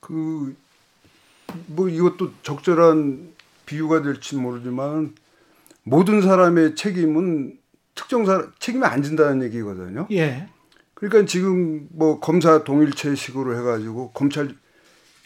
그 0.00 0.54
뭐 1.68 1.88
이것도 1.88 2.32
적절한 2.42 3.32
비유가 3.64 4.02
될지 4.02 4.34
모르지만 4.34 5.14
모든 5.84 6.20
사람의 6.20 6.74
책임은 6.74 7.58
특정 7.94 8.26
사람 8.26 8.50
책임이 8.58 8.84
안 8.84 9.02
진다는 9.04 9.40
얘기거든요. 9.44 10.08
예. 10.10 10.48
그러니까 10.94 11.24
지금 11.26 11.86
뭐 11.92 12.18
검사 12.18 12.64
동일체식으로 12.64 13.56
해가지고 13.56 14.10
검찰 14.10 14.56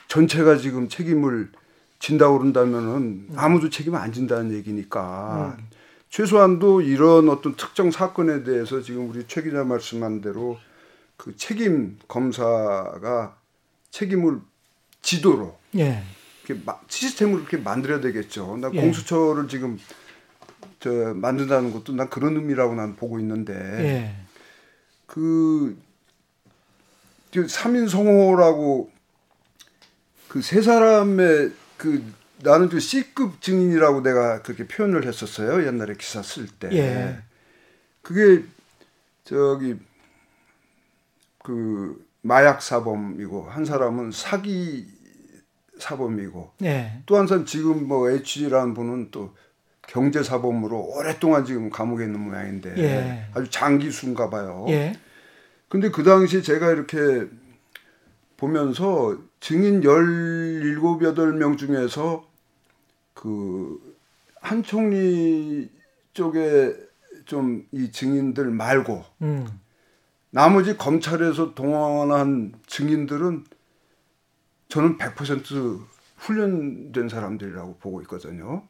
전체가 0.08 0.58
지금 0.58 0.88
책임을 0.90 1.50
진다고 1.98 2.38
그런다면은 2.38 3.28
아무도 3.36 3.70
책임 3.70 3.94
안 3.94 4.12
진다는 4.12 4.52
얘기니까 4.52 5.56
최소한도 6.10 6.80
이런 6.82 7.28
어떤 7.28 7.54
특정 7.56 7.90
사건에 7.90 8.44
대해서 8.44 8.80
지금 8.82 9.10
우리 9.10 9.26
최 9.26 9.42
기자 9.42 9.64
말씀한 9.64 10.20
대로 10.20 10.58
그 11.16 11.36
책임 11.36 11.98
검사가 12.08 13.36
책임을 13.90 14.40
지도록 15.02 15.60
예. 15.76 16.02
이렇게 16.44 16.62
마- 16.64 16.78
시스템을 16.88 17.40
이렇게 17.40 17.56
만들어야 17.56 18.00
되겠죠. 18.00 18.56
나 18.58 18.70
예. 18.72 18.80
공수처를 18.80 19.48
지금 19.48 19.78
저 20.80 20.90
만든다는 21.14 21.72
것도 21.72 21.92
난 21.94 22.08
그런 22.08 22.36
의미라고 22.36 22.74
난 22.74 22.94
보고 22.96 23.18
있는데 23.18 23.52
예. 23.54 24.16
그, 25.06 25.76
그 27.32 27.46
3인 27.46 27.88
성호라고 27.88 28.90
그 30.28 30.40
세 30.42 30.60
사람의 30.62 31.52
그 31.78 32.04
나는 32.42 32.68
그 32.68 32.78
C급 32.80 33.40
증인이라고 33.40 34.02
내가 34.02 34.42
그렇게 34.42 34.66
표현을 34.66 35.06
했었어요. 35.06 35.66
옛날에 35.66 35.94
기사 35.94 36.22
쓸 36.22 36.46
때. 36.46 36.68
예. 36.72 37.18
그게 38.02 38.44
저기 39.24 39.76
그 41.42 42.04
마약 42.20 42.60
사범이고 42.60 43.44
한 43.44 43.64
사람은 43.64 44.12
사기 44.12 44.86
사범이고 45.78 46.52
예. 46.64 47.02
또한 47.06 47.26
사람 47.26 47.46
지금 47.46 47.86
뭐 47.86 48.10
H라는 48.10 48.74
분은 48.74 49.10
또 49.10 49.34
경제 49.86 50.22
사범으로 50.22 50.96
오랫동안 50.96 51.44
지금 51.44 51.70
감옥에 51.70 52.04
있는 52.04 52.20
모양인데 52.20 52.74
예. 52.78 53.28
아주 53.34 53.50
장기수인가 53.50 54.28
봐요. 54.30 54.66
예. 54.68 54.94
근데 55.68 55.90
그 55.90 56.02
당시 56.02 56.42
제가 56.42 56.70
이렇게 56.70 57.26
보면서 58.36 59.18
증인 59.40 59.82
17, 59.82 60.78
8명 60.80 61.56
중에서 61.58 62.26
그 63.14 63.78
한 64.40 64.62
총리 64.62 65.68
쪽에 66.14 66.74
좀 67.26 67.66
이 67.72 67.90
증인들 67.90 68.46
말고 68.50 69.04
음. 69.22 69.60
나머지 70.30 70.76
검찰에서 70.76 71.54
동원한 71.54 72.54
증인들은 72.66 73.44
저는 74.68 74.96
100% 74.96 75.80
훈련된 76.18 77.08
사람들이라고 77.08 77.76
보고 77.78 78.00
있거든요. 78.02 78.66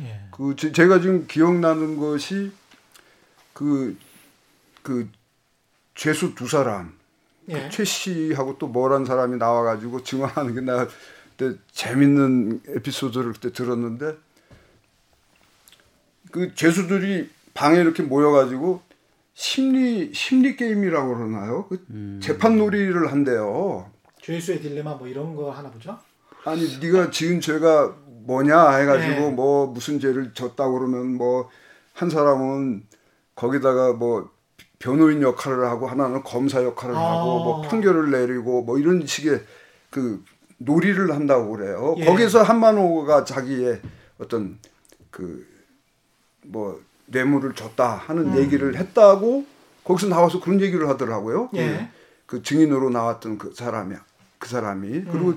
예. 0.00 0.26
그 0.32 0.56
제- 0.56 0.72
제가 0.72 1.00
지금 1.00 1.26
기억나는 1.26 1.96
것이 1.96 2.50
그 3.52 3.96
그 4.82 5.08
죄수 5.94 6.34
두 6.34 6.48
사람 6.48 6.98
예. 7.48 7.68
최 7.70 7.84
씨하고 7.84 8.58
또 8.58 8.68
뭐란 8.68 9.04
사람이 9.04 9.36
나와가지고 9.36 10.02
증언하는 10.04 10.54
게 10.54 10.60
내가 10.60 10.88
그때 11.36 11.58
재밌는 11.72 12.62
에피소드를 12.68 13.32
그때 13.32 13.52
들었는데 13.52 14.16
그 16.30 16.54
죄수들이 16.54 17.30
방에 17.54 17.78
이렇게 17.80 18.02
모여가지고 18.02 18.80
심리 19.34 20.12
심리 20.14 20.56
게임이라고 20.56 21.16
그러나요? 21.16 21.66
그 21.68 22.18
재판 22.22 22.58
놀이를 22.58 23.10
한대요. 23.10 23.90
죄수의 24.20 24.60
딜레마 24.60 24.94
뭐 24.94 25.08
이런 25.08 25.34
거 25.34 25.50
하나 25.50 25.70
보죠. 25.70 25.98
아니 26.44 26.78
네가 26.78 27.10
지은 27.10 27.40
죄가 27.40 27.96
뭐냐 28.24 28.76
해가지고 28.76 29.20
네. 29.20 29.30
뭐 29.30 29.66
무슨 29.66 29.98
죄를 29.98 30.32
졌다고 30.32 30.78
그러면 30.78 31.14
뭐 31.14 31.50
한 31.94 32.10
사람은 32.10 32.86
거기다가 33.34 33.92
뭐 33.92 34.30
변호인 34.82 35.22
역할을 35.22 35.64
하고 35.66 35.86
하나는 35.86 36.24
검사 36.24 36.62
역할을 36.64 36.94
아. 36.96 37.20
하고 37.20 37.44
뭐 37.44 37.62
판결을 37.62 38.10
내리고 38.10 38.62
뭐 38.62 38.78
이런 38.78 39.06
식의 39.06 39.40
그 39.90 40.24
놀이를 40.58 41.12
한다고 41.12 41.52
그래요. 41.56 41.94
예. 41.98 42.04
거기서 42.04 42.42
한만호가 42.42 43.24
자기의 43.24 43.80
어떤 44.18 44.58
그 45.10 45.50
뭐 46.44 46.80
뇌물을 47.06 47.54
줬다 47.54 47.94
하는 47.94 48.36
얘기를 48.36 48.76
했다고 48.76 49.46
거기서 49.84 50.08
나와서 50.08 50.40
그런 50.40 50.60
얘기를 50.60 50.88
하더라고요. 50.88 51.50
그- 51.50 51.56
예. 51.58 51.88
그 52.26 52.42
증인으로 52.42 52.90
나왔던 52.90 53.38
그 53.38 53.52
사람이 53.54 53.94
그 54.40 54.48
사람이 54.48 54.88
음. 54.88 55.08
그리고 55.12 55.34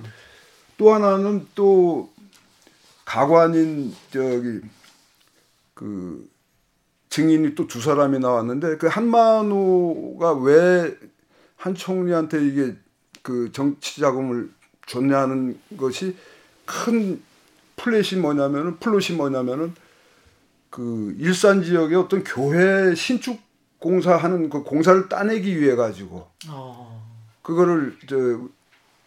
또 0.78 0.94
하나는 0.96 1.46
또 1.54 2.10
가관인 3.06 3.94
저기 4.12 4.62
그 5.76 6.28
증인이 7.16 7.56
또 7.56 7.68
두 7.68 7.82
사람이 7.82 8.20
나왔는데 8.20 8.78
그 8.78 8.88
한만호가 8.88 10.34
왜 10.34 10.96
한 11.66 11.74
총리한테 11.74 12.46
이게 12.46 12.76
그 13.24 13.52
정치 13.52 14.00
자금을 14.00 14.52
줬냐는 14.86 15.60
것이 15.78 16.16
큰 16.64 17.20
플랫이 17.76 18.22
뭐냐면은 18.22 18.78
플롯이 18.78 19.18
뭐냐면은 19.18 19.74
그 20.70 21.16
일산 21.18 21.64
지역의 21.64 21.98
어떤 21.98 22.24
교회 22.24 22.94
신축 22.94 23.42
공사하는 23.80 24.52
그 24.52 24.62
공사를 24.62 25.10
따내기 25.10 25.60
위해 25.60 25.76
가지고 25.76 26.28
어. 26.50 27.04
그거를 27.42 27.98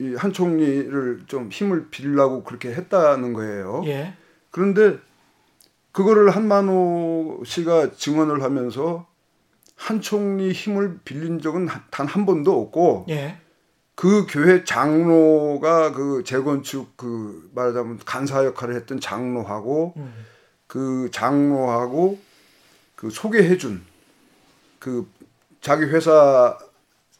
저 0.01 0.14
이 0.14 0.19
한 0.19 0.33
총리를 0.33 1.25
좀 1.29 1.51
힘을 1.51 1.91
빌려고 1.91 2.43
그렇게 2.43 2.75
했다는 2.75 3.35
거예요. 3.35 3.83
예. 3.87 4.15
그런데 4.51 4.99
그거를 5.93 6.31
한만호 6.31 7.43
씨가 7.45 7.93
증언을 7.97 8.43
하면서 8.43 9.07
한 9.75 10.01
총리 10.01 10.53
힘을 10.53 11.01
빌린 11.05 11.41
적은 11.41 11.69
단 11.91 12.07
한 12.07 12.27
번도 12.27 12.61
없고 12.61 13.07
예. 13.11 13.39
그 13.95 14.27
교회 14.29 14.65
장로가 14.65 15.93
그 15.93 16.23
재건축 16.25 16.97
그 16.97 17.51
말하자면 17.55 18.01
간사 18.05 18.45
역할을 18.45 18.77
했던 18.77 19.01
장로하고 19.01 19.95
음. 19.97 20.15
그 20.67 21.09
장로하고 21.13 22.19
그 22.95 23.11
소개해준 23.11 23.83
그 24.79 25.09
자기 25.61 25.85
회사 25.85 26.57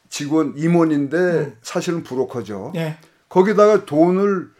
직원 0.09 0.53
임원인데 0.57 1.17
음. 1.17 1.57
사실은 1.61 2.03
브로커죠. 2.03 2.73
예. 2.75 2.97
거기다가 3.27 3.85
돈을 3.85 4.51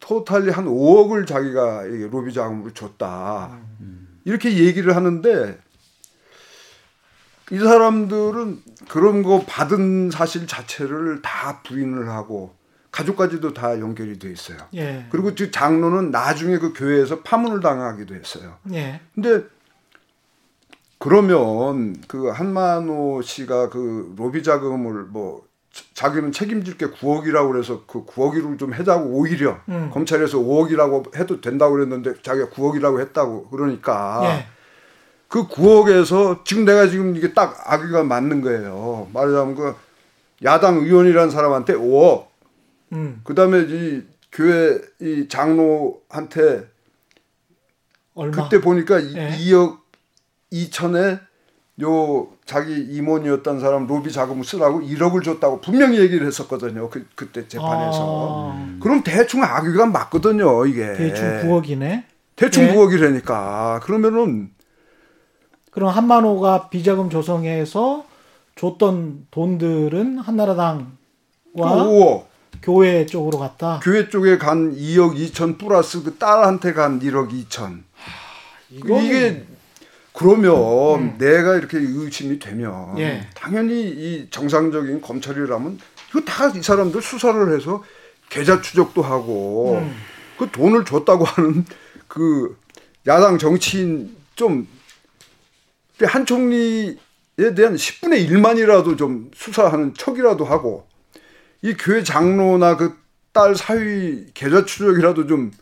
토탈리 0.00 0.50
한 0.50 0.66
5억을 0.66 1.26
자기가 1.26 1.82
로비 2.10 2.32
자금으로 2.32 2.72
줬다. 2.72 3.58
이렇게 4.24 4.58
얘기를 4.58 4.94
하는데 4.94 5.58
이 7.50 7.58
사람들은 7.58 8.62
그런 8.88 9.22
거 9.22 9.44
받은 9.46 10.10
사실 10.10 10.46
자체를 10.46 11.22
다 11.22 11.62
부인을 11.62 12.08
하고 12.10 12.54
가족까지도 12.90 13.54
다 13.54 13.78
연결이 13.80 14.18
돼 14.18 14.30
있어요. 14.30 14.58
예. 14.74 15.06
그리고 15.10 15.32
그 15.34 15.50
장로는 15.50 16.10
나중에 16.10 16.58
그 16.58 16.72
교회에서 16.72 17.22
파문을 17.22 17.60
당하기도 17.60 18.14
했어요. 18.14 18.56
예. 18.72 19.00
근데 19.14 19.44
그러면 20.98 21.96
그 22.08 22.28
한만호 22.28 23.22
씨가 23.22 23.70
그 23.70 24.14
로비 24.16 24.42
자금을 24.42 25.04
뭐 25.04 25.47
자- 25.78 25.84
자기는 26.08 26.32
책임질 26.32 26.76
게 26.78 26.86
9억이라고 26.86 27.52
그래서 27.52 27.84
그 27.86 28.04
9억으로 28.04 28.58
좀 28.58 28.74
해자고 28.74 29.04
오히려 29.10 29.58
음. 29.68 29.90
검찰에서 29.92 30.38
5억이라고 30.38 31.14
해도 31.16 31.40
된다고 31.40 31.74
그랬는데 31.74 32.14
자기가 32.22 32.48
9억이라고 32.48 33.00
했다고 33.00 33.48
그러니까 33.50 34.20
예. 34.24 34.46
그 35.28 35.46
9억에서 35.46 36.44
지금 36.44 36.64
내가 36.64 36.88
지금 36.88 37.14
이게 37.16 37.32
딱 37.34 37.60
아기가 37.64 38.02
맞는 38.04 38.40
거예요. 38.40 39.08
말하자면 39.12 39.54
그 39.54 39.74
야당 40.44 40.76
의원이라는 40.78 41.30
사람한테 41.30 41.74
5억, 41.74 42.26
음. 42.92 43.20
그 43.24 43.34
다음에 43.34 43.60
이 43.68 44.02
교회 44.32 44.80
이 45.00 45.26
장로한테 45.28 46.68
얼마? 48.14 48.42
그때 48.44 48.60
보니까 48.60 48.98
이 49.00 49.14
예. 49.16 49.30
2억 49.38 49.78
2천에 50.52 51.20
요 51.80 52.28
자기 52.44 52.74
임원이었던 52.76 53.60
사람 53.60 53.86
로비 53.86 54.10
자금을 54.10 54.44
쓰라고 54.44 54.80
1억을 54.80 55.22
줬다고 55.22 55.60
분명히 55.60 56.00
얘기를 56.00 56.26
했었거든요. 56.26 56.90
그 56.90 57.06
그때 57.14 57.46
재판에서. 57.46 58.52
아, 58.52 58.76
그럼 58.80 59.02
대충 59.04 59.44
악의가 59.44 59.86
맞거든요, 59.86 60.66
이게. 60.66 60.92
대충 60.94 61.26
9억이네. 61.42 62.04
대충 62.34 62.64
예. 62.64 62.74
9억이라니까. 62.74 63.80
그러면은 63.82 64.50
그럼 65.70 65.90
한만호가 65.90 66.68
비자금 66.68 67.10
조성해서 67.10 68.04
줬던 68.56 69.26
돈들은 69.30 70.18
한나라당과 70.18 70.86
5억. 71.54 72.24
교회 72.60 73.06
쪽으로 73.06 73.38
갔다. 73.38 73.78
교회 73.84 74.08
쪽에 74.08 74.36
간 74.36 74.74
2억 74.74 75.14
2천 75.16 75.58
플러스 75.58 76.02
그 76.02 76.16
딸한테 76.16 76.72
간 76.72 76.98
1억 76.98 77.30
2천. 77.30 77.82
이거는- 78.72 79.04
이게 79.04 79.46
그러면 80.18 81.16
내가 81.18 81.54
이렇게 81.56 81.78
의심이 81.78 82.38
되면 82.38 82.96
음. 82.96 82.98
예. 82.98 83.26
당연히 83.34 83.88
이 83.88 84.26
정상적인 84.30 85.00
검찰이라면 85.00 85.78
이거 86.10 86.20
다 86.22 86.48
이 86.48 86.62
사람들 86.62 87.00
수사를 87.02 87.54
해서 87.54 87.84
계좌 88.28 88.60
추적도 88.60 89.02
하고 89.02 89.78
음. 89.80 89.94
그 90.38 90.50
돈을 90.50 90.84
줬다고 90.84 91.24
하는 91.24 91.64
그 92.08 92.56
야당 93.06 93.38
정치인 93.38 94.16
좀 94.34 94.66
한 96.00 96.24
총리에 96.24 96.94
대한 97.56 97.74
10분의 97.74 98.28
1만이라도 98.30 98.96
좀 98.96 99.32
수사하는 99.34 99.94
척이라도 99.94 100.44
하고 100.44 100.86
이 101.62 101.74
교회 101.74 102.02
장로나 102.02 102.76
그 102.76 102.96
딸 103.34 103.54
사위 103.54 104.26
계좌 104.34 104.64
추적이라도 104.64 105.26
좀 105.26 105.52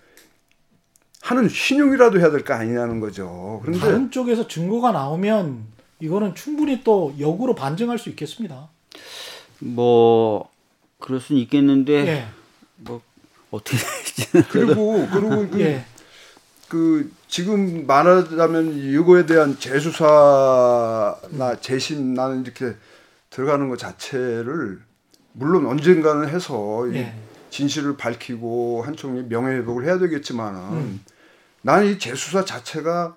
하는 1.26 1.48
신용이라도 1.48 2.20
해야 2.20 2.30
될 2.30 2.44
거 2.44 2.54
아니냐는 2.54 3.00
거죠. 3.00 3.60
그런데 3.64 3.80
다른 3.80 4.10
쪽에서 4.12 4.46
증거가 4.46 4.92
나오면 4.92 5.64
이거는 5.98 6.36
충분히 6.36 6.84
또 6.84 7.12
역으로 7.18 7.56
반증할 7.56 7.98
수 7.98 8.08
있겠습니다. 8.10 8.68
뭐 9.58 10.48
그럴 11.00 11.20
수는 11.20 11.42
있겠는데 11.42 11.92
예. 12.06 12.26
뭐 12.76 13.00
어떻게 13.50 13.76
그리고 14.50 15.08
그리고 15.12 15.48
그, 15.50 15.60
예. 15.60 15.84
그 16.68 17.10
지금 17.26 17.88
말하자면 17.88 18.74
이거에 18.74 19.26
대한 19.26 19.58
재수사나 19.58 21.56
재심 21.60 22.14
나는 22.14 22.42
이렇게 22.42 22.76
들어가는 23.30 23.68
것 23.68 23.78
자체를 23.80 24.80
물론 25.32 25.66
언젠가는 25.66 26.28
해서 26.28 26.86
이 26.86 26.94
예. 26.94 27.14
진실을 27.50 27.96
밝히고 27.96 28.82
한 28.86 28.94
총리 28.94 29.22
명예회복을 29.24 29.84
해야 29.86 29.98
되겠지만은 29.98 30.60
음. 30.72 31.00
나는 31.62 31.86
이 31.88 31.98
재수사 31.98 32.44
자체가 32.44 33.16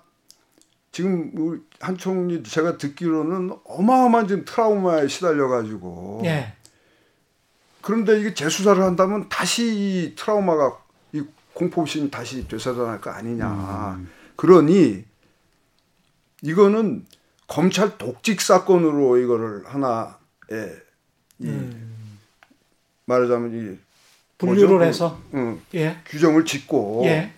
지금 0.92 1.30
우리 1.34 1.60
한 1.80 1.96
총리 1.96 2.42
제가 2.42 2.78
듣기로는 2.78 3.56
어마어마한 3.64 4.28
지금 4.28 4.44
트라우마에 4.44 5.08
시달려 5.08 5.48
가지고 5.48 6.22
예. 6.24 6.52
그런데 7.80 8.20
이게 8.20 8.34
재수사를 8.34 8.82
한다면 8.82 9.28
다시 9.28 9.64
이 9.64 10.14
트라우마가 10.16 10.78
이 11.12 11.24
공포심이 11.54 12.10
다시 12.10 12.46
되살아날 12.46 13.00
거 13.00 13.10
아니냐. 13.10 14.00
그러니 14.36 15.04
이거는 16.42 17.06
검찰 17.46 17.98
독직 17.98 18.40
사건으로 18.40 19.18
이거를 19.18 19.64
하나의 19.66 20.10
이 21.38 21.46
음. 21.46 22.18
말하자면 23.06 23.50
이 23.54 23.78
분류를 24.38 24.68
뭐죠? 24.68 24.84
해서 24.84 25.20
응, 25.34 25.60
예. 25.74 25.98
규정을 26.06 26.44
짓고 26.44 27.02
예. 27.06 27.32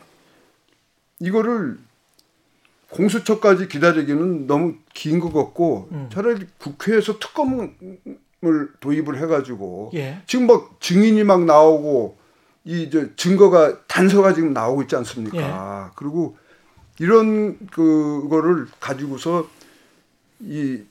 이거를 1.23 1.79
공수처까지 2.91 3.69
기다리기는 3.69 4.47
너무 4.47 4.75
긴 4.93 5.21
것 5.21 5.33
같고 5.33 5.89
음. 5.93 6.11
차라리 6.13 6.47
국회에서 6.59 7.19
특검을 7.19 7.73
도입을 8.81 9.19
해가지고 9.23 9.93
예. 9.95 10.21
지금 10.27 10.47
막 10.47 10.77
증인이 10.81 11.23
막 11.25 11.45
나오고 11.45 12.19
이저 12.65 13.15
증거가 13.17 13.87
단서가 13.87 14.35
지금 14.35 14.53
나오고 14.53 14.83
있지 14.83 14.97
않습니까? 14.97 15.39
예. 15.39 15.93
그리고 15.97 16.37
이런 16.99 17.59
그거를 17.69 18.67
가지고서 18.81 19.49
이 20.41 20.83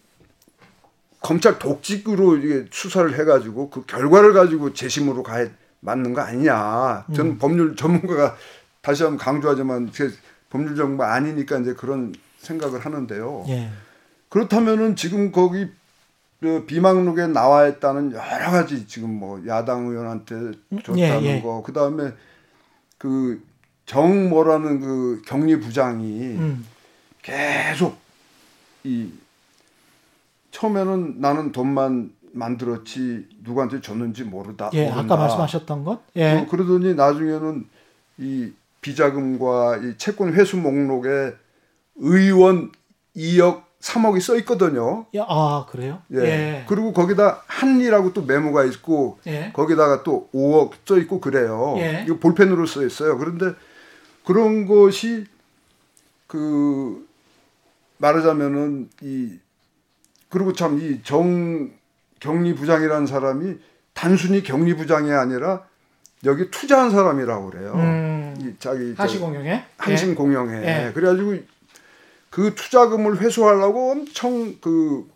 검찰 1.21 1.59
독직으로 1.59 2.38
이게 2.38 2.65
수사를 2.71 3.17
해가지고 3.19 3.69
그 3.69 3.86
결과를 3.86 4.34
가지고 4.34 4.73
재심으로 4.73 5.21
가야 5.23 5.49
맞는 5.82 6.13
거 6.13 6.21
아니냐? 6.21 7.05
저는 7.13 7.38
법률 7.38 7.75
전문가가 7.75 8.36
다시 8.82 9.03
한번 9.03 9.17
강조하지만 9.17 9.91
제 9.91 10.09
법률 10.49 10.75
전문가 10.75 11.13
아니니까 11.13 11.59
이제 11.59 11.73
그런 11.73 12.13
생각을 12.39 12.79
하는데요. 12.79 13.45
예. 13.47 13.69
그렇다면은 14.29 14.95
지금 14.95 15.32
거기 15.32 15.67
그 16.39 16.65
비망록에 16.65 17.27
나와 17.27 17.67
있다는 17.67 18.11
여러 18.13 18.51
가지 18.51 18.88
지금 18.88 19.13
뭐 19.13 19.41
야당 19.47 19.88
의원한테 19.88 20.51
줬다는 20.84 20.97
예, 20.97 21.21
예. 21.21 21.41
거, 21.41 21.61
그 21.63 21.71
다음에 21.71 22.13
그정 22.97 24.29
뭐라는 24.29 24.79
그 24.79 25.21
격리 25.25 25.59
부장이 25.59 26.38
음. 26.38 26.65
계속 27.21 27.97
이 28.84 29.11
처음에는 30.49 31.21
나는 31.21 31.51
돈만 31.51 32.11
만들었지 32.34 33.27
누구한테 33.43 33.82
줬는지 33.82 34.23
모르다. 34.23 34.71
예. 34.73 34.86
모른다. 34.89 35.01
아까 35.03 35.17
말씀하셨던 35.17 35.84
것. 35.84 36.01
예. 36.15 36.38
어, 36.38 36.47
그러더니 36.47 36.95
나중에는 36.95 37.67
이 38.17 38.51
비자금과 38.82 39.77
이 39.77 39.97
채권 39.97 40.34
회수 40.34 40.57
목록에 40.57 41.34
의원 41.95 42.71
2억 43.15 43.63
3억이 43.82 44.21
써 44.21 44.38
있거든요. 44.38 45.05
야, 45.15 45.25
아, 45.27 45.65
그래요? 45.69 46.01
예. 46.13 46.19
예. 46.19 46.65
그리고 46.67 46.93
거기다 46.93 47.43
한리라고 47.47 48.13
또 48.13 48.21
메모가 48.21 48.63
있고 48.65 49.19
예. 49.27 49.51
거기다가 49.53 50.03
또 50.03 50.29
5억 50.34 50.73
써 50.86 50.97
있고 50.99 51.19
그래요. 51.19 51.75
예. 51.77 52.03
이거 52.05 52.17
볼펜으로 52.17 52.65
써 52.67 52.86
있어요. 52.86 53.17
그런데 53.17 53.53
그런 54.23 54.67
것이 54.67 55.25
그 56.27 57.07
말하자면은 57.97 58.89
이 59.01 59.39
그리고 60.29 60.53
참 60.53 60.79
이정 60.79 61.71
격리 62.19 62.55
부장이라는 62.55 63.07
사람이 63.07 63.57
단순히 63.93 64.43
격리 64.43 64.75
부장이 64.75 65.11
아니라 65.11 65.63
여기 66.23 66.49
투자한 66.51 66.91
사람이라고 66.91 67.49
그래요. 67.49 67.73
음, 67.75 68.00
이 68.41 68.55
자기 68.59 68.93
저 68.95 69.03
하시 69.03 69.19
공영에 69.19 69.63
한신 69.77 70.15
공영회. 70.15 70.87
예. 70.87 70.91
그래가지고 70.93 71.35
그 72.29 72.55
투자금을 72.55 73.19
회수하려고 73.21 73.91
엄청 73.91 74.55
그 74.61 75.07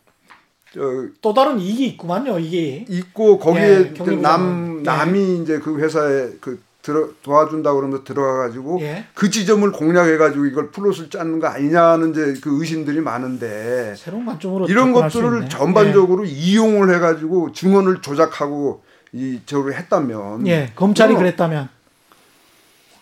저, 0.73 0.81
또 1.21 1.33
다른 1.33 1.59
이익이 1.59 1.87
있구만요. 1.87 2.37
이게 2.39 2.85
있고 2.89 3.39
예, 3.39 3.43
거기에 3.43 3.93
경리부장은. 3.93 4.21
남 4.21 4.77
예. 4.79 4.83
남이 4.83 5.41
이제 5.41 5.59
그 5.59 5.79
회사에 5.79 6.31
그 6.41 6.61
들어 6.81 7.09
도와준다 7.23 7.73
그러면서 7.73 8.03
들어가가지고 8.03 8.79
예. 8.81 9.05
그 9.15 9.31
지점을 9.31 9.71
공략해가지고 9.71 10.45
이걸 10.45 10.69
플롯을 10.69 11.09
짜는 11.09 11.39
거 11.39 11.47
아니냐는 11.47 12.11
이제 12.11 12.35
그 12.43 12.59
의심들이 12.61 12.99
많은데 12.99 13.95
새로운 13.97 14.25
관점으로 14.25 14.67
이런 14.67 14.93
것들을. 14.93 15.49
전반적으로 15.49 16.25
이용을 16.25 16.93
해가지고 16.93 17.53
증언을 17.53 18.01
조작하고 18.01 18.83
이 19.13 19.39
저를 19.45 19.73
했다면 19.73 20.45
예, 20.45 20.51
예, 20.51 20.71
검찰이 20.75 21.15
그랬다면 21.15 21.69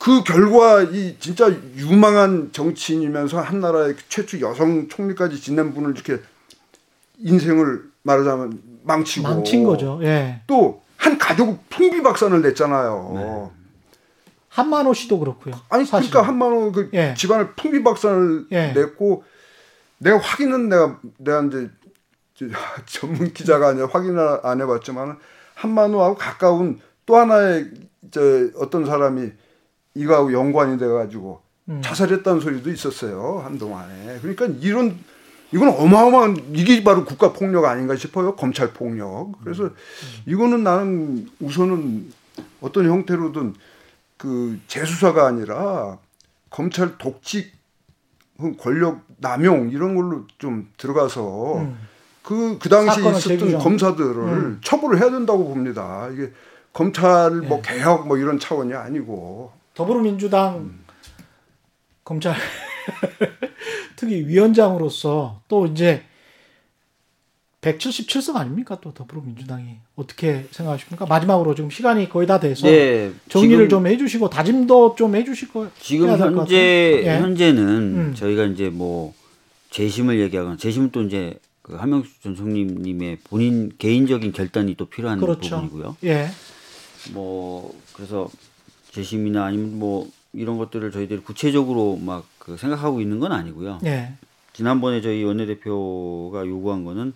그 0.03 0.21
결과 0.23 0.81
이 0.81 1.15
진짜 1.17 1.49
유망한 1.77 2.49
정치인이면서 2.51 3.39
한 3.39 3.61
나라의 3.61 3.95
최초 4.09 4.37
여성 4.41 4.89
총리까지 4.89 5.39
지낸 5.39 5.73
분을 5.73 5.91
이렇게 5.91 6.19
인생을 7.19 7.83
말하자면 8.01 8.61
망치고 8.83 9.25
망친 9.29 9.63
거죠. 9.63 9.99
예. 10.03 10.41
또 10.45 10.83
한 10.97 11.17
가족을 11.17 11.57
풍비박산을 11.69 12.41
냈잖아요. 12.41 13.51
한만호 14.49 14.93
씨도 14.93 15.19
그렇고요. 15.19 15.55
아니 15.69 15.85
사실. 15.85 16.09
그러니까 16.09 16.29
한만호 16.31 16.71
그 16.71 16.89
예. 16.93 17.13
집안을 17.17 17.53
풍비박산을 17.55 18.47
예. 18.51 18.71
냈고 18.73 19.23
내가 19.99 20.17
확인은 20.17 20.67
내가 20.69 20.99
내가 21.17 21.43
이제 21.43 21.69
저- 22.35 22.45
전문 22.85 23.33
기자가 23.33 23.69
아니라 23.69 23.87
확인을 23.91 24.39
안 24.43 24.59
해봤지만 24.61 25.17
한만호하고 25.55 26.15
가까운 26.15 26.79
또 27.05 27.17
하나의 27.17 27.71
저 28.11 28.21
어떤 28.57 28.85
사람이 28.85 29.31
이거하고 29.95 30.33
연관이 30.33 30.77
돼가지고 30.77 31.41
음. 31.69 31.81
자살했다는 31.83 32.41
소리도 32.41 32.71
있었어요 32.71 33.41
한동안에. 33.45 34.19
그러니까 34.21 34.47
이런 34.61 34.97
이건 35.51 35.69
어마어마한 35.69 36.53
이게 36.53 36.83
바로 36.83 37.05
국가 37.05 37.31
폭력 37.31 37.65
아닌가 37.65 37.95
싶어요 37.95 38.35
검찰 38.35 38.73
폭력. 38.73 39.33
그래서 39.43 39.69
이거는 40.25 40.63
나는 40.63 41.29
우선은 41.39 42.11
어떤 42.61 42.89
형태로든 42.89 43.53
그 44.17 44.59
재수사가 44.67 45.27
아니라 45.27 45.97
검찰 46.49 46.97
독직 46.97 47.53
권력 48.59 49.01
남용 49.17 49.69
이런 49.69 49.95
걸로 49.95 50.25
좀 50.37 50.69
들어가서 50.77 51.57
음. 51.57 51.77
그, 52.23 52.57
그 52.57 52.69
당시 52.69 53.01
있었던 53.01 53.19
제기죠. 53.19 53.59
검사들을 53.59 54.17
음. 54.17 54.61
처벌을 54.63 54.99
해야 54.99 55.11
된다고 55.11 55.47
봅니다. 55.47 56.09
이게 56.11 56.31
검찰 56.71 57.31
뭐 57.41 57.59
예. 57.59 57.61
개혁 57.61 58.07
뭐 58.07 58.17
이런 58.17 58.39
차원이 58.39 58.73
아니고 58.73 59.51
더불어민주당 59.73 60.57
음. 60.57 60.83
검찰 62.03 62.35
특히 63.95 64.27
위원장으로서 64.27 65.41
또 65.47 65.65
이제 65.65 66.03
177석 67.61 68.35
아닙니까? 68.35 68.77
또 68.81 68.93
더불어민주당이 68.93 69.77
어떻게 69.95 70.45
생각하십니까? 70.51 71.05
마지막으로 71.05 71.55
지금 71.55 71.69
시간이 71.69 72.09
거의 72.09 72.27
다 72.27 72.39
돼서 72.39 72.67
네, 72.67 73.11
정리를 73.29 73.69
좀 73.69 73.87
해주시고 73.87 74.29
다짐도 74.29 74.95
좀 74.97 75.15
해주실 75.15 75.47
거 75.49 75.69
지금 75.79 76.09
현재. 76.09 77.03
예. 77.05 77.19
현재는 77.19 77.63
음. 77.63 78.13
저희가 78.15 78.45
이제 78.45 78.69
뭐 78.69 79.13
재심을 79.69 80.19
얘기하거나 80.19 80.57
재심은 80.57 80.91
또 80.91 81.03
이제 81.03 81.39
그 81.61 81.75
한명수 81.75 82.21
전 82.21 82.35
총리님의 82.35 83.19
본인 83.23 83.71
개인적인 83.77 84.33
결단이 84.33 84.75
또 84.75 84.85
필요한 84.85 85.19
그렇죠. 85.21 85.61
부분이고요. 85.61 85.95
예. 86.03 86.27
뭐 87.13 87.73
그래서 87.93 88.27
재심이나 88.97 89.43
아니면 89.45 89.77
뭐 89.79 90.07
이런 90.33 90.57
것들을 90.57 90.91
저희들이 90.91 91.21
구체적으로 91.21 91.97
막 91.97 92.23
그 92.43 92.57
생각하고 92.57 92.99
있는 92.99 93.19
건 93.21 93.31
아니고요. 93.31 93.79
예. 93.85 94.15
지난번에 94.51 94.99
저희 94.99 95.23
원내대표가 95.23 96.45
요구한 96.45 96.83
거는 96.83 97.13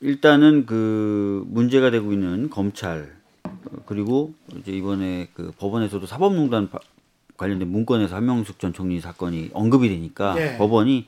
일단은 0.00 0.66
그 0.66 1.44
문제가 1.48 1.90
되고 1.92 2.12
있는 2.12 2.50
검찰 2.50 3.12
어, 3.44 3.50
그리고 3.86 4.34
이제 4.56 4.72
이번에 4.72 5.28
그 5.34 5.52
법원에서도 5.56 6.04
사법농단 6.06 6.68
바- 6.70 6.80
관련된 7.36 7.68
문건에서 7.68 8.16
한명숙 8.16 8.58
전 8.58 8.72
총리 8.72 9.00
사건이 9.00 9.50
언급이 9.52 9.88
되니까 9.88 10.34
예. 10.36 10.56
법원이 10.58 11.06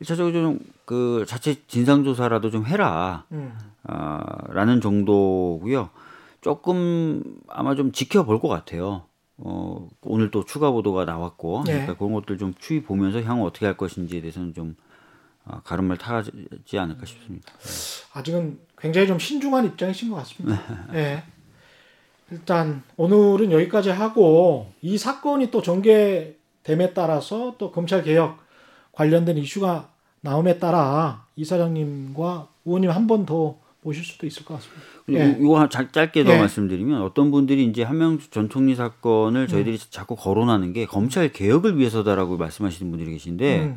일차적으로 0.00 0.32
좀 0.32 0.58
그 0.84 1.24
자체 1.28 1.54
진상 1.68 2.02
조사라도 2.04 2.50
좀 2.50 2.66
해라. 2.66 3.24
음. 3.32 3.52
아, 3.84 4.18
라는 4.48 4.80
정도고요. 4.80 5.88
조금 6.42 7.22
아마 7.48 7.74
좀 7.74 7.92
지켜볼 7.92 8.40
것 8.40 8.48
같아요. 8.48 9.04
어, 9.38 9.88
오늘 10.02 10.30
또 10.30 10.44
추가 10.44 10.70
보도가 10.70 11.04
나왔고, 11.06 11.62
네. 11.64 11.72
그러니까 11.72 11.96
그런 11.96 12.12
것들 12.12 12.36
좀 12.36 12.52
추이 12.58 12.82
보면서 12.82 13.22
향후 13.22 13.46
어떻게 13.46 13.64
할 13.64 13.76
것인지에 13.76 14.20
대해서는 14.20 14.52
좀 14.52 14.76
아, 15.44 15.60
가름을 15.62 15.96
타지 15.96 16.78
않을까 16.78 17.06
싶습니다. 17.06 17.52
아직은 18.12 18.60
굉장히 18.76 19.06
좀 19.06 19.18
신중한 19.18 19.64
입장이신 19.64 20.10
것 20.10 20.16
같습니다. 20.16 20.86
네. 20.92 20.98
예. 20.98 21.22
일단 22.30 22.82
오늘은 22.96 23.52
여기까지 23.52 23.90
하고 23.90 24.72
이 24.80 24.96
사건이 24.98 25.50
또 25.50 25.62
전개됨에 25.62 26.92
따라서 26.94 27.56
또 27.58 27.70
검찰 27.72 28.02
개혁 28.02 28.38
관련된 28.92 29.36
이슈가 29.38 29.90
나옴에 30.20 30.58
따라 30.58 31.26
이사장님과 31.36 32.48
의원님 32.64 32.90
한 32.90 33.06
번 33.06 33.26
더 33.26 33.61
모실 33.82 34.04
수도 34.04 34.26
있을 34.26 34.44
것 34.44 34.54
같습니다. 34.54 34.82
예. 35.10 35.36
이거 35.40 35.68
짧게 35.68 36.24
더 36.24 36.32
예. 36.32 36.38
말씀드리면 36.38 37.02
어떤 37.02 37.30
분들이 37.30 37.64
이제 37.64 37.82
한명숙 37.82 38.30
전 38.30 38.48
총리 38.48 38.74
사건을 38.74 39.48
저희들이 39.48 39.76
음. 39.76 39.86
자꾸 39.90 40.14
거론하는 40.14 40.72
게 40.72 40.86
검찰 40.86 41.32
개혁을 41.32 41.78
위해서다라고 41.78 42.36
말씀하시는 42.36 42.90
분들이 42.90 43.10
계신데 43.10 43.60
음. 43.60 43.76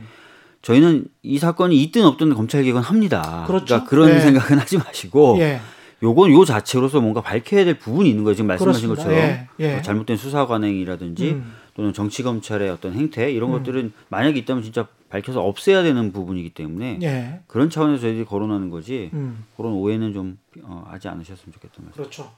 저희는 0.61 1.05
이 1.23 1.39
사건이 1.39 1.81
있든 1.83 2.05
없든 2.05 2.33
검찰 2.35 2.63
개혁은 2.63 2.81
합니다. 2.81 3.43
그렇죠. 3.47 3.75
러니까 3.75 3.89
그런 3.89 4.09
예. 4.09 4.19
생각은 4.19 4.59
하지 4.59 4.77
마시고 4.77 5.37
예. 5.39 5.59
요건 6.03 6.31
요 6.31 6.45
자체로서 6.45 7.01
뭔가 7.01 7.21
밝혀야 7.21 7.65
될 7.65 7.79
부분이 7.79 8.07
있는 8.09 8.23
거예요. 8.23 8.35
지금 8.35 8.47
말씀하신 8.47 8.89
그렇습니다. 8.89 9.15
것처럼 9.15 9.47
예, 9.59 9.65
예. 9.65 9.73
뭐 9.73 9.81
잘못된 9.81 10.17
수사 10.17 10.45
관행이라든지 10.45 11.31
음. 11.31 11.53
또는 11.73 11.93
정치 11.93 12.21
검찰의 12.21 12.69
어떤 12.69 12.93
행태 12.93 13.31
이런 13.31 13.49
음. 13.49 13.57
것들은 13.57 13.91
만약에 14.09 14.39
있다면 14.39 14.61
진짜 14.61 14.87
밝혀서 15.15 15.41
없애야 15.41 15.83
되는 15.83 16.11
부분이기 16.11 16.49
때문에 16.49 16.99
예. 17.03 17.39
그런 17.47 17.69
차원에서 17.69 18.01
저희들이 18.01 18.25
거론하는 18.25 18.69
거지 18.69 19.09
음. 19.13 19.45
그런 19.55 19.71
오해는 19.73 20.13
좀 20.13 20.37
어, 20.63 20.85
하지 20.89 21.07
않으셨으면 21.07 21.53
좋겠다는 21.53 21.85
말씀. 21.85 22.03
그렇죠. 22.03 22.31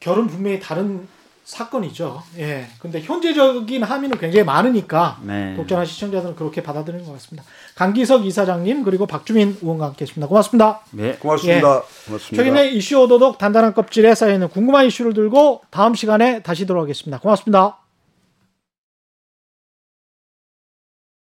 결은 0.00 0.26
분명히 0.26 0.58
다른 0.58 1.06
사건이죠. 1.44 2.22
예. 2.38 2.66
근데 2.80 3.00
현재적인 3.00 3.82
함의는 3.82 4.18
굉장히 4.18 4.44
많으니까 4.44 5.20
네. 5.22 5.54
독자나 5.56 5.84
시청자들은 5.84 6.36
그렇게 6.36 6.62
받아들이는 6.62 7.04
것 7.06 7.12
같습니다. 7.12 7.44
강기석 7.76 8.26
이사장님 8.26 8.82
그리고 8.84 9.06
박주민 9.06 9.56
의원과 9.60 9.86
함께했습니다. 9.86 10.26
고맙습니다. 10.26 10.80
네. 10.92 11.16
고맙습니다. 11.16 11.82
고맙습니다. 12.06 12.42
최근의 12.42 12.76
이슈 12.76 13.00
오도독 13.02 13.38
단단한 13.38 13.74
껍질에 13.74 14.14
쌓여 14.14 14.32
있는 14.32 14.48
궁금한 14.48 14.86
이슈를 14.86 15.14
들고 15.14 15.62
다음 15.70 15.94
시간에 15.94 16.42
다시 16.42 16.66
돌아오겠습니다. 16.66 17.18
고맙습니다. 17.20 17.79